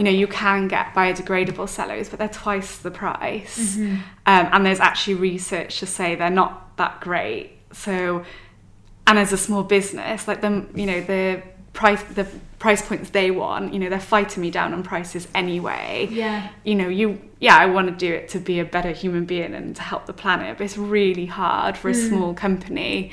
you 0.00 0.04
know 0.04 0.10
you 0.10 0.26
can 0.26 0.66
get 0.66 0.94
biodegradable 0.94 1.68
cellos, 1.68 2.08
but 2.08 2.18
they're 2.18 2.28
twice 2.46 2.78
the 2.78 2.90
price. 2.90 3.76
Mm-hmm. 3.76 3.92
Um, 4.24 4.48
and 4.52 4.64
there's 4.64 4.80
actually 4.80 5.16
research 5.16 5.78
to 5.80 5.86
say 5.86 6.14
they're 6.14 6.30
not 6.30 6.74
that 6.78 7.00
great. 7.02 7.50
So, 7.72 8.24
and 9.06 9.18
as 9.18 9.30
a 9.34 9.36
small 9.36 9.62
business, 9.62 10.26
like 10.26 10.40
the 10.40 10.66
you 10.74 10.86
know 10.86 11.02
the 11.02 11.42
price 11.74 12.02
the 12.14 12.26
price 12.58 12.80
points 12.80 13.10
they 13.10 13.30
want, 13.30 13.74
you 13.74 13.78
know, 13.78 13.90
they're 13.90 14.00
fighting 14.16 14.40
me 14.40 14.50
down 14.50 14.72
on 14.74 14.82
prices 14.82 15.26
anyway 15.34 16.06
yeah. 16.10 16.48
you 16.62 16.74
know, 16.74 16.88
you, 16.88 17.18
yeah, 17.40 17.56
I 17.56 17.64
want 17.66 17.88
to 17.88 17.94
do 17.94 18.12
it 18.12 18.28
to 18.30 18.38
be 18.38 18.60
a 18.60 18.66
better 18.66 18.90
human 18.92 19.24
being 19.24 19.54
and 19.54 19.74
to 19.76 19.82
help 19.82 20.04
the 20.04 20.12
planet, 20.12 20.58
but 20.58 20.64
it's 20.64 20.76
really 20.76 21.24
hard 21.24 21.78
for 21.78 21.88
a 21.88 21.94
Mm. 21.94 22.08
small 22.08 22.34
company 22.34 23.12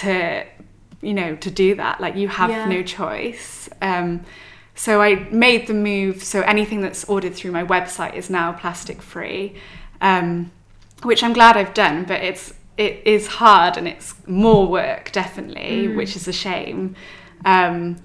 to, 0.00 0.44
you 1.02 1.12
know, 1.12 1.36
to 1.36 1.50
do 1.50 1.74
that. 1.74 2.00
Like, 2.00 2.16
you 2.16 2.28
have 2.28 2.48
Yeah. 2.48 2.68
no 2.68 2.82
choice. 2.82 3.68
Um, 3.82 4.22
so 4.80 5.02
I 5.02 5.26
made 5.30 5.66
the 5.66 5.74
move. 5.74 6.24
So 6.24 6.40
anything 6.40 6.80
that's 6.80 7.04
ordered 7.04 7.34
through 7.34 7.52
my 7.52 7.64
website 7.64 8.14
is 8.14 8.30
now 8.30 8.52
plastic 8.52 9.02
free, 9.02 9.54
um, 10.00 10.50
which 11.02 11.22
I'm 11.22 11.34
glad 11.34 11.54
I've 11.58 11.74
done, 11.74 12.04
but 12.04 12.22
it's, 12.22 12.54
it 12.78 13.02
is 13.04 13.26
hard 13.26 13.76
and 13.76 13.86
it's 13.86 14.14
more 14.26 14.66
work, 14.66 15.12
definitely, 15.12 15.88
Mm. 15.88 15.96
which 15.98 16.16
is 16.16 16.26
a 16.28 16.32
shame. 16.32 16.96
Um, 17.44 17.98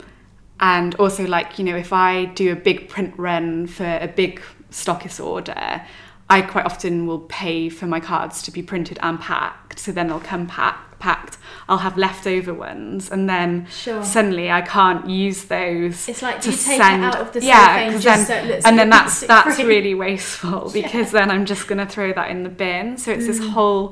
and 0.59 0.95
also 0.95 1.25
like 1.27 1.59
you 1.59 1.65
know 1.65 1.75
if 1.75 1.91
i 1.91 2.23
do 2.25 2.51
a 2.51 2.55
big 2.55 2.87
print 2.87 3.13
run 3.17 3.67
for 3.67 3.83
a 3.83 4.07
big 4.07 4.41
stockist 4.71 5.19
order 5.21 5.81
i 6.29 6.41
quite 6.41 6.65
often 6.65 7.05
will 7.05 7.19
pay 7.19 7.67
for 7.67 7.87
my 7.87 7.99
cards 7.99 8.41
to 8.41 8.51
be 8.51 8.61
printed 8.61 8.97
and 9.01 9.19
packed 9.19 9.77
so 9.79 9.91
then 9.91 10.07
they'll 10.07 10.19
come 10.19 10.47
pack, 10.47 10.94
packed 11.07 11.35
i'll 11.69 11.83
have 11.87 11.95
leftover 12.05 12.53
ones 12.69 13.01
and 13.13 13.23
then 13.33 13.49
Sure. 13.83 14.03
suddenly 14.15 14.47
i 14.59 14.61
can't 14.77 15.03
use 15.25 15.39
those 15.57 15.95
It's 16.11 16.21
like 16.27 16.39
to 16.41 16.51
you 16.51 16.57
take 16.57 16.77
send 16.81 17.03
it 17.03 17.07
out 17.07 17.19
of 17.23 17.27
the 17.33 17.41
yeah 17.51 17.91
just 17.99 18.03
then, 18.05 18.25
so 18.25 18.33
it 18.35 18.45
looks 18.51 18.65
and 18.67 18.75
then 18.79 18.89
that's 18.95 19.15
that's 19.33 19.55
free. 19.57 19.65
really 19.73 19.95
wasteful 20.07 20.61
because 20.81 21.07
then 21.17 21.27
i'm 21.33 21.45
just 21.53 21.63
going 21.69 21.81
to 21.85 21.89
throw 21.95 22.09
that 22.19 22.27
in 22.33 22.39
the 22.47 22.53
bin 22.63 22.97
so 22.97 23.11
it's 23.11 23.23
Mm. 23.25 23.31
this 23.31 23.41
whole 23.55 23.83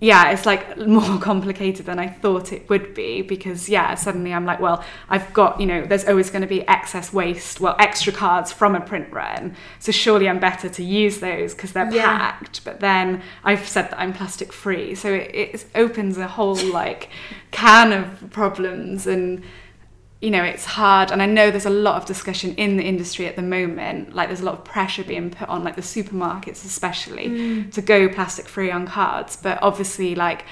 yeah, 0.00 0.30
it's 0.32 0.44
like 0.44 0.76
more 0.86 1.18
complicated 1.18 1.86
than 1.86 1.98
I 1.98 2.08
thought 2.08 2.52
it 2.52 2.68
would 2.68 2.94
be 2.94 3.22
because 3.22 3.68
yeah, 3.68 3.94
suddenly 3.94 4.32
I'm 4.34 4.44
like, 4.44 4.60
well, 4.60 4.84
I've 5.08 5.32
got, 5.32 5.60
you 5.60 5.66
know, 5.66 5.86
there's 5.86 6.04
always 6.06 6.30
going 6.30 6.42
to 6.42 6.48
be 6.48 6.66
excess 6.68 7.12
waste, 7.12 7.60
well, 7.60 7.76
extra 7.78 8.12
cards 8.12 8.52
from 8.52 8.74
a 8.74 8.80
print 8.80 9.10
run. 9.12 9.56
So 9.78 9.92
surely 9.92 10.28
I'm 10.28 10.40
better 10.40 10.68
to 10.68 10.82
use 10.84 11.20
those 11.20 11.54
because 11.54 11.72
they're 11.72 11.90
Yeah. 11.92 12.18
packed. 12.18 12.64
But 12.64 12.80
then 12.80 13.22
I've 13.44 13.66
said 13.68 13.90
that 13.90 13.98
I'm 13.98 14.12
plastic 14.12 14.52
free. 14.52 14.94
So 14.94 15.12
it, 15.14 15.30
it 15.34 15.64
opens 15.74 16.18
a 16.18 16.28
whole 16.28 16.56
like 16.56 17.08
can 17.50 17.92
of 17.92 18.30
problems 18.30 19.06
and 19.06 19.42
you 20.24 20.30
know, 20.30 20.42
it's 20.42 20.64
hard. 20.64 21.12
And 21.12 21.20
I 21.20 21.26
know 21.26 21.50
there's 21.50 21.66
a 21.66 21.70
lot 21.70 21.96
of 22.00 22.06
discussion 22.06 22.54
in 22.54 22.78
the 22.78 22.82
industry 22.82 23.26
at 23.26 23.36
the 23.36 23.42
moment. 23.42 24.14
Like, 24.14 24.28
there's 24.28 24.40
a 24.40 24.44
lot 24.44 24.54
of 24.54 24.64
pressure 24.64 25.04
being 25.04 25.30
put 25.30 25.48
on, 25.48 25.62
like 25.62 25.76
the 25.76 25.82
supermarkets, 25.82 26.64
especially, 26.64 27.64
to 27.70 27.82
go 27.82 28.08
plastic 28.08 28.48
free 28.48 28.70
on 28.70 28.86
cards. 28.86 29.36
But 29.36 29.58
obviously, 29.62 30.14
like, 30.14 30.46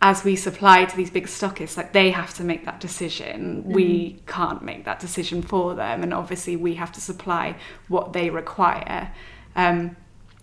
as 0.00 0.24
we 0.24 0.34
supply 0.36 0.86
to 0.86 0.96
these 0.96 1.10
big 1.10 1.26
stockists, 1.26 1.76
like, 1.76 1.92
they 1.92 2.10
have 2.10 2.32
to 2.34 2.44
make 2.44 2.64
that 2.64 2.80
decision. 2.80 3.62
We 3.64 4.22
can't 4.26 4.62
make 4.62 4.86
that 4.86 5.00
decision 5.00 5.42
for 5.42 5.74
them. 5.74 6.02
And 6.02 6.14
obviously, 6.14 6.56
we 6.56 6.74
have 6.76 6.92
to 6.92 7.00
supply 7.00 7.56
what 7.88 8.14
they 8.14 8.30
require. 8.30 9.12
Um, 9.54 9.96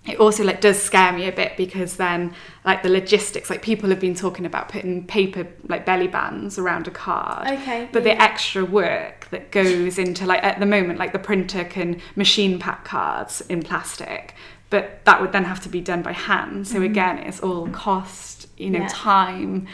it 0.08 0.20
also 0.20 0.44
like 0.44 0.62
does 0.62 0.82
scare 0.82 1.12
me 1.14 1.28
a 1.28 1.32
bit 1.32 1.58
because 1.58 1.98
then 1.98 2.34
like 2.66 2.82
the 2.84 2.90
logistics 2.90 3.50
like 3.50 3.62
people 3.62 3.90
have 3.90 4.00
been 4.00 4.16
talking 4.16 4.46
about 4.46 4.70
putting 4.70 5.06
paper 5.06 5.48
like 5.68 5.86
belly 5.86 6.08
bands 6.08 6.58
around 6.58 6.88
a 6.88 6.92
card. 6.92 7.48
Okay, 7.52 7.90
but 7.92 8.04
the 8.04 8.20
extra 8.22 8.64
work 8.64 9.28
that 9.32 9.52
goes 9.52 9.98
into 10.00 10.26
like 10.26 10.44
at 10.44 10.60
the 10.60 10.66
moment 10.66 10.98
like 11.00 11.14
the 11.14 11.20
printer 11.20 11.64
can 11.64 12.02
machine 12.16 12.58
pack 12.60 12.86
cards 12.86 13.42
in 13.50 13.62
plastic 13.64 14.34
but 14.70 15.04
that 15.06 15.22
would 15.22 15.32
then 15.32 15.46
have 15.46 15.62
to 15.62 15.70
be 15.70 15.80
done 15.82 16.02
by 16.02 16.12
hand. 16.12 16.68
So 16.68 16.82
again 16.82 17.18
it's 17.20 17.40
all 17.42 17.68
cost 17.70 18.48
you 18.58 18.70
know 18.70 18.80
Mm-hmm. 18.80 18.88
Yeah. 18.88 18.94
time. 18.94 19.68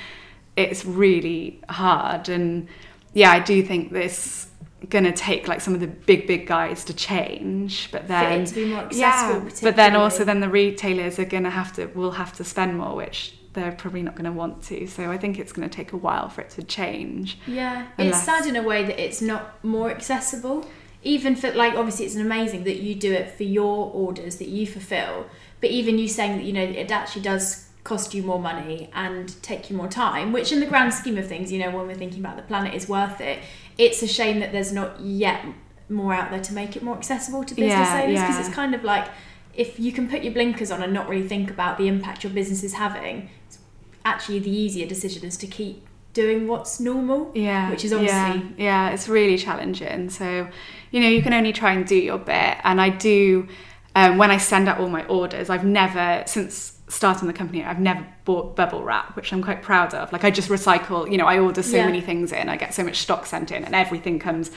It's 0.56 0.86
really 0.86 1.62
hard. 1.70 2.30
And 2.30 2.68
yeah 3.16 3.32
i 3.32 3.40
do 3.40 3.62
think 3.62 3.92
this 3.92 4.48
gonna 4.90 5.12
take 5.14 5.48
like 5.48 5.62
some 5.62 5.74
of 5.74 5.80
the 5.80 5.88
big 5.88 6.28
big 6.28 6.46
guys 6.48 6.84
to 6.86 6.94
change 6.94 7.90
but 7.92 8.08
then 8.08 8.46
to 8.46 8.54
be 8.56 8.66
more 8.66 8.88
yeah 8.92 9.42
but 9.62 9.76
then 9.76 9.96
also 9.96 10.24
then 10.24 10.40
the 10.40 10.50
retailers 10.50 11.18
are 11.20 11.26
gonna 11.26 11.50
have 11.50 11.72
to 11.74 11.86
will 11.88 12.12
have 12.12 12.34
to 12.34 12.44
spend 12.44 12.78
more 12.78 12.96
which 12.96 13.34
they're 13.54 13.72
probably 13.72 14.02
not 14.02 14.16
going 14.16 14.26
to 14.26 14.32
want 14.32 14.64
to 14.64 14.88
so 14.88 15.12
i 15.12 15.18
think 15.18 15.38
it's 15.38 15.52
going 15.54 15.68
to 15.70 15.74
take 15.76 15.94
a 15.94 15.98
while 15.98 16.28
for 16.28 16.42
it 16.42 16.50
to 16.50 16.64
change 16.64 17.38
Yeah, 17.46 17.86
Unless- 17.98 18.16
it's 18.18 18.26
sad 18.26 18.46
in 18.48 18.56
a 18.56 18.64
way 18.64 18.84
that 18.84 19.00
it's 19.00 19.22
not 19.22 19.64
more 19.64 19.92
accessible. 19.92 20.66
Even 21.06 21.36
for 21.36 21.52
like, 21.52 21.74
obviously, 21.74 22.06
it's 22.06 22.16
amazing 22.16 22.64
that 22.64 22.78
you 22.78 22.96
do 22.96 23.12
it 23.12 23.30
for 23.36 23.44
your 23.44 23.92
orders 23.92 24.38
that 24.38 24.48
you 24.48 24.66
fulfill. 24.66 25.26
But 25.60 25.70
even 25.70 26.00
you 26.00 26.08
saying 26.08 26.38
that 26.38 26.46
you 26.46 26.54
know 26.54 26.64
it 26.64 26.90
actually 26.92 27.24
does 27.24 27.68
cost 27.84 28.14
you 28.14 28.24
more 28.24 28.40
money 28.40 28.90
and 28.94 29.36
take 29.44 29.70
you 29.70 29.76
more 29.76 29.90
time, 29.90 30.32
which 30.32 30.54
in 30.54 30.62
the 30.62 30.66
grand 30.66 30.94
scheme 30.94 31.18
of 31.18 31.28
things, 31.28 31.52
you 31.52 31.60
know, 31.60 31.70
when 31.72 31.86
we're 31.88 31.94
thinking 31.96 32.22
about 32.22 32.38
the 32.38 32.44
planet, 32.44 32.74
is 32.74 32.88
worth 32.88 33.20
it. 33.20 33.40
It's 33.78 34.02
a 34.04 34.08
shame 34.08 34.40
that 34.40 34.52
there's 34.52 34.72
not 34.72 35.00
yet 35.02 35.46
more 35.90 36.14
out 36.14 36.32
there 36.32 36.40
to 36.42 36.54
make 36.54 36.76
it 36.76 36.84
more 36.84 36.96
accessible 36.98 37.44
to 37.44 37.54
business 37.56 37.72
Yeah, 37.72 38.02
owners 38.04 38.20
because 38.22 38.36
yeah. 38.36 38.46
it's 38.46 38.54
kind 38.56 38.74
of 38.74 38.84
like 38.84 39.08
if 39.54 39.80
you 39.80 39.92
can 39.92 40.10
put 40.10 40.24
your 40.24 40.34
blinkers 40.34 40.72
on 40.72 40.82
and 40.82 40.94
not 40.94 41.08
really 41.08 41.28
think 41.28 41.50
about 41.52 41.78
the 41.78 41.88
impact 41.88 42.24
your 42.24 42.34
business 42.34 42.64
is 42.64 42.74
having, 42.74 43.30
it's 43.48 43.60
actually 44.06 44.40
the 44.40 44.50
easier 44.50 44.88
decision 44.88 45.24
is 45.26 45.38
to 45.38 45.48
keep 45.48 45.86
doing 46.14 46.48
what's 46.48 46.80
normal. 46.80 47.32
yeah 47.34 47.70
Which 47.72 47.84
is 47.86 47.92
yeah, 47.92 47.98
obviously- 47.98 48.64
yeah 48.64 48.90
it's 48.92 49.08
really 49.10 49.38
challenging 49.38 50.10
so 50.12 50.48
you 50.92 51.00
know 51.02 51.08
you 51.08 51.22
can 51.24 51.34
only 51.34 51.52
try 51.54 51.74
and 51.74 51.88
do 51.88 51.96
your 51.96 52.20
bit 52.20 52.58
and 52.64 52.80
i 52.80 52.90
do 52.90 53.48
um, 53.96 54.20
when 54.20 54.30
i 54.30 54.38
send 54.38 54.70
out 54.70 54.80
all 54.80 54.90
my 54.90 55.04
orders 55.08 55.50
i've 55.50 55.66
never 55.66 56.24
since 56.28 56.78
starting 56.88 57.28
the 57.28 57.34
company 57.34 57.64
i've 57.64 57.80
never 57.80 58.06
bought 58.26 58.56
bubble 58.56 58.84
wrap 58.84 59.16
which 59.16 59.34
i'm 59.34 59.44
quite 59.44 59.62
proud 59.62 59.94
of 59.94 60.12
like 60.14 60.24
i 60.24 60.32
just 60.32 60.50
recycle 60.50 61.10
you 61.12 61.18
know 61.18 61.26
i 61.26 61.38
order 61.38 61.62
so 61.62 61.78
Yeah. 61.78 61.86
many 61.86 62.00
things 62.02 62.32
in 62.32 62.48
i 62.50 62.56
get 62.58 62.74
so 62.74 62.84
much 62.84 62.98
stock 62.98 63.26
sent 63.26 63.52
in 63.52 63.64
and 63.66 63.76
everything 63.76 64.18
comes 64.20 64.50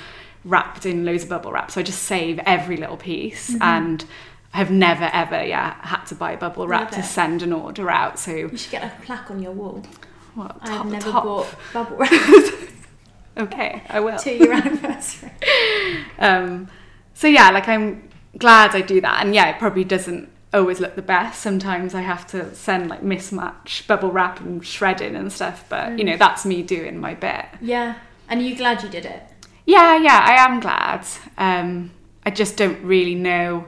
wrapped 0.44 0.86
in 0.86 1.04
loads 1.04 1.24
of 1.24 1.28
bubble 1.30 1.50
wrap 1.52 1.70
so 1.72 1.80
i 1.80 1.82
just 1.82 2.02
save 2.04 2.38
every 2.40 2.76
little 2.76 2.96
piece 2.96 3.50
Mm-hmm. 3.50 3.62
and 3.62 4.04
I 4.54 4.58
have 4.58 4.70
never 4.70 5.10
ever 5.12 5.44
yeah 5.44 5.74
had 5.84 6.04
to 6.06 6.14
buy 6.14 6.36
bubble 6.36 6.66
wrap 6.66 6.92
Love 6.92 7.02
to 7.02 7.02
send 7.02 7.42
an 7.42 7.52
order 7.52 7.90
out 7.90 8.18
so 8.18 8.30
You 8.34 8.56
should 8.56 8.70
get 8.70 8.84
a 8.84 9.02
plaque 9.04 9.30
on 9.30 9.42
your 9.42 9.52
wall. 9.52 9.82
what, 10.34 10.56
I 10.62 10.68
have 10.70 10.76
top- 10.82 10.86
never 10.86 11.10
top. 11.10 11.24
bought 11.24 11.54
bubble 11.74 11.96
wrap 11.98 12.12
okay 13.36 13.82
i 13.90 14.00
will 14.00 14.16
to 14.18 14.32
your 14.32 14.52
anniversary. 14.52 15.30
Um, 16.18 16.68
so 17.12 17.26
yeah, 17.28 17.50
like 17.50 17.68
I'm 17.68 18.08
glad 18.38 18.74
I 18.74 18.80
do 18.80 19.00
that, 19.02 19.22
and 19.24 19.34
yeah, 19.34 19.50
it 19.50 19.58
probably 19.58 19.84
doesn't 19.84 20.30
always 20.52 20.80
look 20.80 20.96
the 20.96 21.02
best. 21.02 21.40
Sometimes 21.40 21.94
I 21.94 22.00
have 22.00 22.26
to 22.28 22.54
send 22.54 22.88
like 22.88 23.02
mismatch 23.02 23.86
bubble 23.86 24.10
wrap 24.10 24.40
and 24.40 24.64
shredding 24.64 25.16
and 25.16 25.32
stuff, 25.32 25.64
but 25.68 25.98
you 25.98 26.04
know 26.04 26.16
that's 26.16 26.44
me 26.44 26.62
doing 26.62 26.98
my 26.98 27.14
bit. 27.14 27.46
Yeah. 27.60 27.96
And 28.28 28.40
are 28.40 28.44
you 28.44 28.56
glad 28.56 28.82
you 28.82 28.88
did 28.88 29.04
it? 29.04 29.22
Yeah, 29.64 29.96
yeah, 29.96 30.20
I 30.22 30.44
am 30.44 30.60
glad. 30.60 31.06
Um, 31.38 31.90
I 32.24 32.30
just 32.30 32.56
don't 32.56 32.82
really 32.82 33.14
know 33.14 33.66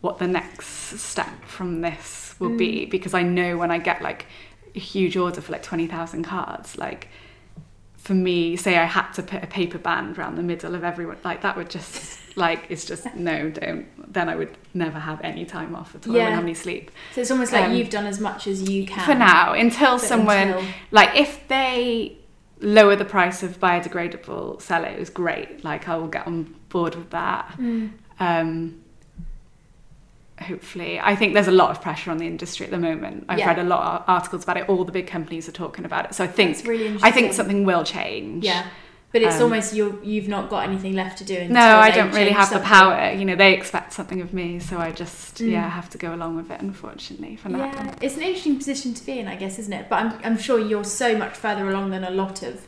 what 0.00 0.18
the 0.18 0.26
next 0.26 0.98
step 1.00 1.44
from 1.44 1.80
this 1.80 2.34
will 2.38 2.56
be 2.56 2.86
because 2.86 3.14
I 3.14 3.22
know 3.22 3.56
when 3.56 3.70
I 3.70 3.78
get 3.78 4.02
like 4.02 4.26
a 4.74 4.78
huge 4.78 5.16
order 5.16 5.40
for 5.40 5.52
like 5.52 5.62
twenty 5.62 5.86
thousand 5.86 6.24
cards, 6.24 6.76
like 6.76 7.08
for 7.96 8.14
me, 8.14 8.56
say 8.56 8.76
I 8.76 8.84
had 8.84 9.12
to 9.12 9.22
put 9.22 9.42
a 9.42 9.46
paper 9.46 9.78
band 9.78 10.18
around 10.18 10.36
the 10.36 10.42
middle 10.42 10.74
of 10.74 10.84
everyone, 10.84 11.18
like 11.24 11.42
that 11.42 11.56
would 11.56 11.70
just 11.70 12.20
like 12.36 12.66
it's 12.68 12.84
just 12.84 13.14
no, 13.14 13.50
don't. 13.50 13.86
Then 14.12 14.28
I 14.28 14.36
would 14.36 14.56
never 14.74 14.98
have 14.98 15.20
any 15.22 15.44
time 15.44 15.74
off 15.74 15.94
at 15.94 16.06
all. 16.06 16.14
Yeah. 16.14 16.20
I 16.20 16.24
wouldn't 16.24 16.34
have 16.36 16.44
any 16.44 16.54
sleep 16.54 16.90
So 17.14 17.20
it's 17.22 17.30
almost 17.30 17.52
like 17.52 17.64
Um, 17.64 17.74
you've 17.74 17.90
done 17.90 18.06
as 18.06 18.20
much 18.20 18.46
as 18.46 18.68
you 18.68 18.86
can. 18.86 19.04
for 19.04 19.14
now 19.14 19.52
until 19.52 19.98
someone 19.98 20.48
until- 20.50 20.64
like 20.90 21.16
if 21.16 21.46
they 21.48 22.16
lower 22.60 22.96
the 22.96 23.04
price 23.04 23.42
of 23.42 23.58
biodegradable 23.60 24.62
cellos 24.62 25.10
great 25.10 25.62
like 25.62 25.88
i 25.90 25.94
will 25.96 26.06
get 26.08 26.26
on 26.26 26.54
board 26.70 26.94
with 26.94 27.10
that 27.10 27.54
Mm. 27.58 27.90
um 28.18 28.80
hopefully 30.40 31.00
i 31.00 31.16
think 31.16 31.32
there's 31.34 31.48
a 31.48 31.52
lot 31.62 31.70
of 31.70 31.80
pressure 31.80 32.10
on 32.10 32.18
the 32.18 32.26
industry 32.26 32.64
at 32.66 32.70
the 32.70 32.78
moment 32.78 33.24
i've 33.28 33.38
Yeah. 33.38 33.48
read 33.48 33.58
a 33.58 33.64
lot 33.64 34.00
of 34.02 34.08
articles 34.08 34.44
about 34.44 34.58
it 34.58 34.68
all 34.68 34.84
the 34.84 34.92
big 34.92 35.06
companies 35.06 35.48
are 35.48 35.52
talking 35.52 35.84
about 35.86 36.04
it 36.06 36.14
so 36.14 36.24
i 36.24 36.26
think 36.26 36.66
really 36.66 36.98
i 37.02 37.10
think 37.10 37.32
something 37.32 37.64
will 37.64 37.84
change 37.84 38.44
Yeah. 38.44 38.66
But 39.12 39.22
it's 39.22 39.36
Um, 39.36 39.44
almost 39.44 39.72
you're, 39.74 39.96
you've 40.04 40.28
not 40.28 40.50
got 40.50 40.64
anything 40.68 40.92
left 40.94 41.16
to 41.18 41.24
do 41.24 41.48
no 41.48 41.60
i 41.86 41.90
don't 41.90 42.12
really 42.12 42.32
have 42.32 42.50
the 42.52 42.58
power 42.60 43.12
you 43.12 43.24
know 43.24 43.34
they 43.36 43.54
expect 43.54 43.92
something 43.94 44.20
of 44.20 44.34
me 44.34 44.58
so 44.58 44.76
i 44.78 44.90
just 44.92 45.36
Mm. 45.38 45.52
yeah 45.52 45.68
have 45.70 45.88
to 45.90 45.98
go 45.98 46.12
along 46.14 46.36
with 46.36 46.50
it 46.50 46.60
unfortunately 46.60 47.36
for 47.36 47.48
now 47.48 47.58
Yeah, 47.66 47.94
it's 48.02 48.16
an 48.16 48.22
interesting 48.22 48.56
position 48.56 48.92
to 48.94 49.06
be 49.06 49.18
in, 49.20 49.26
I 49.28 49.36
guess, 49.36 49.58
isn't 49.58 49.72
it? 49.72 49.88
But 49.90 49.96
I'm, 50.02 50.10
I'm 50.24 50.38
sure 50.38 50.58
you're 50.58 50.84
so 51.02 51.16
much 51.16 51.34
further 51.44 51.68
along 51.70 51.90
than 51.90 52.04
a 52.04 52.10
lot 52.10 52.42
of 52.42 52.66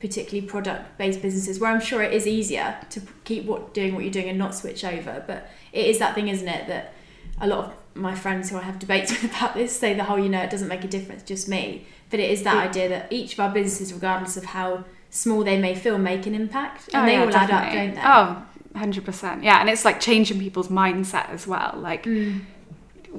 particularly 0.00 0.46
product-based 0.46 1.20
businesses, 1.22 1.58
where 1.60 1.70
I'm 1.72 1.80
sure 1.80 2.02
it 2.02 2.12
is 2.12 2.26
easier 2.26 2.76
to 2.90 3.00
keep 3.24 3.44
what 3.46 3.74
doing 3.74 3.94
what 3.94 4.04
you're 4.04 4.12
doing 4.12 4.28
and 4.28 4.38
not 4.38 4.54
switch 4.54 4.84
over. 4.84 5.24
But 5.26 5.50
it 5.72 5.86
is 5.86 5.98
that 5.98 6.14
thing, 6.14 6.28
isn't 6.28 6.46
it, 6.48 6.66
that 6.68 6.92
a 7.40 7.46
lot 7.46 7.58
of 7.64 7.72
my 7.94 8.14
friends 8.14 8.50
who 8.50 8.56
I 8.58 8.62
have 8.62 8.78
debates 8.78 9.10
with 9.22 9.24
about 9.24 9.54
this 9.54 9.78
say 9.78 9.92
the 9.94 10.04
whole, 10.04 10.18
you 10.18 10.28
know, 10.28 10.40
it 10.40 10.50
doesn't 10.50 10.68
make 10.68 10.84
a 10.84 10.88
difference, 10.88 11.22
just 11.24 11.48
me. 11.48 11.86
But 12.10 12.20
it 12.20 12.30
is 12.30 12.42
that 12.44 12.56
idea 12.68 12.88
that 12.88 13.12
each 13.12 13.32
of 13.34 13.40
our 13.40 13.50
businesses, 13.50 13.92
regardless 13.92 14.36
of 14.36 14.44
how 14.46 14.84
small 15.10 15.42
they 15.44 15.58
may 15.58 15.74
feel, 15.74 15.98
make 15.98 16.26
an 16.26 16.34
impact, 16.34 16.88
and 16.92 17.02
Oh, 17.02 17.06
they 17.06 17.14
yeah, 17.14 17.22
all 17.24 17.34
add 17.34 17.50
up, 17.50 17.72
don't 17.72 17.94
they? 17.94 18.00
Oh, 18.04 18.42
100%. 18.74 19.42
Yeah, 19.42 19.60
and 19.60 19.68
it's 19.68 19.84
like 19.84 20.00
changing 20.00 20.38
people's 20.38 20.68
mindset 20.68 21.30
as 21.30 21.46
well. 21.46 21.74
Like, 21.78 22.04
Mm. 22.04 22.42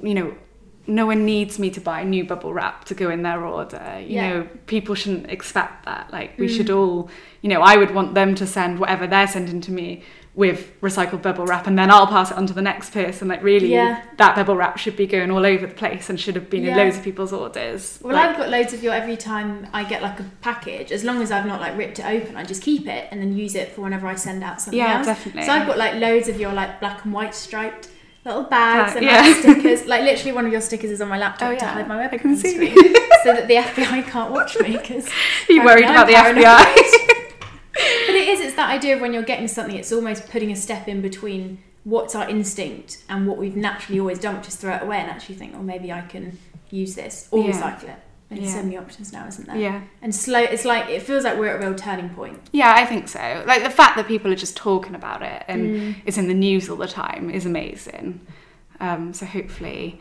you 0.04 0.14
know, 0.14 0.34
no 0.88 1.06
one 1.06 1.24
needs 1.26 1.60
me 1.60 1.70
to 1.70 1.80
buy 1.82 2.04
new 2.04 2.24
bubble 2.24 2.52
wrap 2.54 2.86
to 2.86 2.96
go 2.96 3.10
in 3.10 3.22
their 3.22 3.46
order. 3.46 3.98
You 4.02 4.16
Yeah. 4.16 4.30
know, 4.30 4.48
people 4.66 4.96
shouldn't 4.96 5.30
expect 5.30 5.86
that. 5.86 6.10
Like, 6.12 6.38
we 6.40 6.48
Mm. 6.48 6.56
should 6.58 6.70
all, 6.70 7.10
you 7.42 7.50
know, 7.50 7.62
I 7.62 7.78
would 7.78 7.92
want 7.94 8.16
them 8.16 8.34
to 8.36 8.48
send 8.48 8.80
whatever 8.80 9.06
they're 9.06 9.28
sending 9.28 9.62
to 9.62 9.72
me 9.72 10.04
with 10.40 10.72
recycled 10.80 11.22
bubble 11.22 11.46
wrap 11.46 11.68
and 11.68 11.78
then 11.78 11.92
I'll 11.92 12.08
pass 12.08 12.32
it 12.32 12.38
on 12.38 12.48
to 12.48 12.54
the 12.54 12.62
next 12.62 12.92
person. 12.94 13.28
Like, 13.28 13.44
really, 13.44 13.68
Yeah. 13.74 14.02
that 14.16 14.38
bubble 14.38 14.56
wrap 14.56 14.78
should 14.78 14.96
be 14.96 15.06
going 15.06 15.32
all 15.32 15.46
over 15.46 15.68
the 15.68 15.74
place 15.74 16.10
and 16.10 16.18
should 16.18 16.36
have 16.36 16.50
been 16.50 16.66
in 16.66 16.78
loads 16.78 16.96
of 16.98 17.04
people's 17.04 17.34
orders. 17.34 18.00
Well, 18.02 18.14
Like, 18.16 18.30
I've 18.30 18.38
got 18.38 18.48
loads 18.50 18.72
of 18.72 18.82
your 18.82 18.94
every 18.94 19.18
time 19.18 19.68
I 19.74 19.84
get 19.84 20.02
like 20.02 20.18
a 20.22 20.26
package, 20.42 20.94
as 20.94 21.04
long 21.04 21.22
as 21.22 21.30
I've 21.30 21.46
not 21.46 21.60
like 21.60 21.78
ripped 21.78 22.00
it 22.00 22.06
open, 22.06 22.38
I 22.38 22.46
just 22.46 22.62
keep 22.64 22.88
it 22.88 23.10
and 23.12 23.20
then 23.22 23.36
use 23.36 23.54
it 23.54 23.74
for 23.74 23.82
whenever 23.82 24.08
I 24.08 24.16
send 24.16 24.42
out 24.42 24.62
something 24.62 24.80
Yeah, 24.80 25.00
else. 25.00 25.08
definitely. 25.08 25.44
So 25.44 25.52
I've 25.52 25.68
got 25.68 25.78
like 25.78 25.96
loads 25.96 26.30
of 26.30 26.40
your 26.40 26.54
like 26.54 26.80
black 26.80 27.04
and 27.04 27.14
white 27.14 27.36
striped 27.36 27.90
little 28.24 28.44
bags 28.44 28.94
Tag- 28.94 29.04
and 29.04 29.06
yeah. 29.12 29.22
like 29.22 29.36
stickers. 29.36 29.86
Like 29.88 30.04
literally 30.04 30.32
one 30.32 30.46
of 30.46 30.54
your 30.54 30.62
stickers 30.62 30.92
is 30.92 31.02
on 31.02 31.10
my 31.10 31.18
laptop 31.18 31.52
Oh, 31.52 31.58
to 31.58 31.66
hide 31.66 31.88
my 31.90 31.98
webcam 32.08 32.38
screen 32.38 32.76
so 33.24 33.34
that 33.34 33.50
the 33.50 33.56
FBI 33.68 34.06
can't 34.08 34.32
watch 34.32 34.58
me 34.62 34.78
because 34.78 35.06
Are 35.50 35.54
you 35.54 35.66
worried 35.66 35.84
about 35.86 36.08
the 36.08 36.14
FBI? 36.14 37.26
But 38.08 38.16
it 38.16 38.28
is, 38.28 38.40
it's 38.40 38.56
that 38.56 38.70
idea 38.70 38.96
of 38.96 39.02
when 39.02 39.14
you're 39.14 39.24
getting 39.24 39.48
something, 39.48 39.76
it's 39.76 39.92
almost 39.92 40.30
putting 40.30 40.52
a 40.52 40.56
step 40.56 40.88
in 40.88 41.02
between 41.02 41.62
what's 41.84 42.14
our 42.16 42.28
instinct 42.30 43.04
and 43.10 43.26
what 43.28 43.38
we've 43.38 43.56
naturally 43.56 44.00
always 44.00 44.20
done, 44.20 44.38
which 44.38 44.48
is 44.48 44.56
throw 44.56 44.76
it 44.76 44.84
away 44.84 44.98
and 44.98 45.10
actually 45.10 45.36
think, 45.36 45.54
oh, 45.56 45.62
maybe 45.64 45.92
I 45.92 46.02
can 46.02 46.38
use 46.70 46.96
this 46.96 47.28
or 47.32 47.40
Yeah. 47.44 47.52
recycle 47.52 47.84
it. 47.86 47.96
There's 48.30 48.42
Yeah. 48.44 48.56
so 48.58 48.64
many 48.64 48.78
options 48.78 49.12
now, 49.12 49.26
isn't 49.28 49.48
there? 49.48 49.58
yeah. 49.58 49.82
And 50.04 50.14
slow, 50.14 50.40
it's 50.40 50.64
like, 50.66 50.88
it 50.90 51.02
feels 51.02 51.24
like 51.24 51.38
we're 51.40 51.48
at 51.56 51.64
a 51.64 51.68
real 51.68 51.76
turning 51.76 52.10
point. 52.10 52.40
Yeah, 52.52 52.74
I 52.76 52.86
think 52.86 53.08
so. 53.08 53.44
Like 53.48 53.64
the 53.64 53.72
fact 53.72 53.96
that 53.98 54.08
people 54.08 54.32
are 54.32 54.36
just 54.36 54.56
talking 54.56 54.94
about 54.94 55.24
it 55.24 55.44
and 55.48 55.62
Mm. 55.76 55.96
it's 56.06 56.18
in 56.18 56.28
the 56.28 56.34
news 56.36 56.70
all 56.70 56.76
the 56.78 56.88
time 56.88 57.32
is 57.32 57.46
amazing. 57.48 58.20
Um, 58.80 59.14
so 59.14 59.26
hopefully 59.26 60.00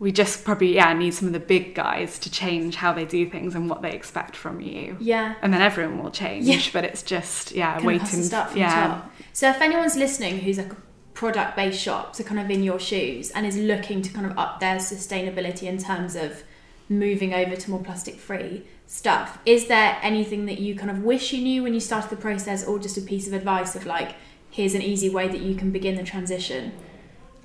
we 0.00 0.12
just 0.12 0.44
probably 0.44 0.74
yeah 0.74 0.92
need 0.92 1.12
some 1.12 1.26
of 1.26 1.32
the 1.34 1.40
big 1.40 1.74
guys 1.74 2.18
to 2.20 2.30
change 2.30 2.76
how 2.76 2.92
they 2.92 3.04
do 3.04 3.28
things 3.28 3.54
and 3.54 3.68
what 3.68 3.82
they 3.82 3.92
expect 3.92 4.36
from 4.36 4.60
you. 4.60 4.96
Yeah. 5.00 5.34
And 5.42 5.52
then 5.52 5.60
everyone 5.60 6.02
will 6.02 6.10
change, 6.10 6.46
Yeah. 6.46 6.60
but 6.72 6.84
it's 6.84 7.02
just 7.02 7.52
yeah 7.52 7.74
kind 7.74 7.84
waiting. 7.86 8.02
of 8.04 8.10
to 8.10 8.22
start 8.22 8.50
from 8.50 8.60
yeah. 8.60 8.86
top. 8.86 9.12
So 9.32 9.50
if 9.50 9.60
anyone's 9.60 9.96
listening 9.96 10.38
who's 10.40 10.58
like 10.58 10.72
a 10.72 10.76
product 11.14 11.56
based 11.56 11.80
shop, 11.80 12.14
so 12.14 12.22
kind 12.22 12.40
of 12.40 12.48
in 12.50 12.62
your 12.62 12.78
shoes, 12.78 13.30
and 13.32 13.44
is 13.44 13.56
looking 13.56 14.02
to 14.02 14.12
kind 14.12 14.26
of 14.26 14.38
up 14.38 14.60
their 14.60 14.76
sustainability 14.76 15.64
in 15.64 15.78
terms 15.78 16.14
of 16.14 16.44
moving 16.88 17.34
over 17.34 17.56
to 17.56 17.70
more 17.70 17.82
plastic 17.82 18.16
free 18.16 18.64
stuff, 18.86 19.38
is 19.44 19.66
there 19.66 19.98
anything 20.00 20.46
that 20.46 20.58
you 20.58 20.74
kind 20.76 20.90
of 20.90 21.02
wish 21.02 21.32
you 21.32 21.42
knew 21.42 21.62
when 21.64 21.74
you 21.74 21.80
started 21.80 22.08
the 22.08 22.16
process, 22.16 22.64
or 22.64 22.78
just 22.78 22.96
a 22.96 23.02
piece 23.02 23.26
of 23.26 23.32
advice 23.32 23.74
of 23.74 23.84
like, 23.84 24.14
here's 24.50 24.74
an 24.74 24.82
easy 24.82 25.10
way 25.10 25.26
that 25.28 25.40
you 25.40 25.54
can 25.56 25.70
begin 25.72 25.96
the 25.96 26.04
transition? 26.04 26.72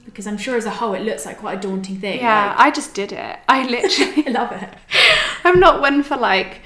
Because 0.06 0.28
I'm 0.28 0.38
sure 0.38 0.58
as 0.58 0.66
a 0.66 0.70
whole 0.70 0.94
it 0.94 1.02
looks 1.04 1.26
like 1.26 1.40
quite 1.40 1.58
a 1.60 1.62
daunting 1.62 1.98
thing. 2.00 2.20
Yeah, 2.20 2.54
I 2.58 2.72
just 2.72 2.94
did 2.94 3.12
it. 3.12 3.40
I 3.48 3.64
literally 3.68 4.28
I 4.28 4.32
love 4.32 4.52
it. 4.52 4.70
I'm 5.44 5.60
not 5.60 5.82
one 5.82 6.04
for 6.04 6.18
like. 6.18 6.62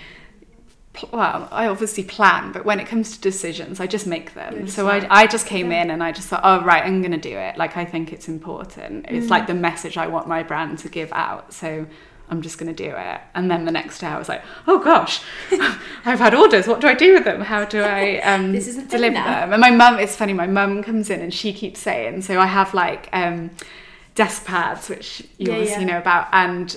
Well, 1.12 1.48
I 1.52 1.68
obviously 1.68 2.04
plan, 2.04 2.52
but 2.52 2.66
when 2.66 2.80
it 2.80 2.88
comes 2.88 3.16
to 3.16 3.22
decisions, 3.22 3.80
I 3.80 3.86
just 3.86 4.08
make 4.08 4.34
them. 4.34 4.66
Just 4.66 4.76
So 4.76 4.84
like, 4.84 5.04
I, 5.04 5.22
I 5.24 5.28
just 5.28 5.46
came 5.46 5.72
yeah. 5.72 5.84
in 5.84 5.92
and 5.92 6.02
I 6.04 6.12
just 6.12 6.28
thought, 6.28 6.42
oh 6.44 6.64
right, 6.66 6.84
I'm 6.84 7.04
gonna 7.04 7.20
do 7.20 7.38
it. 7.38 7.56
Like 7.56 7.78
I 7.78 7.86
think 7.86 8.12
it's 8.12 8.28
important. 8.28 9.06
It's 9.08 9.28
Mm. 9.28 9.30
like 9.30 9.46
the 9.46 9.54
message 9.54 9.96
I 9.96 10.08
want 10.08 10.28
my 10.28 10.42
brand 10.42 10.80
to 10.80 10.90
give 10.90 11.14
out. 11.14 11.54
So 11.54 11.86
I'm 12.30 12.42
just 12.42 12.58
gonna 12.58 12.74
do 12.74 12.94
it. 12.96 13.22
And 13.36 13.50
then 13.50 13.66
the 13.66 13.72
next 13.72 14.00
day 14.00 14.08
I 14.08 14.18
was 14.18 14.28
like, 14.30 14.44
oh 14.68 14.80
gosh, 14.80 15.22
I've 16.06 16.20
had 16.20 16.34
orders. 16.34 16.68
What 16.68 16.82
do 16.82 16.88
I 16.88 16.94
do 16.94 17.14
with 17.14 17.24
them? 17.24 17.42
How 17.42 17.66
do 17.66 17.82
I 17.82 18.18
um, 18.24 18.52
This 18.52 18.68
is 18.68 18.76
the 18.76 18.84
deliver 18.84 19.14
them? 19.16 19.54
And 19.54 19.62
my 19.62 19.72
mum, 19.72 19.98
it's 20.00 20.16
funny. 20.16 20.34
My 20.34 20.48
mum 20.48 20.84
comes 20.84 21.10
in 21.10 21.22
and 21.22 21.34
she 21.34 21.54
keeps 21.54 21.80
saying. 21.80 22.22
So 22.24 22.40
I 22.40 22.46
have 22.48 22.74
like 22.74 23.08
um, 23.14 23.52
desk 24.16 24.46
pads, 24.46 24.90
which 24.90 25.22
you 25.38 25.48
Yeah, 25.52 25.54
obviously 25.58 25.86
yeah. 25.86 25.92
know 25.94 25.98
about, 26.00 26.28
and 26.34 26.76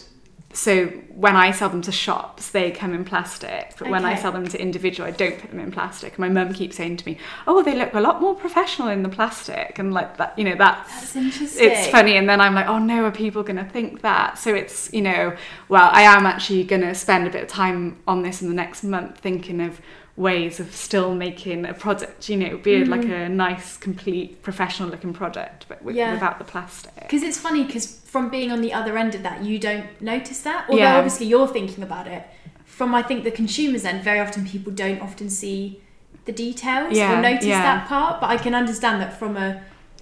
so 0.53 0.87
when 1.15 1.37
I 1.37 1.53
sell 1.53 1.69
them 1.69 1.83
to 1.83 1.93
shops, 1.93 2.51
they 2.51 2.71
come 2.73 2.93
in 2.93 3.05
plastic. 3.05 3.75
But 3.79 3.89
when 3.89 4.05
I 4.05 4.17
sell 4.17 4.33
them 4.33 4.49
to 4.49 4.61
individual, 4.61 5.07
I 5.07 5.13
don't 5.13 5.39
put 5.39 5.51
them 5.51 5.61
in 5.61 5.71
plastic. 5.71 6.19
My 6.19 6.29
mum 6.29 6.53
keeps 6.53 6.77
saying 6.77 6.97
to 6.99 7.07
me, 7.07 7.19
"Oh, 7.47 7.63
they 7.63 7.77
look 7.77 7.95
a 7.95 8.01
lot 8.01 8.21
more 8.21 8.35
professional 8.35 8.89
in 8.89 9.03
the 9.03 9.09
plastic," 9.09 9.79
and 9.79 9.93
like 9.95 10.17
that, 10.17 10.37
you 10.39 10.45
know, 10.45 10.57
that's. 10.57 10.91
That's 10.93 11.17
interesting. 11.17 11.71
It's 11.71 11.87
funny, 11.89 12.17
and 12.17 12.29
then 12.29 12.41
I'm 12.41 12.55
like, 12.55 12.67
oh 12.67 12.79
no, 12.79 13.05
are 13.05 13.13
people 13.13 13.43
going 13.43 13.57
to 13.65 13.65
think 13.65 14.03
that? 14.03 14.39
So 14.39 14.55
it's, 14.55 14.93
you 14.93 15.03
know, 15.03 15.37
well, 15.69 15.91
I 15.93 16.03
am 16.03 16.27
actually 16.27 16.65
going 16.65 16.83
to 16.83 16.95
spend 16.95 17.27
a 17.27 17.31
bit 17.31 17.43
of 17.43 17.49
time 17.49 17.99
on 18.09 18.23
this 18.23 18.43
in 18.43 18.49
the 18.49 18.55
next 18.55 18.83
month, 18.83 19.19
thinking 19.19 19.61
of 19.61 19.81
ways 20.17 20.61
of 20.61 20.75
still 20.75 21.15
making 21.15 21.65
a 21.65 21.73
product, 21.73 22.29
you 22.29 22.37
know, 22.37 22.57
be 22.59 22.85
like 22.85 23.01
Mm. 23.03 23.27
a 23.27 23.29
nice, 23.29 23.77
complete, 23.79 24.43
professional-looking 24.43 25.15
product, 25.15 25.65
but 25.69 25.83
with, 25.83 25.97
Yeah. 25.97 26.13
without 26.13 26.39
the 26.39 26.45
plastic. 26.45 26.95
Because 26.97 27.23
it's 27.23 27.39
funny 27.39 27.65
because 27.65 28.00
from 28.11 28.29
being 28.29 28.51
on 28.51 28.61
the 28.61 28.73
other 28.73 28.99
end 28.99 29.15
of 29.15 29.23
that, 29.23 29.45
you 29.45 29.57
don't 29.69 29.87
notice 30.01 30.41
that. 30.49 30.65
Although 30.69 30.83
Yeah. 30.83 30.97
obviously 30.97 31.27
you're 31.27 31.47
thinking 31.47 31.83
about 31.85 32.07
it. 32.09 32.23
From 32.65 32.95
I 32.95 33.03
think 33.03 33.23
the 33.25 33.31
consumer's 33.31 33.85
end, 33.85 34.03
very 34.03 34.19
often 34.19 34.45
people 34.55 34.73
don't 34.73 35.01
often 35.01 35.31
see 35.31 35.81
the 36.25 36.33
details 36.33 36.97
Yeah, 36.97 37.19
or 37.19 37.23
notice 37.23 37.45
yeah. 37.47 37.63
that 37.63 37.87
part. 37.89 38.21
But 38.21 38.31
I 38.31 38.37
can 38.37 38.55
understand 38.55 39.01
that 39.03 39.13
from 39.19 39.37
a 39.37 39.49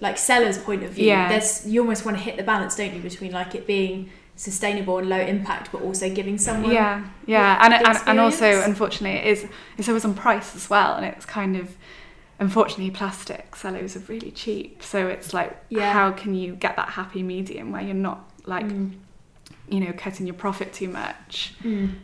like 0.00 0.16
seller's 0.16 0.56
point 0.58 0.82
of 0.84 0.90
view, 0.92 1.06
Yeah. 1.08 1.28
there's 1.28 1.66
you 1.66 1.80
almost 1.82 2.04
want 2.06 2.16
to 2.16 2.22
hit 2.22 2.36
the 2.38 2.42
balance, 2.42 2.76
don't 2.76 2.94
you, 2.94 3.00
between 3.00 3.32
like 3.32 3.54
it 3.54 3.66
being 3.66 4.08
sustainable 4.36 4.96
and 4.98 5.08
low 5.08 5.18
impact, 5.20 5.70
but 5.72 5.82
also 5.82 6.08
giving 6.08 6.38
someone 6.38 6.70
yeah 6.72 7.02
yeah 7.26 7.58
and, 7.64 7.74
and 7.74 7.98
and 8.06 8.20
also 8.20 8.62
unfortunately 8.62 9.18
it 9.18 9.26
is 9.32 9.46
it's 9.76 9.88
always 9.88 10.04
on 10.04 10.14
price 10.14 10.54
as 10.54 10.70
well 10.70 10.94
and 10.96 11.04
it's 11.04 11.26
kind 11.26 11.56
of 11.56 11.66
unfortunately 12.40 12.90
plastic 12.90 13.56
cellos 13.56 13.96
are 13.96 14.00
really 14.00 14.30
cheap 14.30 14.82
so 14.82 15.06
it's 15.08 15.34
like 15.34 15.56
Yeah. 15.68 15.92
how 15.92 16.12
can 16.12 16.34
you 16.34 16.54
get 16.54 16.76
that 16.76 16.90
happy 16.90 17.22
medium 17.22 17.72
where 17.72 17.82
you're 17.82 17.94
not 17.94 18.30
like 18.46 18.66
Mm. 18.66 18.92
you 19.68 19.80
know 19.80 19.92
cutting 19.92 20.26
your 20.26 20.34
profit 20.36 20.72
too 20.72 20.88
much 20.88 21.52
Mm. 21.64 21.94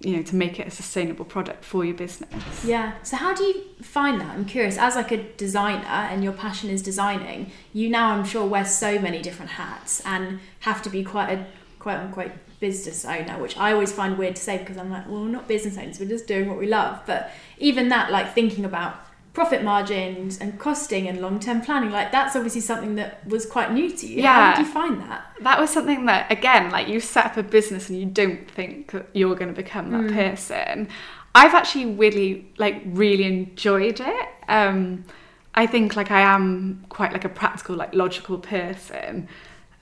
you 0.00 0.16
know 0.16 0.22
to 0.22 0.34
make 0.36 0.58
it 0.58 0.66
a 0.66 0.70
sustainable 0.70 1.24
product 1.24 1.64
for 1.64 1.84
your 1.84 1.94
business 1.94 2.64
Yeah. 2.64 2.92
So 3.02 3.16
how 3.16 3.34
do 3.34 3.42
you 3.44 3.54
find 3.82 4.20
that? 4.20 4.30
I'm 4.30 4.44
curious. 4.44 4.78
As 4.78 4.94
like 4.94 5.10
a 5.12 5.20
designer, 5.36 5.84
and 6.10 6.22
your 6.22 6.32
passion 6.32 6.70
is 6.70 6.80
designing, 6.82 7.50
you 7.72 7.88
now 7.90 8.12
I'm 8.12 8.24
sure 8.24 8.44
wear 8.46 8.64
so 8.64 8.98
many 9.00 9.20
different 9.20 9.52
hats 9.52 10.00
and 10.04 10.38
have 10.60 10.80
to 10.82 10.90
be 10.90 11.02
quite 11.04 11.30
a 11.36 11.46
quote 11.80 11.98
unquote 12.00 12.30
business 12.60 13.04
owner, 13.04 13.34
which 13.40 13.56
I 13.56 13.72
always 13.72 13.90
find 13.92 14.16
weird 14.16 14.36
to 14.36 14.42
say 14.42 14.58
because 14.58 14.76
I'm 14.76 14.90
like, 14.90 15.08
well, 15.08 15.22
we're 15.22 15.28
not 15.38 15.48
business 15.48 15.76
owners. 15.76 15.98
We're 16.00 16.08
just 16.16 16.26
doing 16.28 16.48
what 16.48 16.58
we 16.58 16.66
love. 16.68 17.00
But 17.06 17.30
even 17.58 17.88
that, 17.90 18.10
like 18.12 18.32
thinking 18.34 18.64
about 18.64 18.94
profit 19.32 19.62
margins 19.64 20.38
and 20.38 20.58
costing 20.58 21.08
and 21.08 21.20
long 21.20 21.40
term 21.40 21.60
planning, 21.62 21.90
like 21.90 22.12
that's 22.12 22.36
obviously 22.36 22.60
something 22.60 22.96
that 22.96 23.26
was 23.26 23.46
quite 23.46 23.72
new 23.72 23.90
to 23.90 24.06
you. 24.06 24.22
yeah 24.22 24.50
How 24.52 24.56
did 24.56 24.66
you 24.66 24.72
find 24.72 25.00
that? 25.02 25.26
that 25.40 25.58
was 25.58 25.70
something 25.70 26.06
that 26.06 26.30
again 26.30 26.70
like 26.70 26.86
you 26.88 27.00
set 27.00 27.26
up 27.26 27.36
a 27.36 27.42
business 27.42 27.88
and 27.88 27.98
you 27.98 28.06
don't 28.06 28.48
think 28.50 28.90
that 28.92 29.08
you're 29.14 29.34
going 29.34 29.48
to 29.48 29.54
become 29.64 29.90
that 29.90 30.02
Mm. 30.02 30.14
person 30.14 30.88
i've 31.34 31.54
actually 31.54 31.86
really 31.86 32.46
like 32.58 32.82
really 32.86 33.24
enjoyed 33.24 33.98
it 34.00 34.28
um 34.48 35.04
i 35.54 35.66
think 35.66 35.96
like 35.96 36.10
i 36.10 36.20
am 36.20 36.84
quite 36.90 37.12
like 37.12 37.24
a 37.24 37.28
practical 37.28 37.74
like 37.74 37.92
logical 37.94 38.38
person 38.38 39.26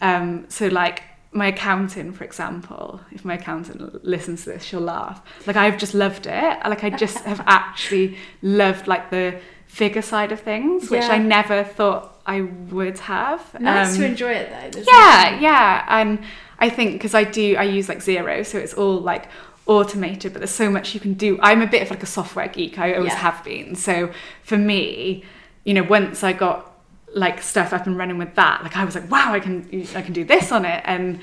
um 0.01 0.47
so 0.49 0.69
like 0.69 1.03
my 1.33 1.47
accountant 1.47 2.17
for 2.17 2.25
example 2.25 3.01
if 3.13 3.25
my 3.25 3.35
accountant 3.35 4.05
listens 4.05 4.43
to 4.45 4.51
this 4.51 4.65
she'll 4.65 4.81
laugh 4.81 5.23
like 5.47 5.55
i've 5.57 5.79
just 5.79 5.95
loved 5.95 6.27
it 6.27 6.59
like 6.69 6.83
i 6.83 6.91
just 6.91 7.19
have 7.25 7.41
actually 7.47 8.17
loved 8.43 8.89
like 8.89 9.11
the 9.11 9.39
figure 9.67 10.03
side 10.03 10.33
of 10.33 10.41
things 10.41 10.91
which 10.91 11.03
Yeah. 11.03 11.13
i 11.13 11.19
never 11.19 11.63
thought 11.63 12.21
i 12.27 12.41
would 12.41 12.99
have 13.01 13.41
Nice 13.61 13.97
to 13.97 14.05
Um, 14.05 14.11
enjoy 14.11 14.33
it 14.33 14.51
though. 14.51 14.81
Yeah 14.81 15.23
nothing- 15.25 15.43
yeah 15.43 15.85
and 15.89 16.19
i 16.59 16.69
think 16.69 16.93
because 16.95 17.15
i 17.15 17.23
do 17.23 17.55
i 17.57 17.63
use 17.63 17.89
like 17.89 17.99
Xero 17.99 18.45
so 18.45 18.59
it's 18.59 18.75
all 18.75 18.99
like 19.01 19.27
automated 19.67 20.33
but 20.33 20.41
there's 20.41 20.51
so 20.51 20.69
much 20.69 20.95
you 20.95 21.01
can 21.01 21.15
do 21.15 21.39
i'm 21.43 21.63
a 21.63 21.67
bit 21.67 21.81
of 21.83 21.91
like 21.91 22.03
a 22.03 22.07
software 22.07 22.49
geek 22.49 22.79
i 22.79 22.93
always 22.95 23.13
Yeah. 23.13 23.19
have 23.19 23.45
been 23.45 23.77
so 23.77 24.11
for 24.43 24.57
me 24.59 25.23
you 25.65 25.75
know 25.75 25.85
once 25.85 26.25
i 26.25 26.33
got 26.33 26.70
like 27.15 27.43
stuff 27.43 27.73
up 27.73 27.87
and 27.87 27.97
running 27.99 28.19
with 28.19 28.35
that. 28.37 28.63
Like 28.63 28.77
i 28.77 28.85
was 28.85 28.95
like 28.95 29.11
wow 29.11 29.33
i 29.33 29.41
can 29.41 29.69
i 29.95 30.03
can 30.03 30.13
do 30.13 30.25
this 30.25 30.53
on 30.53 30.65
it. 30.65 30.83
And 30.87 31.21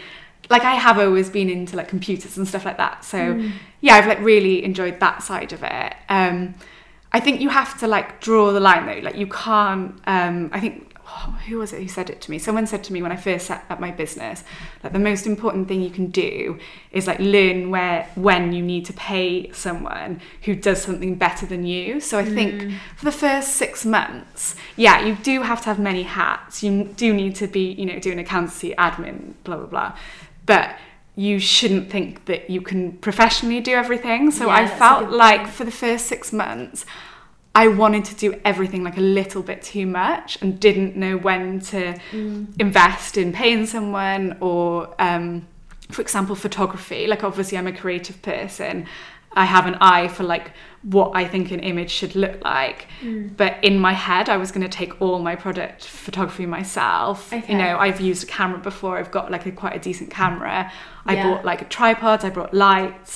like 0.50 0.64
i 0.64 0.76
have 0.76 0.98
always 1.00 1.30
been 1.30 1.50
into 1.50 1.76
like 1.76 1.88
computers 1.88 2.38
and 2.38 2.48
stuff 2.48 2.66
like 2.66 2.78
that. 2.78 3.04
So 3.06 3.18
Mm. 3.18 3.52
yeah 3.82 3.96
i've 3.96 4.08
like 4.08 4.20
really 4.20 4.64
enjoyed 4.64 5.00
that 5.00 5.24
side 5.24 5.54
of 5.54 5.64
it. 5.64 5.94
Um 6.10 6.56
i 7.14 7.20
think 7.20 7.40
you 7.42 7.50
have 7.50 7.80
to 7.80 7.88
like 7.88 8.20
draw 8.22 8.52
the 8.52 8.60
line 8.60 8.86
though. 8.86 9.00
Like 9.02 9.16
you 9.16 9.28
can't 9.28 9.94
um 10.08 10.50
i 10.54 10.60
think 10.60 10.87
oh, 11.18 11.32
who 11.48 11.58
was 11.58 11.74
it 11.74 11.82
who 11.82 11.88
said 11.88 12.10
it 12.10 12.22
to 12.22 12.32
me? 12.32 12.38
Someone 12.40 12.68
said 12.68 12.84
to 12.86 12.94
me 12.94 13.02
when 13.02 13.12
i 13.12 13.16
first 13.16 13.48
set 13.48 13.66
up 13.70 13.80
my 13.80 13.92
business 13.92 14.44
that 14.82 14.94
the 14.94 15.00
most 15.00 15.26
important 15.26 15.68
thing 15.68 15.82
you 15.82 15.90
can 15.90 16.08
do 16.08 16.60
is 16.92 17.08
like 17.08 17.20
learn 17.20 17.70
where 17.72 18.08
when 18.16 18.54
you 18.54 18.62
need 18.62 18.86
to 18.86 18.94
pay 18.94 19.52
someone 19.52 20.22
who 20.44 20.56
does 20.56 20.82
something 20.82 21.16
better 21.16 21.46
than 21.46 21.66
you. 21.66 22.00
So 22.00 22.18
i 22.20 22.26
think 22.26 22.48
Mm. 22.62 22.74
for 22.96 23.06
the 23.06 23.12
first 23.26 23.50
six 23.64 23.86
months 23.86 24.56
yeah 24.76 25.06
you 25.06 25.16
do 25.16 25.42
have 25.42 25.60
to 25.62 25.68
have 25.72 25.80
many 25.80 26.04
hats. 26.04 26.64
You 26.64 26.72
do 27.04 27.14
need 27.14 27.36
to 27.36 27.48
be 27.48 27.72
you 27.80 27.86
know 27.86 28.00
doing 28.00 28.20
accountancy 28.20 28.74
admin 28.78 29.34
blah 29.44 29.58
blah 29.58 29.66
blah. 29.74 29.92
But 30.46 30.68
you 31.16 31.40
shouldn't 31.40 31.90
think 31.90 32.26
that 32.26 32.48
you 32.50 32.62
can 32.62 32.92
professionally 33.08 33.60
do 33.60 33.74
everything. 33.74 34.30
So 34.32 34.46
Yeah, 34.48 34.56
i 34.62 34.68
felt 34.68 35.10
like 35.10 35.48
for 35.48 35.64
the 35.66 35.72
first 35.72 36.06
six 36.06 36.32
months 36.32 36.86
I 37.64 37.68
wanted 37.84 38.04
to 38.12 38.16
do 38.26 38.30
everything 38.52 38.82
like 38.88 38.98
a 38.98 39.08
little 39.20 39.44
bit 39.50 39.60
too 39.74 39.86
much 40.02 40.28
and 40.42 40.50
didn't 40.68 40.92
know 41.04 41.16
when 41.28 41.44
to 41.72 41.82
Mm. 42.14 42.60
invest 42.66 43.18
in 43.18 43.28
paying 43.42 43.66
someone 43.76 44.24
or 44.50 44.68
um, 45.10 45.28
for 45.96 46.02
example 46.06 46.36
photography 46.36 47.02
like 47.12 47.24
obviously 47.30 47.56
I'm 47.58 47.68
a 47.76 47.78
creative 47.84 48.18
person 48.22 48.74
I 49.44 49.46
have 49.56 49.66
an 49.72 49.78
eye 49.94 50.08
for 50.16 50.24
like 50.36 50.48
what 50.96 51.10
I 51.22 51.24
think 51.34 51.46
an 51.52 51.62
image 51.72 51.92
should 52.00 52.14
look 52.24 52.38
like 52.44 52.80
Mm. 53.04 53.36
but 53.42 53.52
in 53.70 53.76
my 53.88 53.94
head 54.08 54.26
I 54.36 54.38
was 54.44 54.50
going 54.54 54.66
to 54.70 54.74
take 54.82 54.92
all 55.02 55.18
my 55.30 55.36
product 55.46 55.80
photography 56.06 56.46
myself 56.60 57.18
Okay. 57.34 57.52
you 57.52 57.58
know 57.62 57.72
I've 57.86 58.02
used 58.12 58.22
a 58.28 58.30
camera 58.40 58.60
before 58.72 58.94
I've 59.00 59.12
got 59.18 59.26
like 59.36 59.46
a 59.52 59.52
quite 59.62 59.76
a 59.80 59.84
decent 59.90 60.10
camera 60.22 60.58
I 61.12 61.14
Yeah. 61.16 61.24
bought 61.26 61.42
like 61.52 61.62
tripods 61.78 62.22
I 62.28 62.30
brought 62.38 62.54
lights 62.68 63.14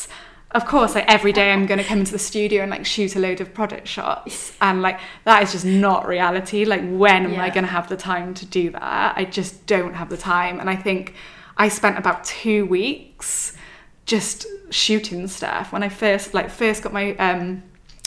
of 0.54 0.66
course 0.66 0.95
like 0.95 1.06
every 1.08 1.32
day 1.32 1.52
I'm 1.52 1.66
going 1.66 1.78
to 1.78 1.84
come 1.84 1.99
into 1.99 2.12
the 2.12 2.20
studio 2.20 2.62
and 2.62 2.72
like 2.72 2.86
shoot 2.86 3.16
a 3.16 3.20
load 3.20 3.41
of 3.41 3.54
product 3.54 3.88
shots. 3.88 4.54
And 4.62 4.82
like 4.82 4.99
that 5.26 5.43
is 5.43 5.52
just 5.52 5.66
not 5.66 6.08
reality. 6.08 6.66
Like 6.66 6.82
when 6.82 7.26
am 7.26 7.39
I 7.39 7.49
going 7.49 7.64
to 7.64 7.72
have 7.72 7.88
the 7.89 7.97
time 7.97 8.34
to 8.36 8.45
do 8.45 8.72
that? 8.72 9.18
I 9.18 9.26
just 9.26 9.66
don't 9.66 9.93
have 9.93 10.10
the 10.10 10.18
time. 10.18 10.60
And 10.60 10.70
I 10.70 10.76
think 10.76 11.16
I 11.58 11.70
spent 11.70 11.97
about 11.97 12.24
2 12.24 12.66
weeks 12.66 13.56
just 14.06 14.45
shooting 14.70 15.28
stuff. 15.28 15.72
When 15.72 15.84
I 15.84 15.89
first 15.89 16.34
like 16.34 16.49
first 16.49 16.84
got 16.84 16.91
my 16.93 17.16
um 17.16 17.64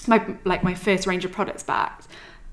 my 0.06 0.24
like 0.44 0.62
my 0.62 0.74
first 0.74 1.06
range 1.06 1.24
of 1.24 1.32
products 1.32 1.62
back. 1.62 2.02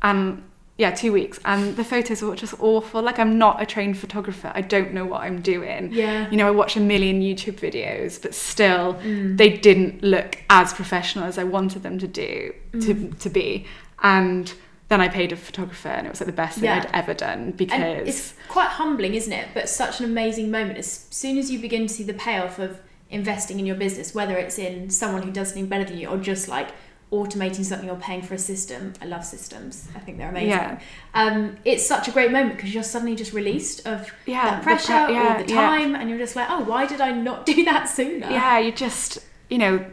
And 0.01 0.43
yeah 0.77 0.89
two 0.91 1.11
weeks 1.11 1.39
and 1.45 1.75
the 1.75 1.83
photos 1.83 2.21
were 2.21 2.35
just 2.35 2.55
awful 2.59 3.01
like 3.01 3.19
I'm 3.19 3.37
not 3.37 3.61
a 3.61 3.65
trained 3.65 3.97
photographer 3.97 4.51
I 4.55 4.61
don't 4.61 4.93
know 4.93 5.05
what 5.05 5.21
I'm 5.21 5.41
doing 5.41 5.91
Yeah. 5.91 6.29
you 6.31 6.37
know 6.37 6.47
I 6.47 6.51
watch 6.51 6.75
a 6.75 6.79
million 6.79 7.21
YouTube 7.21 7.59
videos 7.59 8.21
but 8.21 8.33
still 8.33 8.95
Mm. 8.95 9.37
they 9.37 9.49
didn't 9.49 10.01
look 10.01 10.37
as 10.49 10.73
professional 10.73 11.25
as 11.25 11.37
I 11.37 11.43
wanted 11.43 11.83
them 11.83 11.99
to 11.99 12.07
do 12.07 12.53
to 12.71 12.95
Mm. 12.95 13.19
to 13.19 13.29
be 13.29 13.65
and 14.01 14.51
then 14.87 14.99
I 14.99 15.07
paid 15.07 15.31
a 15.31 15.37
photographer, 15.37 15.87
and 15.87 16.05
it 16.05 16.09
was 16.09 16.19
like 16.19 16.25
the 16.27 16.33
best 16.33 16.55
thing 16.57 16.65
Yeah. 16.65 16.79
I'd 16.79 16.89
ever 16.93 17.13
done 17.13 17.39
And 17.39 17.55
because 17.57 18.07
it's 18.09 18.33
quite 18.49 18.67
humbling, 18.67 19.13
isn't 19.15 19.31
it? 19.31 19.47
But 19.53 19.69
such 19.69 19.99
an 20.01 20.05
amazing 20.05 20.51
moment. 20.51 20.77
As 20.79 21.05
soon 21.09 21.37
as 21.37 21.49
you 21.49 21.59
begin 21.59 21.87
to 21.87 21.93
see 21.93 22.03
the 22.03 22.13
payoff 22.13 22.59
of 22.59 22.77
investing 23.09 23.57
in 23.57 23.65
your 23.65 23.77
business, 23.77 24.13
whether 24.13 24.35
it's 24.37 24.59
in 24.59 24.89
someone 24.89 25.21
who 25.21 25.31
does 25.31 25.47
something 25.49 25.67
better 25.67 25.85
than 25.85 25.97
you 25.97 26.09
or 26.09 26.17
just 26.17 26.49
like 26.49 26.69
automating 27.11 27.65
something 27.65 27.89
or 27.89 27.97
paying 27.97 28.21
for 28.21 28.35
a 28.35 28.39
system. 28.39 28.93
I 29.01 29.05
love 29.05 29.25
systems. 29.25 29.87
I 29.95 29.99
think 29.99 30.17
they're 30.17 30.29
amazing. 30.29 30.49
Yeah. 30.49 30.79
Um, 31.13 31.57
it's 31.65 31.85
such 31.85 32.07
a 32.07 32.11
great 32.11 32.31
moment 32.31 32.55
because 32.55 32.73
you're 32.73 32.83
suddenly 32.83 33.15
just 33.15 33.33
released 33.33 33.85
of 33.85 34.09
Yeah, 34.25 34.45
that 34.45 34.57
the 34.59 34.63
pressure 34.63 35.05
pre- 35.05 35.13
yeah, 35.15 35.35
all 35.37 35.43
the 35.43 35.49
yeah. 35.49 35.61
time, 35.61 35.95
and 35.95 36.09
you're 36.09 36.19
just 36.19 36.35
like, 36.37 36.47
oh, 36.49 36.63
why 36.63 36.85
did 36.85 37.01
I 37.01 37.11
not 37.11 37.45
do 37.45 37.63
that 37.71 37.89
sooner? 37.89 38.29
yeah, 38.29 38.59
you 38.59 38.71
just 38.71 39.19
you 39.49 39.57
know 39.57 39.85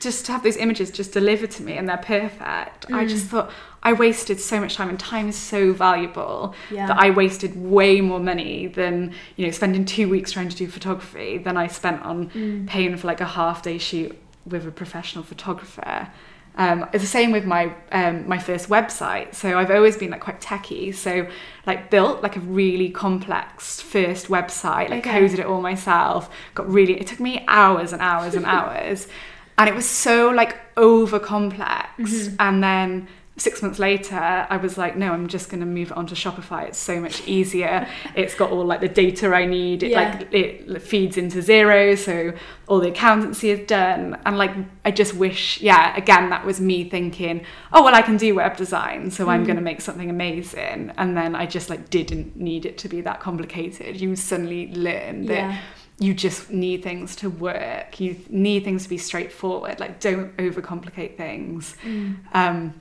just 0.00 0.24
to 0.26 0.32
have 0.32 0.42
those 0.42 0.56
images 0.56 0.90
just 0.90 1.12
delivered 1.12 1.50
to 1.50 1.62
me 1.62 1.76
and 1.76 1.88
they're 1.88 1.96
perfect. 1.98 2.86
I 2.90 3.04
Mm. 3.04 3.08
just 3.08 3.26
thought 3.26 3.50
I 3.84 3.92
wasted 3.92 4.40
so 4.40 4.58
much 4.60 4.74
time, 4.76 4.88
and 4.88 4.98
time 4.98 5.28
is 5.28 5.36
so 5.36 5.72
valuable. 5.72 6.54
Yeah. 6.70 6.86
that 6.86 6.96
I 6.98 7.10
wasted 7.10 7.54
way 7.56 8.00
more 8.00 8.18
money 8.20 8.66
than 8.68 9.12
you 9.36 9.44
know 9.44 9.52
spending 9.52 9.84
two 9.84 10.08
weeks 10.08 10.32
trying 10.32 10.48
to 10.48 10.56
do 10.56 10.66
photography 10.68 11.36
than 11.36 11.56
I 11.58 11.66
spent 11.66 12.00
on 12.02 12.30
Mm. 12.30 12.66
paying 12.66 12.96
for 12.96 13.06
like 13.08 13.20
a 13.20 13.26
half 13.26 13.62
day 13.62 13.76
shoot 13.76 14.16
with 14.46 14.66
a 14.66 14.70
professional 14.70 15.22
photographer. 15.22 16.08
Um, 16.56 16.86
it's 16.92 17.02
the 17.02 17.08
same 17.08 17.32
with 17.32 17.46
my 17.46 17.72
um, 17.92 18.28
my 18.28 18.38
first 18.38 18.68
website. 18.68 19.34
So 19.34 19.58
I've 19.58 19.70
always 19.70 19.96
been 19.96 20.10
like 20.10 20.20
quite 20.20 20.40
techie. 20.40 20.94
So 20.94 21.26
like 21.66 21.90
built 21.90 22.22
like 22.22 22.36
a 22.36 22.40
really 22.40 22.90
complex 22.90 23.80
first 23.80 24.26
website, 24.28 24.90
like 24.90 25.06
Okay. 25.06 25.20
coded 25.20 25.38
it 25.38 25.46
all 25.46 25.62
myself. 25.62 26.28
Got 26.54 26.68
really 26.68 27.00
it 27.00 27.06
took 27.06 27.20
me 27.20 27.44
hours 27.48 27.92
and 27.92 28.02
hours 28.02 28.34
and 28.34 28.44
hours, 28.56 29.08
and 29.56 29.68
it 29.68 29.74
was 29.74 29.88
so 29.88 30.30
like 30.30 30.56
over 30.76 31.18
complex. 31.18 31.88
Mm-hmm. 31.98 32.34
And 32.38 32.62
then 32.62 33.08
six 33.38 33.62
months 33.62 33.78
later, 33.78 34.14
I 34.16 34.58
was 34.58 34.76
like, 34.76 34.94
no, 34.96 35.10
I'm 35.12 35.26
just 35.26 35.48
going 35.48 35.60
to 35.60 35.66
move 35.66 35.90
it 35.90 35.96
onto 35.96 36.14
Shopify. 36.14 36.64
It's 36.68 36.78
so 36.78 37.00
much 37.00 37.26
easier. 37.26 37.88
it's 38.14 38.34
got 38.34 38.50
all 38.50 38.64
like 38.64 38.80
the 38.80 38.88
data 38.88 39.28
I 39.34 39.46
need. 39.46 39.82
It 39.82 39.90
Yeah. 39.92 40.18
like 40.18 40.28
it 40.34 40.82
feeds 40.82 41.16
into 41.16 41.38
Xero, 41.38 41.96
so 41.96 42.34
all 42.68 42.78
the 42.80 42.88
accountancy 42.88 43.50
is 43.50 43.66
done. 43.66 44.18
And 44.26 44.36
like, 44.36 44.52
I 44.84 44.90
just 44.90 45.14
wish, 45.14 45.60
yeah, 45.62 45.96
again, 45.96 46.28
that 46.30 46.44
was 46.44 46.60
me 46.60 46.84
thinking, 46.88 47.44
oh 47.72 47.82
well, 47.82 47.94
I 47.94 48.02
can 48.02 48.18
do 48.18 48.34
web 48.34 48.56
design, 48.56 49.10
so 49.10 49.28
I'm 49.28 49.42
Mm. 49.42 49.46
going 49.46 49.56
to 49.56 49.62
make 49.62 49.80
something 49.80 50.10
amazing. 50.10 50.92
And 50.98 51.16
then 51.16 51.34
I 51.34 51.46
just 51.46 51.70
like 51.70 51.88
didn't 51.88 52.36
need 52.36 52.66
it 52.66 52.76
to 52.78 52.88
be 52.88 53.00
that 53.00 53.20
complicated. 53.20 53.98
You 54.00 54.14
suddenly 54.14 54.72
learn 54.74 55.24
that 55.26 55.34
Yeah. 55.34 55.58
you 55.98 56.12
just 56.12 56.50
need 56.50 56.82
things 56.82 57.16
to 57.16 57.30
work. 57.30 57.98
You 57.98 58.16
need 58.28 58.64
things 58.64 58.82
to 58.84 58.88
be 58.90 58.98
straightforward. 58.98 59.80
Like, 59.80 60.00
don't 60.00 60.36
overcomplicate 60.36 61.16
things. 61.16 61.76
Mm. 61.84 62.16
Um, 62.34 62.74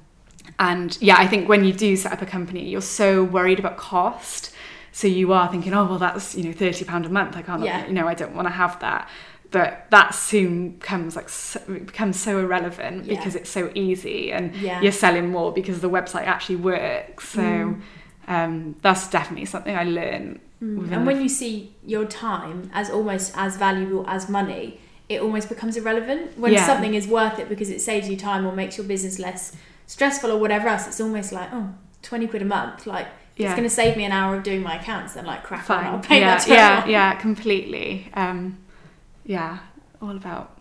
and 0.60 0.98
yeah, 1.02 1.16
I 1.18 1.28
think 1.28 1.50
when 1.50 1.64
you 1.64 1.74
do 1.74 1.96
set 1.96 2.12
up 2.14 2.22
a 2.22 2.26
company, 2.26 2.70
you're 2.70 2.82
so 2.82 3.24
worried 3.24 3.60
about 3.60 3.78
cost. 3.78 4.54
So 4.92 5.08
you 5.08 5.32
are 5.34 5.48
thinking, 5.50 5.74
oh 5.74 5.86
well, 5.86 5.98
that's 6.00 6.36
you 6.36 6.44
know 6.44 6.52
thirty 6.52 6.86
pound 6.86 7.06
a 7.06 7.10
month. 7.10 7.36
I 7.38 7.42
can't, 7.42 7.64
Yeah. 7.64 7.88
you 7.88 7.94
know, 7.94 8.08
I 8.08 8.14
don't 8.14 8.36
want 8.36 8.48
to 8.48 8.54
have 8.54 8.80
that. 8.82 9.10
But 9.52 9.88
that 9.90 10.16
soon 10.16 10.80
comes 10.80 11.16
like 11.18 11.28
so, 11.28 11.60
becomes 11.68 12.18
so 12.20 12.40
irrelevant 12.40 13.06
Yeah. 13.06 13.16
because 13.18 13.36
it's 13.36 13.50
so 13.50 13.72
easy, 13.76 14.32
and 14.32 14.56
Yeah. 14.56 14.82
you're 14.82 14.92
selling 14.92 15.30
more 15.30 15.52
because 15.52 15.82
the 15.82 15.90
website 15.90 16.26
actually 16.26 16.58
works. 16.58 17.30
So 17.30 17.42
Mm. 17.42 17.82
um, 18.28 18.76
that's 18.82 19.10
definitely 19.10 19.46
something 19.46 19.76
I 19.76 19.84
learned. 19.84 20.40
Mm. 20.64 20.92
And 20.92 21.06
when 21.08 21.22
you 21.22 21.28
see 21.30 21.74
your 21.86 22.06
time 22.06 22.70
as 22.74 22.90
almost 22.90 23.34
as 23.36 23.58
valuable 23.58 24.06
as 24.08 24.30
money, 24.30 24.80
it 25.10 25.20
almost 25.22 25.50
becomes 25.50 25.76
irrelevant. 25.76 26.38
When 26.38 26.58
something 26.58 26.94
is 26.94 27.08
worth 27.08 27.40
it 27.40 27.50
because 27.50 27.70
it 27.70 27.82
saves 27.82 28.08
you 28.08 28.16
time 28.16 28.46
or 28.46 28.54
makes 28.54 28.78
your 28.78 28.86
business 28.88 29.20
less 29.20 29.54
stressful 29.92 30.32
or 30.32 30.38
whatever 30.40 30.70
else, 30.70 30.88
it's 30.88 31.02
almost 31.02 31.32
like, 31.34 31.50
oh, 31.52 31.74
20 32.02 32.28
quid 32.28 32.42
a 32.42 32.46
month. 32.46 32.88
Like, 32.88 33.08
Yeah. 33.36 33.48
it's 33.48 33.56
going 33.58 33.68
to 33.68 33.76
save 33.76 33.98
me 33.98 34.06
an 34.06 34.14
hour 34.14 34.36
of 34.38 34.44
doing 34.44 34.62
my 34.64 34.76
accounts, 34.80 35.14
then 35.16 35.26
like, 35.26 35.44
crack 35.44 35.70
on, 35.70 35.84
I'll 35.86 35.92
Fine. 35.94 36.02
pay 36.04 36.20
yeah, 36.22 36.38
that 36.38 36.48
yeah, 36.58 36.86
yeah, 36.88 37.16
completely. 37.16 38.10
Um, 38.14 38.58
yeah, 39.26 39.60
all 40.02 40.16
about 40.16 40.58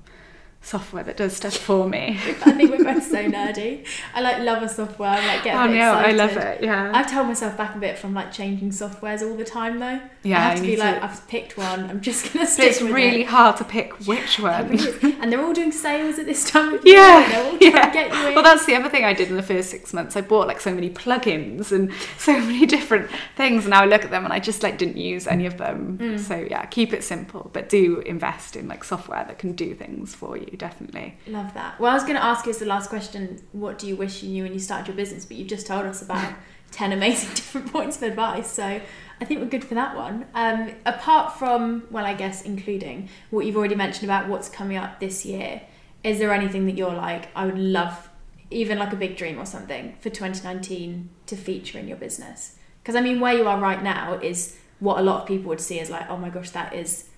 software 0.62 1.02
that 1.02 1.16
does 1.16 1.36
stuff 1.36 1.56
for 1.56 1.88
me. 1.88 2.18
I 2.44 2.52
think 2.52 2.70
we're 2.70 2.84
both 2.84 3.04
so 3.04 3.24
nerdy. 3.24 3.86
I 4.14 4.20
like 4.20 4.40
love 4.40 4.62
a 4.62 4.68
software. 4.68 5.10
I 5.10 5.26
like 5.26 5.44
get 5.44 5.54
oh 5.54 5.66
no, 5.66 5.92
I 5.92 6.12
love 6.12 6.36
it. 6.36 6.62
Yeah, 6.62 6.92
I've 6.94 7.10
told 7.10 7.26
myself 7.26 7.56
back 7.56 7.74
a 7.74 7.78
bit 7.78 7.98
from 7.98 8.14
like 8.14 8.30
changing 8.32 8.70
softwares 8.70 9.22
all 9.22 9.36
the 9.36 9.44
time 9.44 9.78
though. 9.78 10.00
yeah. 10.22 10.38
I 10.38 10.40
have 10.40 10.56
to 10.58 10.62
be 10.62 10.76
like, 10.76 10.96
to- 10.96 11.04
I've 11.04 11.26
picked 11.28 11.56
one. 11.56 11.88
I'm 11.88 12.00
just 12.00 12.32
gonna 12.32 12.46
stick. 12.46 12.64
But 12.64 12.70
it's 12.70 12.82
really 12.82 13.22
it. 13.22 13.28
hard 13.28 13.56
to 13.56 13.64
pick 13.64 13.94
which 14.06 14.38
one. 14.38 14.68
really 14.68 15.16
and 15.20 15.32
they're 15.32 15.42
all 15.42 15.52
doing 15.52 15.72
sales 15.72 16.18
at 16.18 16.26
this 16.26 16.48
time 16.50 16.74
of 16.74 16.84
year. 16.84 16.96
Yeah, 16.96 17.28
they're 17.28 17.44
all 17.44 17.58
trying 17.58 17.72
yeah. 17.72 17.86
to 17.86 17.92
get 17.92 18.12
you 18.12 18.28
in. 18.28 18.34
Well, 18.34 18.44
that's 18.44 18.66
the 18.66 18.74
other 18.74 18.88
thing 18.88 19.04
I 19.04 19.14
did 19.14 19.28
in 19.28 19.36
the 19.36 19.42
first 19.42 19.70
six 19.70 19.92
months. 19.92 20.16
I 20.16 20.20
bought 20.20 20.46
like 20.46 20.60
so 20.60 20.74
many 20.74 20.90
plugins 20.90 21.72
and 21.72 21.92
so 22.18 22.38
many 22.38 22.66
different 22.66 23.10
things. 23.36 23.64
And 23.64 23.70
now 23.70 23.82
I 23.82 23.86
look 23.86 24.04
at 24.04 24.10
them 24.10 24.24
and 24.24 24.32
I 24.32 24.40
just 24.40 24.62
like 24.62 24.78
didn't 24.78 24.98
use 24.98 25.26
any 25.26 25.46
of 25.46 25.56
them. 25.56 25.98
Mm. 25.98 26.18
So 26.18 26.36
yeah, 26.36 26.66
keep 26.66 26.92
it 26.92 27.02
simple, 27.02 27.50
but 27.52 27.68
do 27.68 28.00
invest 28.00 28.56
in 28.56 28.68
like 28.68 28.84
software 28.84 29.24
that 29.24 29.38
can 29.38 29.52
do 29.52 29.74
things 29.74 30.14
for 30.14 30.36
you. 30.36 30.49
Definitely. 30.56 31.16
Love 31.26 31.54
that. 31.54 31.78
Well, 31.80 31.90
I 31.90 31.94
was 31.94 32.02
going 32.02 32.16
to 32.16 32.24
ask 32.24 32.44
you 32.46 32.50
as 32.50 32.58
the 32.58 32.66
last 32.66 32.90
question, 32.90 33.42
what 33.52 33.78
do 33.78 33.86
you 33.86 33.96
wish 33.96 34.22
you 34.22 34.30
knew 34.30 34.42
when 34.44 34.52
you 34.52 34.58
started 34.58 34.88
your 34.88 34.96
business? 34.96 35.24
But 35.24 35.36
you've 35.36 35.48
just 35.48 35.66
told 35.66 35.86
us 35.86 36.02
about 36.02 36.34
10 36.72 36.92
amazing 36.92 37.30
different 37.34 37.72
points 37.72 37.96
of 37.96 38.04
advice. 38.04 38.50
So 38.50 38.64
I 38.64 39.24
think 39.24 39.40
we're 39.40 39.46
good 39.46 39.64
for 39.64 39.74
that 39.74 39.96
one. 39.96 40.26
Um, 40.34 40.72
apart 40.86 41.38
from, 41.38 41.84
well, 41.90 42.04
I 42.04 42.14
guess 42.14 42.42
including 42.42 43.08
what 43.30 43.46
you've 43.46 43.56
already 43.56 43.74
mentioned 43.74 44.04
about 44.04 44.28
what's 44.28 44.48
coming 44.48 44.76
up 44.76 45.00
this 45.00 45.24
year, 45.24 45.62
is 46.02 46.18
there 46.18 46.32
anything 46.32 46.66
that 46.66 46.76
you're 46.76 46.94
like, 46.94 47.28
I 47.34 47.46
would 47.46 47.58
love, 47.58 48.08
even 48.50 48.78
like 48.78 48.92
a 48.92 48.96
big 48.96 49.16
dream 49.16 49.38
or 49.38 49.44
something, 49.44 49.96
for 50.00 50.08
2019 50.10 51.10
to 51.26 51.36
feature 51.36 51.78
in 51.78 51.86
your 51.86 51.98
business? 51.98 52.56
Because 52.82 52.96
I 52.96 53.02
mean, 53.02 53.20
where 53.20 53.34
you 53.34 53.46
are 53.46 53.60
right 53.60 53.82
now 53.82 54.14
is 54.14 54.56
what 54.78 54.98
a 54.98 55.02
lot 55.02 55.20
of 55.22 55.28
people 55.28 55.50
would 55.50 55.60
see 55.60 55.78
as 55.80 55.90
like, 55.90 56.08
oh 56.08 56.16
my 56.16 56.30
gosh, 56.30 56.50
that 56.50 56.74
is 56.74 57.09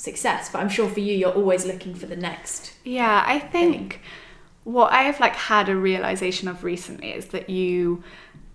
success. 0.00 0.48
But 0.50 0.60
I'm 0.60 0.70
sure 0.70 0.88
for 0.88 1.00
you, 1.00 1.14
you're 1.14 1.32
always 1.32 1.66
looking 1.66 1.94
for 1.94 2.06
the 2.06 2.16
next 2.16 2.72
Yeah, 2.84 3.22
I 3.26 3.38
think 3.38 4.00
what 4.64 4.92
I've 4.92 5.20
like 5.20 5.34
had 5.34 5.68
a 5.68 5.76
realization 5.76 6.48
of 6.48 6.64
recently 6.64 7.10
is 7.12 7.26
that 7.26 7.50
you 7.50 8.02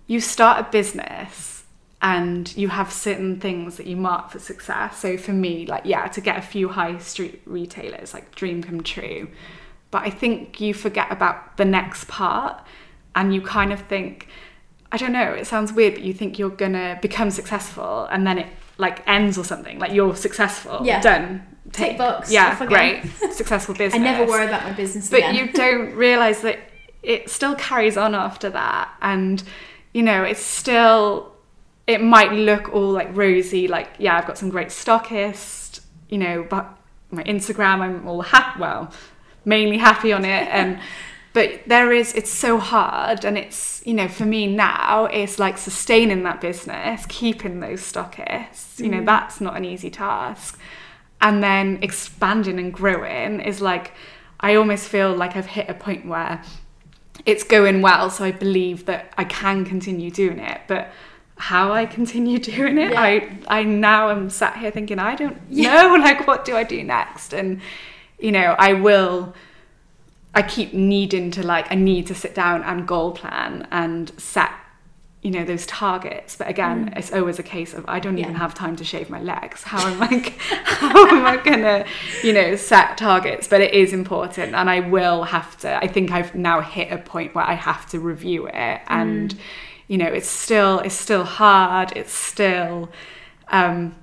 you 0.08 0.20
start 0.20 0.60
a 0.60 0.70
business 0.70 1.64
and 2.02 2.54
you 2.56 2.68
have 2.68 2.92
certain 2.92 3.40
things 3.40 3.76
that 3.76 3.86
you 3.86 3.96
mark 3.96 4.30
for 4.30 4.38
success. 4.38 4.98
So 4.98 5.16
for 5.16 5.32
me, 5.32 5.66
like 5.66 5.84
yeah, 5.84 6.08
to 6.08 6.20
get 6.20 6.36
a 6.36 6.42
few 6.42 6.68
high 6.68 6.98
street 6.98 7.42
retailers, 7.46 8.12
like 8.12 8.34
dream 8.34 8.62
come 8.62 8.82
true. 8.82 9.28
But 9.92 10.02
I 10.02 10.10
think 10.10 10.60
you 10.60 10.74
forget 10.74 11.12
about 11.12 11.56
the 11.56 11.64
next 11.64 12.08
part 12.08 12.60
and 13.14 13.32
you 13.32 13.40
kind 13.40 13.72
of 13.72 13.80
think 13.82 14.26
I 14.90 14.96
don't 14.96 15.12
know, 15.12 15.32
it 15.32 15.46
sounds 15.46 15.72
weird, 15.72 15.94
but 15.94 16.02
you 16.02 16.12
think 16.12 16.38
you're 16.38 16.50
gonna 16.50 16.98
become 17.02 17.30
successful 17.30 18.06
and 18.10 18.26
then 18.26 18.38
it 18.38 18.48
like 18.78 19.06
ends 19.08 19.38
or 19.38 19.44
something. 19.44 19.78
Like 19.78 19.92
you're 19.92 20.14
successful, 20.16 20.80
Yeah. 20.84 21.00
done. 21.00 21.42
Tick 21.72 21.98
box, 21.98 22.30
Yeah, 22.30 22.64
great. 22.66 23.02
Successful 23.32 23.74
business. 23.74 24.00
I 24.00 24.04
never 24.04 24.24
worry 24.24 24.46
about 24.46 24.62
my 24.62 24.72
business 24.72 25.10
But 25.10 25.18
again. 25.18 25.34
you 25.34 25.52
don't 25.52 25.94
realize 26.06 26.40
that 26.42 26.58
it 27.02 27.28
still 27.28 27.54
carries 27.56 27.96
on 27.96 28.14
after 28.14 28.48
that, 28.50 28.88
and 29.02 29.42
you 29.92 30.02
know 30.02 30.22
it's 30.22 30.40
still. 30.40 31.32
It 31.86 32.02
might 32.02 32.32
look 32.32 32.72
all 32.74 32.90
like 32.90 33.14
rosy, 33.16 33.68
like 33.68 33.88
yeah, 33.98 34.16
I've 34.16 34.26
got 34.26 34.38
some 34.38 34.48
great 34.50 34.68
stockists, 34.68 35.80
you 36.08 36.18
know, 36.18 36.44
but 36.48 36.66
my 37.10 37.22
Instagram, 37.24 37.80
I'm 37.80 38.08
all 38.08 38.22
happy. 38.22 38.58
Well, 38.60 38.90
mainly 39.44 39.78
happy 39.78 40.12
on 40.12 40.24
it, 40.24 40.48
and 40.50 40.78
but 41.36 41.48
there 41.66 41.92
is 42.00 42.08
it's 42.14 42.30
so 42.46 42.58
hard, 42.58 43.18
and 43.26 43.36
it's 43.36 43.82
you 43.88 43.94
know 43.94 44.08
for 44.08 44.24
me 44.24 44.42
now 44.46 45.04
it's 45.20 45.38
like 45.38 45.56
sustaining 45.58 46.22
that 46.24 46.40
business, 46.40 47.04
keeping 47.20 47.60
those 47.60 47.80
stockists. 47.92 48.80
You 48.82 48.88
know 48.92 49.02
Mm. 49.02 49.06
that's 49.12 49.40
not 49.46 49.54
an 49.60 49.64
easy 49.64 49.90
task 49.90 50.58
and 51.26 51.42
then 51.42 51.78
expanding 51.88 52.58
and 52.62 52.72
growing 52.80 53.40
is 53.50 53.60
like 53.70 53.86
I 54.48 54.50
almost 54.60 54.84
feel 54.94 55.10
like 55.22 55.32
I've 55.38 55.46
hit 55.58 55.66
a 55.70 55.74
point 55.86 56.02
where 56.12 56.42
it's 57.24 57.44
going 57.56 57.80
well 57.88 58.10
so 58.10 58.24
I 58.30 58.32
believe 58.32 58.78
that 58.90 59.02
I 59.22 59.24
can 59.24 59.64
continue 59.72 60.10
doing 60.10 60.38
it 60.52 60.60
but 60.72 60.82
how 61.52 61.72
I 61.80 61.86
continue 61.98 62.38
doing 62.54 62.76
it 62.78 62.92
Yeah. 62.92 63.00
I 63.10 63.12
I 63.58 63.62
now 63.62 64.10
am 64.10 64.28
sat 64.30 64.54
here 64.62 64.70
thinking 64.70 64.98
I 64.98 65.14
don't 65.22 65.38
Yeah. 65.48 65.72
know 65.82 65.94
like 66.08 66.26
what 66.28 66.44
do 66.48 66.52
I 66.62 66.64
do 66.64 66.82
next 66.98 67.32
and 67.32 67.60
you 68.26 68.32
know 68.36 68.48
I 68.68 68.70
will 68.74 69.34
I 70.36 70.42
keep 70.42 70.70
needing 70.74 71.30
to 71.36 71.42
like 71.54 71.66
I 71.74 71.76
need 71.90 72.06
to 72.08 72.14
sit 72.14 72.34
down 72.42 72.62
and 72.62 72.86
goal 72.86 73.10
plan 73.20 73.66
and 73.72 74.12
set 74.18 74.50
you 75.22 75.30
know 75.32 75.44
those 75.44 75.66
targets. 75.66 76.36
But 76.36 76.46
again 76.54 76.78
Mm. 76.90 76.98
it's 76.98 77.12
always 77.18 77.38
a 77.40 77.42
case 77.56 77.72
of 77.78 77.82
I 77.88 77.98
don't 78.04 78.18
even 78.24 78.36
have 78.44 78.52
time 78.54 78.76
to 78.76 78.84
shave 78.84 79.08
my 79.16 79.20
legs. 79.20 79.58
How 79.72 79.82
am 79.92 80.00
I 80.02 80.14
how 80.82 81.06
am 81.14 81.24
I 81.26 81.36
gonna 81.48 81.84
you 82.22 82.32
know 82.38 82.54
set 82.54 82.96
targets? 82.98 83.48
But 83.48 83.60
it 83.66 83.72
is 83.82 83.92
important 83.92 84.54
and 84.54 84.68
I 84.76 84.80
will 84.96 85.24
have 85.24 85.56
to 85.62 85.68
I 85.84 85.88
think 85.94 86.06
I've 86.12 86.34
now 86.34 86.60
hit 86.60 86.88
a 86.92 86.98
point 86.98 87.34
where 87.34 87.48
I 87.54 87.54
have 87.54 87.82
to 87.92 87.98
review 87.98 88.46
it. 88.46 88.80
And 88.88 89.34
Mm. 89.34 89.38
you 89.88 89.98
know 89.98 90.06
it's 90.18 90.28
still 90.44 90.74
it's 90.86 90.94
still 91.06 91.24
hard. 91.24 91.88
It's 92.00 92.12
still 92.12 92.90
um 93.58 93.94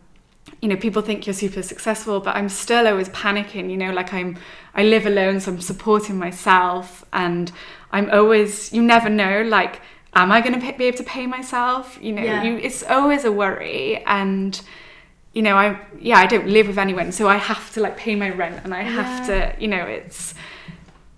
you 0.62 0.68
know 0.70 0.78
people 0.78 1.02
think 1.02 1.26
you're 1.28 1.34
super 1.46 1.62
successful 1.62 2.20
but 2.26 2.34
i'm 2.38 2.48
still 2.48 2.86
always 2.88 3.10
panicking 3.10 3.70
you 3.70 3.76
know 3.76 3.92
like 4.00 4.14
i'm 4.14 4.38
i 4.76 4.84
live 4.84 5.06
alone 5.06 5.40
so 5.40 5.52
i'm 5.52 5.62
supporting 5.62 6.18
myself 6.18 7.06
and 7.14 7.52
i'm 7.92 8.10
always 8.12 8.72
you 8.74 8.82
never 8.82 9.10
know 9.10 9.42
like 9.44 9.82
am 10.16 10.32
I 10.32 10.42
going 10.42 10.54
to 10.54 10.78
be 10.78 10.86
able 10.86 10.98
to 10.98 11.04
pay 11.04 11.26
myself? 11.26 11.98
You 12.00 12.12
know, 12.14 12.22
Yeah. 12.22 12.44
you, 12.44 12.58
it's 12.58 12.84
always 12.84 13.26
a 13.26 13.32
worry. 13.32 14.04
And, 14.06 14.62
you 15.34 15.42
know, 15.42 15.56
I, 15.56 15.80
yeah, 16.00 16.18
I 16.20 16.28
don't 16.28 16.48
live 16.48 16.68
with 16.68 16.78
anyone. 16.78 17.12
So 17.12 17.28
I 17.28 17.38
have 17.38 17.74
to 17.74 17.82
like 17.82 17.98
pay 17.98 18.16
my 18.16 18.30
rent 18.30 18.62
and 18.64 18.76
I 18.76 18.84
have 18.84 19.28
Yeah. 19.28 19.54
to, 19.56 19.62
you 19.62 19.68
know, 19.68 19.84
it's, 19.86 20.36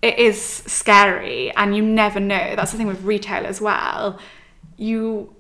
it 0.02 0.18
is 0.18 0.42
scary 0.42 1.52
and 1.58 1.76
you 1.76 1.82
never 1.84 2.22
know. 2.22 2.56
That's 2.56 2.72
the 2.72 2.78
thing 2.78 2.88
with 2.88 3.04
retail 3.04 3.46
as 3.46 3.60
well. 3.60 4.18
You 4.78 5.35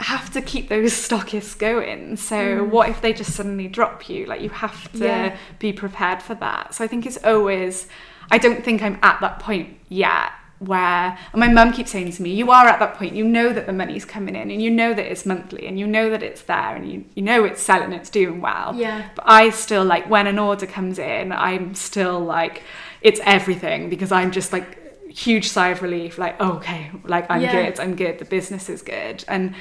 have 0.00 0.30
to 0.32 0.42
keep 0.42 0.68
those 0.68 0.92
stockists 0.92 1.56
going. 1.58 2.16
So 2.16 2.64
what 2.64 2.88
if 2.88 3.00
they 3.00 3.12
just 3.12 3.32
suddenly 3.32 3.68
drop 3.68 4.08
you? 4.08 4.26
Like 4.26 4.40
you 4.40 4.50
have 4.50 4.90
to 4.92 4.98
Mm. 4.98 5.02
Yeah. 5.04 5.36
be 5.58 5.72
prepared 5.72 6.20
for 6.22 6.34
that. 6.36 6.74
So 6.74 6.84
I 6.84 6.86
think 6.88 7.06
it's 7.06 7.18
always 7.24 7.86
I 8.30 8.38
don't 8.38 8.64
think 8.64 8.82
I'm 8.82 8.98
at 9.02 9.20
that 9.20 9.38
point 9.38 9.78
yet 9.88 10.30
where 10.58 11.18
and 11.32 11.40
my 11.40 11.48
mum 11.48 11.72
keeps 11.72 11.90
saying 11.90 12.10
to 12.12 12.22
me, 12.22 12.30
You 12.34 12.50
are 12.50 12.66
at 12.66 12.78
that 12.80 12.94
point, 12.94 13.14
you 13.14 13.24
know 13.24 13.52
that 13.52 13.66
the 13.66 13.72
money's 13.72 14.04
coming 14.04 14.34
in 14.34 14.50
and 14.50 14.62
you 14.62 14.70
know 14.70 14.94
that 14.94 15.04
it's 15.10 15.26
monthly 15.26 15.66
and 15.66 15.78
you 15.78 15.86
know 15.86 16.10
that 16.10 16.22
it's 16.22 16.42
there 16.42 16.74
and 16.74 16.90
you, 16.90 17.04
you 17.14 17.22
know 17.22 17.44
it's 17.44 17.62
selling, 17.62 17.92
it's 17.92 18.10
doing 18.10 18.40
well. 18.40 18.74
Yeah. 18.74 19.08
But 19.14 19.24
I 19.28 19.50
still 19.50 19.84
like 19.84 20.08
when 20.08 20.26
an 20.26 20.38
order 20.38 20.66
comes 20.66 20.98
in, 20.98 21.32
I'm 21.32 21.74
still 21.74 22.18
like 22.20 22.62
it's 23.02 23.20
everything 23.24 23.90
because 23.90 24.10
I'm 24.10 24.30
just 24.32 24.52
like 24.52 24.78
huge 25.08 25.48
sigh 25.48 25.68
of 25.68 25.82
relief, 25.82 26.18
like, 26.18 26.40
okay, 26.40 26.90
like 27.04 27.26
I'm 27.30 27.42
Yeah. 27.42 27.52
good, 27.70 27.80
I'm 27.80 27.94
good, 27.94 28.18
the 28.18 28.24
business 28.24 28.68
is 28.68 28.82
good. 28.82 29.24
And 29.28 29.54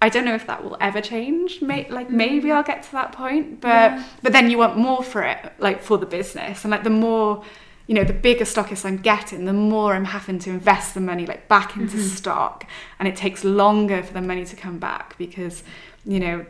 I 0.00 0.08
don't 0.08 0.24
know 0.24 0.34
if 0.34 0.46
that 0.46 0.62
will 0.62 0.76
ever 0.80 1.00
change. 1.00 1.60
May, 1.60 1.88
like 1.90 2.08
maybe 2.10 2.52
I'll 2.52 2.62
get 2.62 2.82
to 2.84 2.92
that 2.92 3.12
point, 3.12 3.60
but 3.60 3.68
Mm. 3.90 3.96
Yeah. 3.96 4.04
but 4.22 4.32
then 4.32 4.48
you 4.50 4.58
want 4.58 4.76
more 4.76 5.02
for 5.02 5.22
it, 5.22 5.52
like 5.58 5.82
for 5.82 5.98
the 5.98 6.06
business, 6.06 6.64
and 6.64 6.70
like 6.70 6.84
the 6.84 6.90
more, 6.90 7.42
you 7.88 7.94
know, 7.96 8.04
the 8.04 8.12
bigger 8.12 8.44
stockist 8.44 8.84
I'm 8.84 8.98
getting, 8.98 9.44
the 9.44 9.52
more 9.52 9.94
I'm 9.94 10.04
having 10.04 10.38
to 10.40 10.50
invest 10.50 10.94
the 10.94 11.00
money 11.00 11.26
like 11.26 11.48
back 11.48 11.76
into 11.76 11.96
Mm-hmm. 11.96 12.06
stock, 12.20 12.64
and 12.98 13.08
it 13.08 13.16
takes 13.16 13.42
longer 13.44 14.02
for 14.02 14.12
the 14.12 14.20
money 14.22 14.44
to 14.44 14.56
come 14.56 14.78
back 14.78 15.16
because, 15.18 15.62
you 16.04 16.20
know. 16.20 16.46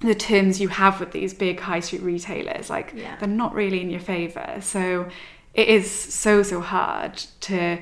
The 0.00 0.14
terms 0.14 0.60
you 0.60 0.68
have 0.68 1.00
with 1.00 1.12
these 1.12 1.32
big 1.32 1.58
high 1.58 1.80
street 1.80 2.02
retailers, 2.02 2.68
like 2.68 2.92
Yeah. 2.94 3.16
they're 3.18 3.26
not 3.44 3.54
really 3.54 3.80
in 3.80 3.88
your 3.88 3.98
favor. 4.00 4.58
So 4.60 5.08
it 5.54 5.68
is 5.68 5.90
so 5.90 6.42
so 6.42 6.60
hard 6.60 7.14
to 7.48 7.78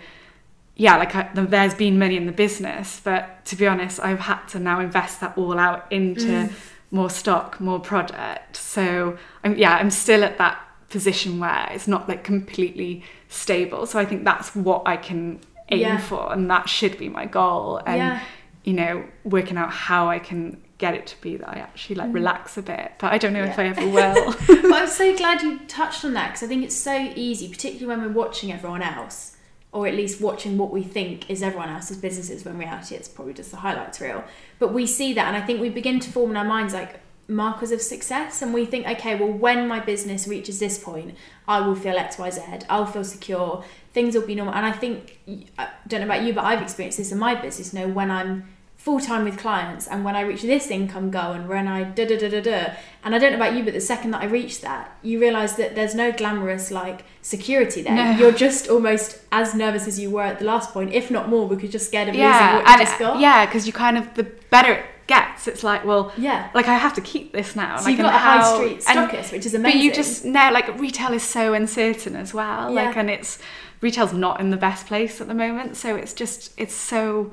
yeah, 0.77 0.97
like 0.97 1.15
I, 1.15 1.29
there's 1.35 1.75
been 1.75 1.99
money 1.99 2.17
in 2.17 2.27
the 2.27 2.33
business, 2.33 3.01
but 3.05 3.45
to 3.47 3.57
be 3.57 3.67
honest, 3.67 4.01
I've 4.01 4.21
had 4.21 4.45
to 4.49 4.59
now 4.59 4.81
invest 4.81 5.21
that 5.21 5.37
all 5.39 5.59
out 5.59 5.87
into 5.91 6.27
Mm. 6.27 6.53
more 6.91 7.11
stock, 7.11 7.61
more 7.61 7.81
product. 7.81 8.57
So 8.57 9.17
I'm 9.45 9.57
yeah, 9.57 9.75
I'm 9.77 9.91
still 9.91 10.25
at 10.25 10.39
that 10.39 10.59
position 10.89 11.41
where 11.41 11.69
it's 11.73 11.89
not 11.89 12.09
like 12.09 12.23
completely 12.25 13.03
stable. 13.29 13.87
So 13.87 13.99
I 13.99 14.05
think 14.05 14.25
that's 14.25 14.55
what 14.55 14.83
I 14.87 14.97
can 14.97 15.41
aim 15.71 15.81
Yeah. 15.81 15.99
for, 15.99 16.33
and 16.33 16.51
that 16.51 16.69
should 16.69 16.99
be 16.99 17.09
my 17.09 17.27
goal. 17.27 17.81
And 17.87 17.99
Yeah. 17.99 18.21
you 18.65 18.73
know, 18.73 19.05
working 19.25 19.57
out 19.57 19.71
how 19.71 20.09
I 20.09 20.19
can 20.19 20.61
get 20.79 20.95
it 20.95 21.07
to 21.07 21.21
be 21.21 21.37
that 21.37 21.49
I 21.49 21.59
actually 21.61 21.97
like 21.97 22.13
relax 22.13 22.57
a 22.59 22.63
bit. 22.63 22.93
But 22.99 23.13
I 23.13 23.19
don't 23.19 23.33
know 23.33 23.45
if 23.45 23.57
Mm. 23.57 23.59
I 23.59 23.67
ever 23.69 23.89
will. 23.99 24.35
but 24.71 24.73
I'm 24.83 24.89
so 24.89 25.17
glad 25.17 25.43
you 25.43 25.59
touched 25.69 26.05
on 26.05 26.15
that 26.15 26.29
because 26.29 26.43
I 26.43 26.47
think 26.47 26.65
it's 26.65 26.75
so 26.77 27.13
easy, 27.15 27.49
particularly 27.49 27.87
when 27.87 28.05
we're 28.05 28.13
watching 28.25 28.51
everyone 28.53 28.83
else, 28.83 29.34
or 29.75 29.89
at 29.89 29.95
least 29.95 30.21
watching 30.21 30.57
what 30.57 30.71
we 30.71 30.85
think 30.85 31.29
is 31.29 31.43
everyone 31.43 31.69
else's 31.69 31.97
businesses. 31.97 32.45
When 32.45 32.57
reality, 32.57 32.95
it's 32.95 33.09
probably 33.09 33.35
just 33.35 33.51
the 33.51 33.57
highlights 33.57 34.01
reel. 34.01 34.23
But 34.61 34.73
we 34.73 34.87
see 34.87 35.13
that, 35.15 35.27
and 35.27 35.37
I 35.37 35.45
think 35.45 35.61
we 35.61 35.69
begin 35.69 35.99
to 36.01 36.11
form 36.11 36.31
in 36.31 36.37
our 36.37 36.45
minds 36.45 36.73
like 36.73 37.01
markers 37.27 37.73
of 37.73 37.83
success, 37.83 38.41
and 38.41 38.55
we 38.55 38.67
think, 38.67 38.87
okay, 38.87 39.17
well, 39.17 39.33
when 39.33 39.67
my 39.67 39.81
business 39.81 40.29
reaches 40.29 40.61
this 40.61 40.79
point, 40.79 41.17
I 41.49 41.61
will 41.67 41.75
feel 41.75 41.97
X, 41.97 42.19
Y, 42.19 42.31
Z. 42.31 42.43
I'll 42.71 42.87
feel 42.87 43.03
secure. 43.03 43.65
Things 43.93 44.15
will 44.15 44.27
be 44.27 44.37
normal. 44.37 44.55
And 44.55 44.65
I 44.65 44.71
think 44.71 45.19
I 45.59 45.69
don't 45.89 46.01
know 46.01 46.07
about 46.07 46.23
you, 46.23 46.33
but 46.33 46.45
I've 46.45 46.63
experienced 46.63 46.99
this 46.99 47.11
in 47.11 47.19
my 47.19 47.35
business. 47.35 47.75
You 47.75 47.81
know, 47.81 47.89
when 47.89 48.13
I'm 48.13 48.54
full 48.85 49.01
time 49.01 49.25
with 49.25 49.39
clients 49.39 49.87
and 49.89 50.05
when 50.05 50.15
I 50.15 50.21
reach 50.21 50.43
this 50.43 50.67
income 50.71 51.11
goal 51.11 51.33
and 51.33 51.49
when 51.49 51.67
I 51.67 51.85
da 51.85 52.05
da 52.07 52.19
da 52.19 52.29
da 52.29 52.41
da 52.43 52.75
and 53.03 53.15
I 53.15 53.19
don't 53.19 53.33
know 53.33 53.39
about 53.43 53.55
you 53.57 53.65
but 53.65 53.73
the 53.73 53.81
second 53.81 54.11
that 54.11 54.21
I 54.21 54.27
reach 54.27 54.61
that 54.61 54.95
you 55.03 55.19
realise 55.19 55.53
that 55.55 55.75
there's 55.75 55.95
no 55.95 56.13
glamorous 56.13 56.71
like 56.71 57.05
security 57.23 57.81
there 57.81 57.95
No. 57.95 58.11
you're 58.19 58.33
just 58.47 58.69
almost 58.69 59.21
as 59.33 59.55
nervous 59.55 59.89
as 59.89 59.99
you 59.99 60.11
were 60.11 60.23
at 60.33 60.39
the 60.39 60.45
last 60.45 60.71
point 60.75 60.93
if 60.93 61.11
not 61.11 61.31
more 61.31 61.49
because 61.49 61.63
you're 61.65 61.73
just 61.73 61.87
scared 61.87 62.09
of 62.11 62.15
yeah, 62.15 62.29
losing 62.33 62.65
what 62.67 62.79
you 62.79 62.85
just 62.85 62.99
got 62.99 63.21
yeah, 63.21 63.47
because 63.47 63.67
you 63.67 63.73
kind 63.73 63.97
of 63.97 64.13
the 64.15 64.25
better 64.51 64.73
it 64.75 64.85
gets, 65.07 65.49
it's 65.49 65.65
like 65.65 65.83
well, 65.87 66.13
yeah 66.19 66.51
like 66.55 66.69
I 66.69 66.75
have 66.75 66.93
to 66.95 67.01
keep 67.01 67.33
this 67.33 67.57
now. 67.57 67.79
so 67.79 67.85
like, 67.85 67.93
you've 67.97 68.05
got 68.05 68.15
a 68.15 68.19
high 68.19 68.39
how- 68.39 68.55
street 68.57 68.83
and- 68.87 68.99
stockist 69.11 69.33
which 69.33 69.47
is 69.47 69.55
amazing. 69.55 69.79
But 69.79 69.85
you 69.85 69.93
just 69.95 70.25
know, 70.27 70.51
like 70.53 70.79
retail 70.79 71.13
is 71.15 71.23
so 71.23 71.55
uncertain 71.55 72.17
as 72.17 72.35
well. 72.35 72.71
Like, 72.71 72.95
Yeah. 72.95 73.01
and 73.01 73.11
it's 73.11 73.39
retail's 73.81 74.13
not 74.13 74.41
in 74.41 74.49
the 74.51 74.57
best 74.57 74.87
place 74.87 75.21
at 75.23 75.27
the 75.29 75.35
moment. 75.35 75.77
So 75.77 75.95
it's 75.97 76.13
just 76.13 76.53
it's 76.59 76.75
so 76.75 77.33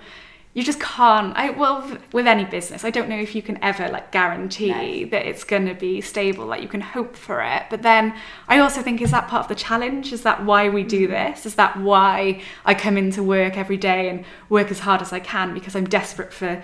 you 0.54 0.64
just 0.64 0.80
can't. 0.82 1.36
I 1.38 1.52
well 1.52 1.98
with 2.12 2.28
any 2.28 2.44
business, 2.46 2.84
I 2.84 2.90
don't 2.90 3.08
know 3.08 3.18
if 3.18 3.36
you 3.36 3.42
can 3.42 3.58
ever 3.64 3.88
like 3.90 4.12
guarantee 4.12 5.06
that 5.06 5.26
it's 5.26 5.44
going 5.44 5.66
to 5.68 5.74
be 5.74 6.02
stable. 6.02 6.46
Like 6.46 6.62
you 6.62 6.68
can 6.68 6.82
hope 6.82 7.16
for 7.16 7.42
it, 7.42 7.64
but 7.70 7.82
then 7.84 8.14
I 8.48 8.60
also 8.60 8.82
think 8.82 9.02
is 9.02 9.12
that 9.12 9.28
part 9.28 9.44
of 9.44 9.48
the 9.48 9.56
challenge? 9.56 10.12
Is 10.12 10.24
that 10.24 10.44
why 10.46 10.70
we 10.70 10.84
do 10.84 11.08
Mm-hmm. 11.08 11.32
this? 11.32 11.46
Is 11.46 11.56
that 11.56 11.80
why 11.80 12.42
I 12.66 12.74
come 12.74 12.98
into 12.98 13.24
work 13.24 13.58
every 13.58 13.78
day 13.78 14.10
and 14.10 14.26
work 14.50 14.70
as 14.72 14.80
hard 14.80 15.02
as 15.02 15.14
I 15.14 15.20
can 15.20 15.54
because 15.54 15.76
I'm 15.76 15.88
desperate 15.88 16.34
for 16.34 16.62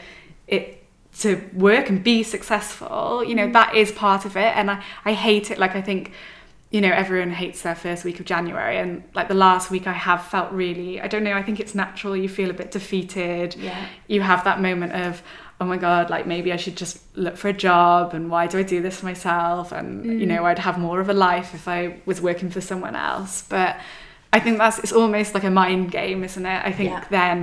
it 0.47 0.83
to 1.19 1.41
work 1.53 1.89
and 1.89 2.03
be 2.03 2.21
successful 2.21 3.23
you 3.23 3.33
know 3.33 3.51
that 3.51 3.73
is 3.73 3.91
part 3.91 4.23
of 4.25 4.38
it 4.38 4.55
and 4.55 4.69
I, 4.69 4.83
I 5.03 5.13
hate 5.13 5.49
it 5.49 5.57
like 5.57 5.75
i 5.75 5.81
think 5.81 6.11
you 6.70 6.82
know 6.82 6.89
everyone 6.91 7.32
hates 7.32 7.61
their 7.61 7.76
first 7.76 8.03
week 8.03 8.20
of 8.20 8.26
january 8.26 8.78
and 8.78 9.01
like 9.13 9.28
the 9.30 9.34
last 9.34 9.72
week 9.72 9.88
i 9.88 9.93
have 9.93 10.22
felt 10.26 10.51
really 10.51 10.99
i 10.99 11.07
don't 11.07 11.24
know 11.24 11.34
i 11.34 11.41
think 11.41 11.59
it's 11.61 11.74
natural 11.74 12.15
you 12.15 12.28
feel 12.28 12.49
a 12.49 12.53
bit 12.53 12.72
defeated. 12.72 13.55
Yeah. 13.55 13.88
You 14.07 14.22
have 14.22 14.43
that 14.43 14.59
moment 14.61 14.91
of 14.93 15.24
oh 15.61 15.65
my 15.65 15.78
god 15.78 16.09
like 16.09 16.28
maybe 16.28 16.51
i 16.51 16.57
should 16.57 16.76
just 16.76 16.99
look 17.15 17.38
for 17.38 17.47
a 17.47 17.53
job 17.53 18.13
and 18.13 18.30
why 18.30 18.47
do 18.47 18.57
i 18.59 18.63
do 18.63 18.82
this 18.82 19.01
myself? 19.01 19.72
And 19.72 20.05
you 20.05 20.26
Mm. 20.28 20.32
know 20.32 20.45
i'd 20.45 20.59
have 20.59 20.78
more 20.78 20.99
of 20.99 21.09
a 21.09 21.13
life 21.13 21.53
if 21.53 21.68
i 21.68 21.80
was 22.05 22.22
working 22.22 22.49
for 22.49 22.61
someone 22.61 22.95
else. 22.95 23.43
But 23.47 23.78
i 24.38 24.39
think 24.43 24.55
that's 24.63 24.77
it's 24.83 24.91
almost 25.01 25.29
like 25.35 25.45
a 25.51 25.55
mind 25.63 25.85
game 25.99 26.19
isn't 26.29 26.45
it 26.55 26.61
i 26.69 26.71
think 26.79 26.91
Yeah. 26.91 27.03
then 27.17 27.38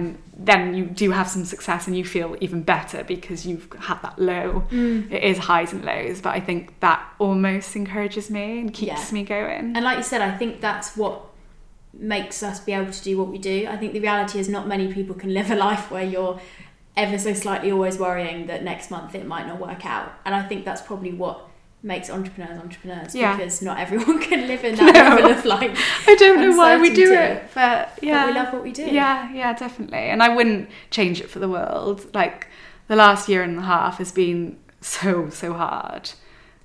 then 0.51 0.61
you 0.79 0.85
do 1.03 1.07
have 1.19 1.29
some 1.35 1.45
success 1.55 1.87
and 1.89 1.95
you 1.99 2.05
feel 2.05 2.29
even 2.47 2.61
better 2.75 3.01
because 3.15 3.39
you've 3.49 3.67
had 3.89 3.99
that 4.07 4.17
low 4.31 4.49
Mm. 4.71 5.11
it 5.17 5.23
is 5.31 5.37
highs 5.51 5.71
and 5.75 5.83
lows 5.91 6.17
but 6.25 6.33
i 6.39 6.41
think 6.49 6.61
that 6.87 7.01
almost 7.27 7.69
encourages 7.83 8.27
me 8.37 8.47
and 8.61 8.69
keeps 8.81 9.05
Yeah. 9.07 9.15
me 9.17 9.23
going 9.37 9.65
And 9.77 9.83
like 9.89 9.99
you 10.03 10.07
said, 10.13 10.21
I 10.31 10.33
think 10.41 10.53
that's 10.69 10.89
what 11.03 11.17
makes 12.15 12.43
us 12.49 12.57
be 12.69 12.73
able 12.73 12.93
to 12.99 13.03
do 13.11 13.13
what 13.21 13.29
we 13.35 13.39
do. 13.39 13.57
I 13.75 13.77
think 13.81 13.93
the 13.93 14.01
reality 14.09 14.37
is 14.43 14.49
not 14.49 14.67
many 14.75 14.87
people 14.93 15.15
can 15.23 15.31
live 15.39 15.49
a 15.57 15.59
life 15.69 15.85
where 15.95 16.03
you're 16.15 16.41
ever 16.97 17.17
so 17.27 17.33
slightly 17.35 17.71
always 17.77 17.97
worrying 17.99 18.39
that 18.51 18.61
next 18.71 18.91
month 18.91 19.15
it 19.15 19.25
might 19.35 19.47
not 19.47 19.59
work 19.61 19.83
out. 19.87 20.09
And 20.25 20.35
I 20.35 20.43
think 20.49 20.65
that's 20.65 20.83
probably 20.83 21.13
what 21.13 21.37
makes 21.85 22.09
entrepreneurs 22.11 22.59
entrepreneurs 22.59 23.15
Yeah. 23.15 23.37
because 23.37 23.61
not 23.63 23.79
everyone 23.79 24.19
can 24.29 24.49
live 24.49 24.65
in 24.65 24.75
that 24.77 24.95
No. 24.95 25.01
level 25.17 25.31
of 25.39 25.45
life. 25.45 25.79
i 26.09 26.15
don't 26.17 26.41
know 26.41 26.57
why 26.57 26.81
we 26.81 26.89
do 26.95 27.13
it 27.13 27.51
but 27.55 27.97
yeah 28.03 28.25
But 28.25 28.27
we 28.29 28.33
love 28.41 28.53
what 28.55 28.63
we 28.63 28.73
do. 28.73 28.87
Yeah, 28.87 29.31
yeah, 29.33 29.53
definitely. 29.53 29.99
And 30.13 30.23
I 30.23 30.31
wouldn't 30.31 30.71
change 30.91 31.21
it 31.21 31.29
for 31.31 31.39
the 31.39 31.49
world. 31.49 31.99
Like 32.15 32.49
the 32.89 32.97
last 32.97 33.29
year 33.29 33.43
and 33.43 33.59
a 33.59 33.63
half 33.63 33.99
has 33.99 34.11
been 34.13 34.57
so, 34.81 35.29
so 35.31 35.53
hard. 35.53 36.11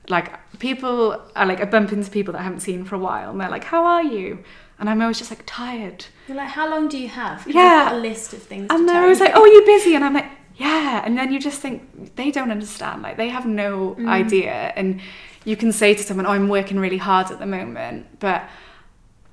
Like 0.07 0.28
people 0.59 1.22
are 1.36 1.45
like 1.45 1.59
I 1.61 1.65
bump 1.65 1.91
into 1.91 2.09
people 2.09 2.32
that 2.34 2.39
I 2.39 2.43
haven't 2.43 2.61
seen 2.61 2.84
for 2.86 2.95
a 2.95 2.99
while 2.99 3.30
and 3.32 3.39
they're 3.39 3.49
like, 3.57 3.65
How 3.65 3.86
are 3.86 4.03
you? 4.03 4.43
And 4.80 4.89
I'm 4.89 5.01
always 5.01 5.17
just 5.20 5.30
like 5.32 5.43
tired. 5.45 6.05
You're 6.28 6.38
like, 6.38 6.47
how 6.59 6.70
long 6.70 6.88
do 6.88 6.97
you 6.97 7.09
have? 7.09 7.45
Yeah. 7.45 7.93
A 7.93 7.97
list 7.97 8.32
of 8.34 8.41
things. 8.41 8.67
And 8.70 8.88
they're 8.88 9.01
always 9.01 9.20
like, 9.20 9.34
Oh, 9.36 9.41
are 9.41 9.47
you 9.47 9.63
busy? 9.65 9.93
And 9.95 10.03
I'm 10.05 10.13
like, 10.13 10.30
Yeah. 10.60 11.01
And 11.05 11.18
then 11.18 11.32
you 11.34 11.39
just 11.39 11.60
think 11.62 12.16
they 12.16 12.30
don't 12.32 12.51
understand. 12.51 13.01
Like 13.01 13.18
they 13.18 13.30
have 13.30 13.45
no 13.45 13.95
Mm. 13.97 14.07
idea. 14.10 14.74
And 14.76 14.99
you 15.45 15.55
can 15.55 15.72
say 15.72 15.93
to 15.93 16.03
someone, 16.03 16.26
Oh, 16.28 16.32
I'm 16.32 16.49
working 16.49 16.78
really 16.80 16.97
hard 16.97 17.32
at 17.32 17.39
the 17.39 17.45
moment, 17.45 18.20
but 18.20 18.41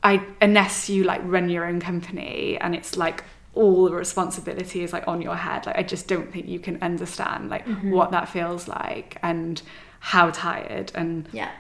I 0.04 0.22
unless 0.40 0.88
you 0.88 1.02
like 1.04 1.20
run 1.24 1.48
your 1.48 1.64
own 1.64 1.80
company 1.80 2.56
and 2.60 2.74
it's 2.74 2.96
like 2.96 3.24
all 3.54 3.86
the 3.90 3.96
responsibility 3.96 4.82
is 4.84 4.92
like 4.92 5.08
on 5.08 5.20
your 5.22 5.34
head 5.34 5.66
like 5.66 5.76
I 5.78 5.82
just 5.82 6.06
don't 6.06 6.30
think 6.32 6.46
you 6.46 6.60
can 6.60 6.76
understand 6.82 7.48
like 7.50 7.64
Mm-hmm. 7.66 7.90
what 7.90 8.10
that 8.12 8.28
feels 8.28 8.68
like 8.68 9.16
and 9.22 9.60
how 9.98 10.30
tired 10.30 10.92
and 10.94 11.26
yeah, 11.32 11.50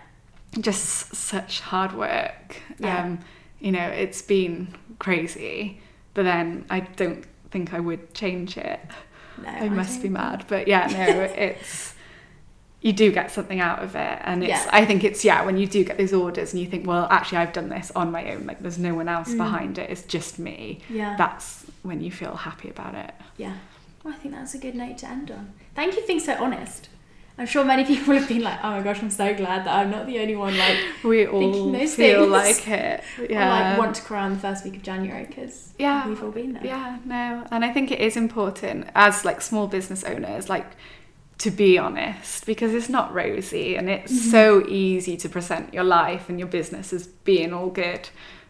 just 0.60 1.14
such 1.16 1.60
hard 1.60 1.92
work 1.94 2.56
Yeah. 2.78 3.04
um 3.04 3.18
you 3.58 3.72
know 3.72 3.88
it's 4.02 4.22
been 4.22 4.74
crazy 4.98 5.80
but 6.14 6.22
then 6.24 6.66
I 6.70 6.80
don't 6.80 7.24
think 7.50 7.72
I 7.74 7.80
would 7.80 8.14
change 8.14 8.56
it 8.58 8.80
no, 9.42 9.48
I 9.48 9.68
must 9.68 9.94
don't 9.94 10.02
be 10.02 10.08
mad 10.08 10.44
but 10.48 10.66
yeah 10.68 10.86
no 10.86 11.20
it's 11.46 11.94
you 12.80 12.92
do 12.92 13.10
get 13.10 13.30
something 13.30 13.58
out 13.60 13.82
of 13.82 13.96
it 13.96 14.18
and 14.24 14.42
it's 14.44 14.50
Yeah. 14.50 14.70
i 14.72 14.84
think 14.84 15.02
it's 15.02 15.24
yeah 15.24 15.44
when 15.44 15.56
you 15.56 15.66
do 15.66 15.82
get 15.84 15.98
those 15.98 16.12
orders 16.12 16.52
and 16.52 16.60
you 16.62 16.68
think 16.68 16.86
well 16.86 17.08
actually 17.10 17.38
i've 17.38 17.52
done 17.52 17.68
this 17.68 17.90
on 17.96 18.12
my 18.12 18.30
own 18.32 18.46
like 18.46 18.60
there's 18.60 18.78
no 18.78 18.94
one 18.94 19.08
else 19.08 19.30
Mm. 19.30 19.38
behind 19.38 19.78
it 19.78 19.90
it's 19.90 20.02
just 20.02 20.38
me 20.38 20.80
Yeah. 20.88 21.16
that's 21.16 21.64
when 21.82 22.00
you 22.00 22.10
feel 22.12 22.34
happy 22.36 22.68
about 22.70 22.94
it 22.94 23.12
Yeah. 23.36 23.54
Well, 24.04 24.14
I 24.14 24.18
think 24.18 24.34
that's 24.34 24.54
a 24.54 24.58
good 24.58 24.76
note 24.76 24.98
to 24.98 25.08
end 25.08 25.32
on. 25.32 25.52
Thank 25.74 25.96
you 25.96 26.00
for 26.02 26.06
being 26.06 26.20
so 26.20 26.34
honest. 26.40 26.88
I'm 27.38 27.46
sure 27.46 27.64
many 27.64 27.84
people 27.92 28.14
have 28.14 28.28
been 28.28 28.42
like, 28.42 28.58
oh 28.64 28.70
my 28.70 28.82
gosh, 28.82 29.02
I'm 29.02 29.10
so 29.10 29.34
glad 29.34 29.64
that 29.66 29.74
I'm 29.74 29.90
not 29.90 30.06
the 30.06 30.18
only 30.20 30.36
one 30.36 30.56
like 30.56 30.78
we 31.04 31.26
all 31.26 31.70
those 31.72 31.94
feel 31.94 32.26
like 32.26 32.66
it. 32.84 33.04
Yeah. 33.28 33.46
or 33.46 33.50
like 33.70 33.78
want 33.78 33.96
to 33.96 34.02
cry 34.02 34.22
on 34.24 34.34
the 34.34 34.38
first 34.38 34.64
week 34.64 34.76
of 34.76 34.82
January 34.82 35.26
because 35.26 35.72
Yeah. 35.78 36.08
we've 36.08 36.22
all 36.22 36.30
been 36.30 36.54
there. 36.54 36.64
Yeah, 36.64 36.98
no, 37.04 37.46
and 37.50 37.64
I 37.64 37.72
think 37.72 37.90
it 37.90 38.00
is 38.00 38.16
important 38.16 38.88
as 38.94 39.24
like 39.24 39.40
small 39.42 39.66
business 39.66 40.02
owners, 40.04 40.48
like 40.48 40.66
to 41.38 41.50
be 41.50 41.76
honest, 41.76 42.46
because 42.46 42.72
it's 42.72 42.88
not 42.88 43.12
rosy 43.12 43.76
and 43.76 43.90
it's 43.90 44.10
Mm-hmm. 44.12 44.30
so 44.30 44.64
easy 44.66 45.18
to 45.18 45.28
present 45.28 45.74
your 45.74 45.84
life 45.84 46.30
and 46.30 46.38
your 46.38 46.48
business 46.48 46.94
as 46.94 47.06
being 47.06 47.52
all 47.52 47.68
good, 47.68 48.08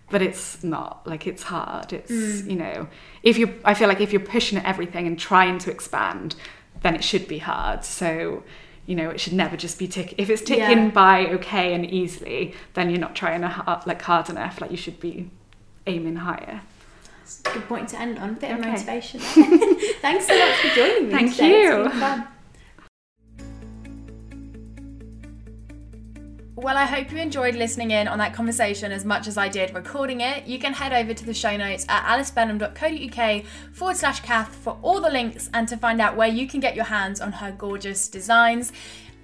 but 0.09 0.23
it's 0.23 0.63
not. 0.63 1.05
Like 1.05 1.27
it's 1.27 1.43
hard. 1.43 1.93
It's 1.93 2.13
Mm. 2.13 2.51
you 2.51 2.57
know, 2.57 2.89
if 3.25 3.37
you, 3.39 3.53
I 3.65 3.75
feel 3.75 3.89
like 3.89 4.01
if 4.01 4.13
you're 4.13 4.21
pushing 4.21 4.57
at 4.59 4.65
everything 4.65 5.09
and 5.09 5.19
trying 5.19 5.59
to 5.59 5.71
expand, 5.73 6.37
then 6.83 6.95
it 6.95 7.03
should 7.03 7.27
be 7.27 7.39
hard. 7.39 7.85
So. 7.85 8.45
You 8.87 8.95
know, 8.95 9.11
it 9.11 9.21
should 9.21 9.33
never 9.33 9.57
just 9.57 9.79
be 9.79 9.89
tick. 9.89 10.15
If 10.17 10.31
it's 10.31 10.43
ticking 10.43 10.85
Yeah. 10.85 10.91
by 10.91 11.27
okay 11.27 11.75
and 11.75 11.85
easily, 11.85 12.55
then 12.75 12.89
you're 12.91 13.01
not 13.01 13.15
trying 13.17 13.41
to 13.41 13.49
hard, 13.49 13.87
like 13.87 14.01
hard 14.03 14.31
enough. 14.31 14.61
Like 14.61 14.71
you 14.71 14.77
should 14.77 15.01
be 15.01 15.31
aiming 15.87 16.17
higher. 16.17 16.63
Good 17.43 17.67
point 17.67 17.89
to 17.91 18.01
end 18.01 18.19
on. 18.19 18.31
A 18.31 18.33
bit 18.35 18.53
of 18.53 18.61
motivation. 18.61 19.19
Thanks 20.01 20.27
so 20.29 20.39
much 20.39 20.57
for 20.59 20.69
joining 20.75 21.09
me. 21.09 21.11
Thank 21.13 21.33
today. 21.33 21.63
You. 21.63 22.27
Well, 26.59 26.79
I 26.79 26.87
hope 26.87 27.13
you 27.13 27.19
enjoyed 27.19 27.55
listening 27.55 27.91
in 27.91 28.09
on 28.09 28.17
that 28.17 28.33
conversation 28.33 28.91
as 28.91 29.05
much 29.05 29.27
as 29.27 29.37
I 29.37 29.47
did 29.47 29.75
recording 29.75 30.23
it. 30.23 30.47
You 30.47 30.59
can 30.59 30.73
head 30.73 30.91
over 30.91 31.13
to 31.13 31.27
the 31.27 31.35
show 31.35 31.55
notes 31.55 31.85
at 31.87 32.03
alicebenham.co.uk 32.07 33.45
forward 33.75 33.97
slash 33.99 34.21
Kath 34.21 34.57
for 34.57 34.79
all 34.81 35.03
the 35.03 35.11
links 35.11 35.51
and 35.53 35.69
to 35.69 35.77
find 35.77 36.01
out 36.01 36.17
where 36.17 36.29
you 36.29 36.49
can 36.49 36.61
get 36.61 36.75
your 36.75 36.87
hands 36.87 37.21
on 37.21 37.33
her 37.33 37.53
gorgeous 37.53 38.09
designs. 38.09 38.73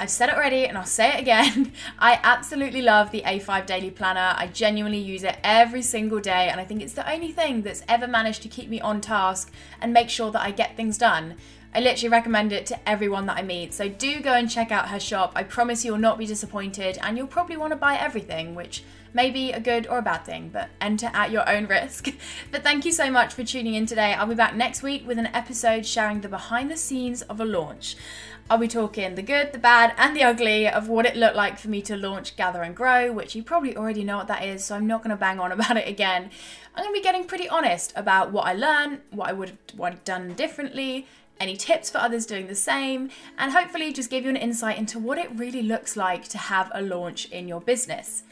I've 0.02 0.10
said 0.10 0.30
it 0.30 0.34
already 0.34 0.66
and 0.66 0.76
I'll 0.76 0.84
say 0.84 1.12
it 1.12 1.20
again. 1.20 1.70
I 2.00 2.18
absolutely 2.24 2.82
love 2.82 3.12
the 3.12 3.22
A5 3.22 3.66
Daily 3.66 3.92
Planner. 3.92 4.34
I 4.36 4.48
genuinely 4.48 4.98
use 4.98 5.22
it 5.22 5.36
every 5.44 5.80
single 5.82 6.18
day 6.18 6.48
and 6.48 6.60
I 6.60 6.64
think 6.64 6.82
it's 6.82 6.94
the 6.94 7.08
only 7.08 7.30
thing 7.30 7.62
that's 7.62 7.84
ever 7.86 8.08
managed 8.08 8.42
to 8.42 8.48
keep 8.48 8.68
me 8.68 8.80
on 8.80 9.00
task 9.00 9.52
and 9.80 9.92
make 9.92 10.10
sure 10.10 10.32
that 10.32 10.42
I 10.42 10.50
get 10.50 10.76
things 10.76 10.98
done. 10.98 11.36
I 11.72 11.78
literally 11.78 12.08
recommend 12.08 12.52
it 12.52 12.66
to 12.66 12.88
everyone 12.88 13.26
that 13.26 13.38
I 13.38 13.42
meet. 13.42 13.74
So 13.74 13.88
do 13.88 14.20
go 14.20 14.32
and 14.32 14.50
check 14.50 14.72
out 14.72 14.88
her 14.88 14.98
shop. 14.98 15.34
I 15.36 15.44
promise 15.44 15.84
you'll 15.84 15.98
not 15.98 16.18
be 16.18 16.26
disappointed 16.26 16.98
and 17.00 17.16
you'll 17.16 17.28
probably 17.28 17.56
want 17.56 17.70
to 17.70 17.76
buy 17.76 17.94
everything, 17.94 18.56
which 18.56 18.82
may 19.14 19.30
be 19.30 19.52
a 19.52 19.60
good 19.60 19.86
or 19.86 19.98
a 19.98 20.02
bad 20.02 20.24
thing, 20.24 20.50
but 20.52 20.68
enter 20.80 21.10
at 21.14 21.30
your 21.30 21.48
own 21.48 21.66
risk. 21.66 22.08
but 22.50 22.62
thank 22.62 22.84
you 22.84 22.92
so 22.92 23.10
much 23.10 23.34
for 23.34 23.44
tuning 23.44 23.74
in 23.74 23.86
today. 23.86 24.14
I'll 24.14 24.26
be 24.26 24.34
back 24.34 24.54
next 24.54 24.82
week 24.82 25.06
with 25.06 25.18
an 25.18 25.26
episode 25.28 25.86
sharing 25.86 26.20
the 26.20 26.28
behind 26.28 26.70
the 26.70 26.76
scenes 26.76 27.22
of 27.22 27.40
a 27.40 27.44
launch. 27.44 27.96
I'll 28.50 28.58
be 28.58 28.68
talking 28.68 29.14
the 29.14 29.22
good, 29.22 29.52
the 29.52 29.58
bad, 29.58 29.94
and 29.96 30.14
the 30.14 30.24
ugly 30.24 30.68
of 30.68 30.88
what 30.88 31.06
it 31.06 31.16
looked 31.16 31.36
like 31.36 31.58
for 31.58 31.68
me 31.68 31.80
to 31.82 31.96
launch 31.96 32.36
Gather 32.36 32.62
and 32.62 32.76
Grow, 32.76 33.10
which 33.10 33.34
you 33.34 33.42
probably 33.42 33.76
already 33.76 34.04
know 34.04 34.18
what 34.18 34.28
that 34.28 34.44
is, 34.44 34.64
so 34.64 34.74
I'm 34.74 34.86
not 34.86 35.02
going 35.02 35.10
to 35.10 35.16
bang 35.16 35.40
on 35.40 35.52
about 35.52 35.76
it 35.76 35.88
again. 35.88 36.30
I'm 36.74 36.84
going 36.84 36.94
to 36.94 37.00
be 37.00 37.02
getting 37.02 37.24
pretty 37.24 37.48
honest 37.48 37.92
about 37.96 38.32
what 38.32 38.46
I 38.46 38.52
learned, 38.52 39.00
what 39.10 39.28
I 39.28 39.32
would 39.32 39.58
have 39.78 40.04
done 40.04 40.34
differently, 40.34 41.06
any 41.40 41.56
tips 41.56 41.90
for 41.90 41.98
others 41.98 42.26
doing 42.26 42.46
the 42.46 42.54
same, 42.54 43.10
and 43.38 43.52
hopefully 43.52 43.92
just 43.92 44.10
give 44.10 44.24
you 44.24 44.30
an 44.30 44.36
insight 44.36 44.78
into 44.78 44.98
what 44.98 45.18
it 45.18 45.30
really 45.34 45.62
looks 45.62 45.96
like 45.96 46.28
to 46.28 46.38
have 46.38 46.70
a 46.74 46.82
launch 46.82 47.26
in 47.30 47.48
your 47.48 47.60
business. 47.60 48.22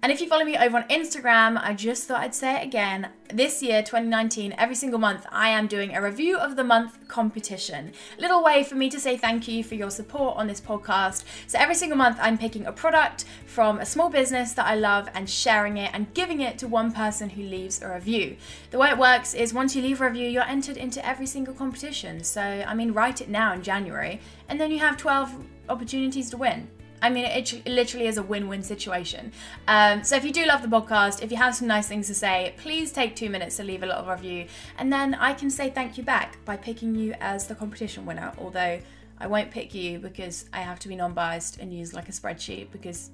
And 0.00 0.12
if 0.12 0.20
you 0.20 0.28
follow 0.28 0.44
me 0.44 0.56
over 0.56 0.76
on 0.76 0.84
Instagram, 0.84 1.60
I 1.60 1.74
just 1.74 2.06
thought 2.06 2.20
I'd 2.20 2.32
say 2.32 2.54
it 2.54 2.64
again. 2.64 3.08
This 3.34 3.60
year, 3.64 3.82
2019, 3.82 4.54
every 4.56 4.76
single 4.76 5.00
month, 5.00 5.26
I 5.32 5.48
am 5.48 5.66
doing 5.66 5.92
a 5.96 6.00
review 6.00 6.38
of 6.38 6.54
the 6.54 6.62
month 6.62 7.08
competition. 7.08 7.90
Little 8.16 8.44
way 8.44 8.62
for 8.62 8.76
me 8.76 8.90
to 8.90 9.00
say 9.00 9.16
thank 9.16 9.48
you 9.48 9.64
for 9.64 9.74
your 9.74 9.90
support 9.90 10.36
on 10.36 10.46
this 10.46 10.60
podcast. 10.60 11.24
So 11.48 11.58
every 11.58 11.74
single 11.74 11.98
month, 11.98 12.16
I'm 12.20 12.38
picking 12.38 12.66
a 12.66 12.72
product 12.72 13.24
from 13.46 13.80
a 13.80 13.86
small 13.86 14.08
business 14.08 14.52
that 14.52 14.66
I 14.66 14.76
love 14.76 15.08
and 15.14 15.28
sharing 15.28 15.78
it 15.78 15.90
and 15.92 16.14
giving 16.14 16.42
it 16.42 16.58
to 16.58 16.68
one 16.68 16.92
person 16.92 17.30
who 17.30 17.42
leaves 17.42 17.82
a 17.82 17.92
review. 17.92 18.36
The 18.70 18.78
way 18.78 18.90
it 18.90 18.98
works 18.98 19.34
is 19.34 19.52
once 19.52 19.74
you 19.74 19.82
leave 19.82 20.00
a 20.00 20.06
review, 20.06 20.28
you're 20.28 20.44
entered 20.44 20.76
into 20.76 21.04
every 21.04 21.26
single 21.26 21.54
competition. 21.54 22.22
So, 22.22 22.40
I 22.40 22.72
mean, 22.72 22.92
write 22.92 23.20
it 23.20 23.28
now 23.28 23.52
in 23.52 23.64
January, 23.64 24.20
and 24.48 24.60
then 24.60 24.70
you 24.70 24.78
have 24.78 24.96
12 24.96 25.34
opportunities 25.68 26.30
to 26.30 26.36
win. 26.36 26.68
I 27.02 27.10
mean, 27.10 27.24
it, 27.24 27.52
it 27.52 27.70
literally 27.70 28.06
is 28.06 28.18
a 28.18 28.22
win 28.22 28.48
win 28.48 28.62
situation. 28.62 29.32
Um, 29.66 30.02
so, 30.02 30.16
if 30.16 30.24
you 30.24 30.32
do 30.32 30.46
love 30.46 30.62
the 30.62 30.68
podcast, 30.68 31.22
if 31.22 31.30
you 31.30 31.36
have 31.36 31.54
some 31.54 31.68
nice 31.68 31.88
things 31.88 32.06
to 32.08 32.14
say, 32.14 32.54
please 32.56 32.92
take 32.92 33.16
two 33.16 33.30
minutes 33.30 33.56
to 33.56 33.64
leave 33.64 33.82
a 33.82 33.86
little 33.86 34.04
review, 34.04 34.46
and 34.78 34.92
then 34.92 35.14
I 35.14 35.32
can 35.34 35.50
say 35.50 35.70
thank 35.70 35.96
you 35.98 36.04
back 36.04 36.42
by 36.44 36.56
picking 36.56 36.94
you 36.94 37.14
as 37.20 37.46
the 37.46 37.54
competition 37.54 38.04
winner. 38.06 38.32
Although 38.38 38.80
I 39.20 39.26
won't 39.26 39.50
pick 39.50 39.74
you 39.74 39.98
because 39.98 40.46
I 40.52 40.60
have 40.60 40.78
to 40.80 40.88
be 40.88 40.96
non 40.96 41.12
biased 41.12 41.58
and 41.58 41.72
use 41.72 41.92
like 41.92 42.08
a 42.08 42.12
spreadsheet 42.12 42.70
because 42.70 43.10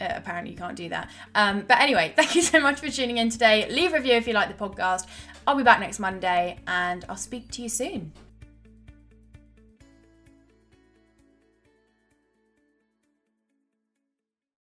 uh, 0.00 0.08
apparently 0.16 0.52
you 0.52 0.58
can't 0.58 0.76
do 0.76 0.88
that. 0.88 1.10
Um, 1.34 1.64
but 1.66 1.80
anyway, 1.80 2.12
thank 2.16 2.34
you 2.34 2.42
so 2.42 2.60
much 2.60 2.80
for 2.80 2.88
tuning 2.88 3.18
in 3.18 3.30
today. 3.30 3.68
Leave 3.70 3.92
a 3.92 3.96
review 3.96 4.14
if 4.14 4.26
you 4.26 4.34
like 4.34 4.48
the 4.48 4.68
podcast. 4.68 5.06
I'll 5.46 5.56
be 5.56 5.64
back 5.64 5.80
next 5.80 5.98
Monday 5.98 6.58
and 6.66 7.04
I'll 7.08 7.16
speak 7.16 7.50
to 7.52 7.62
you 7.62 7.68
soon. 7.68 8.12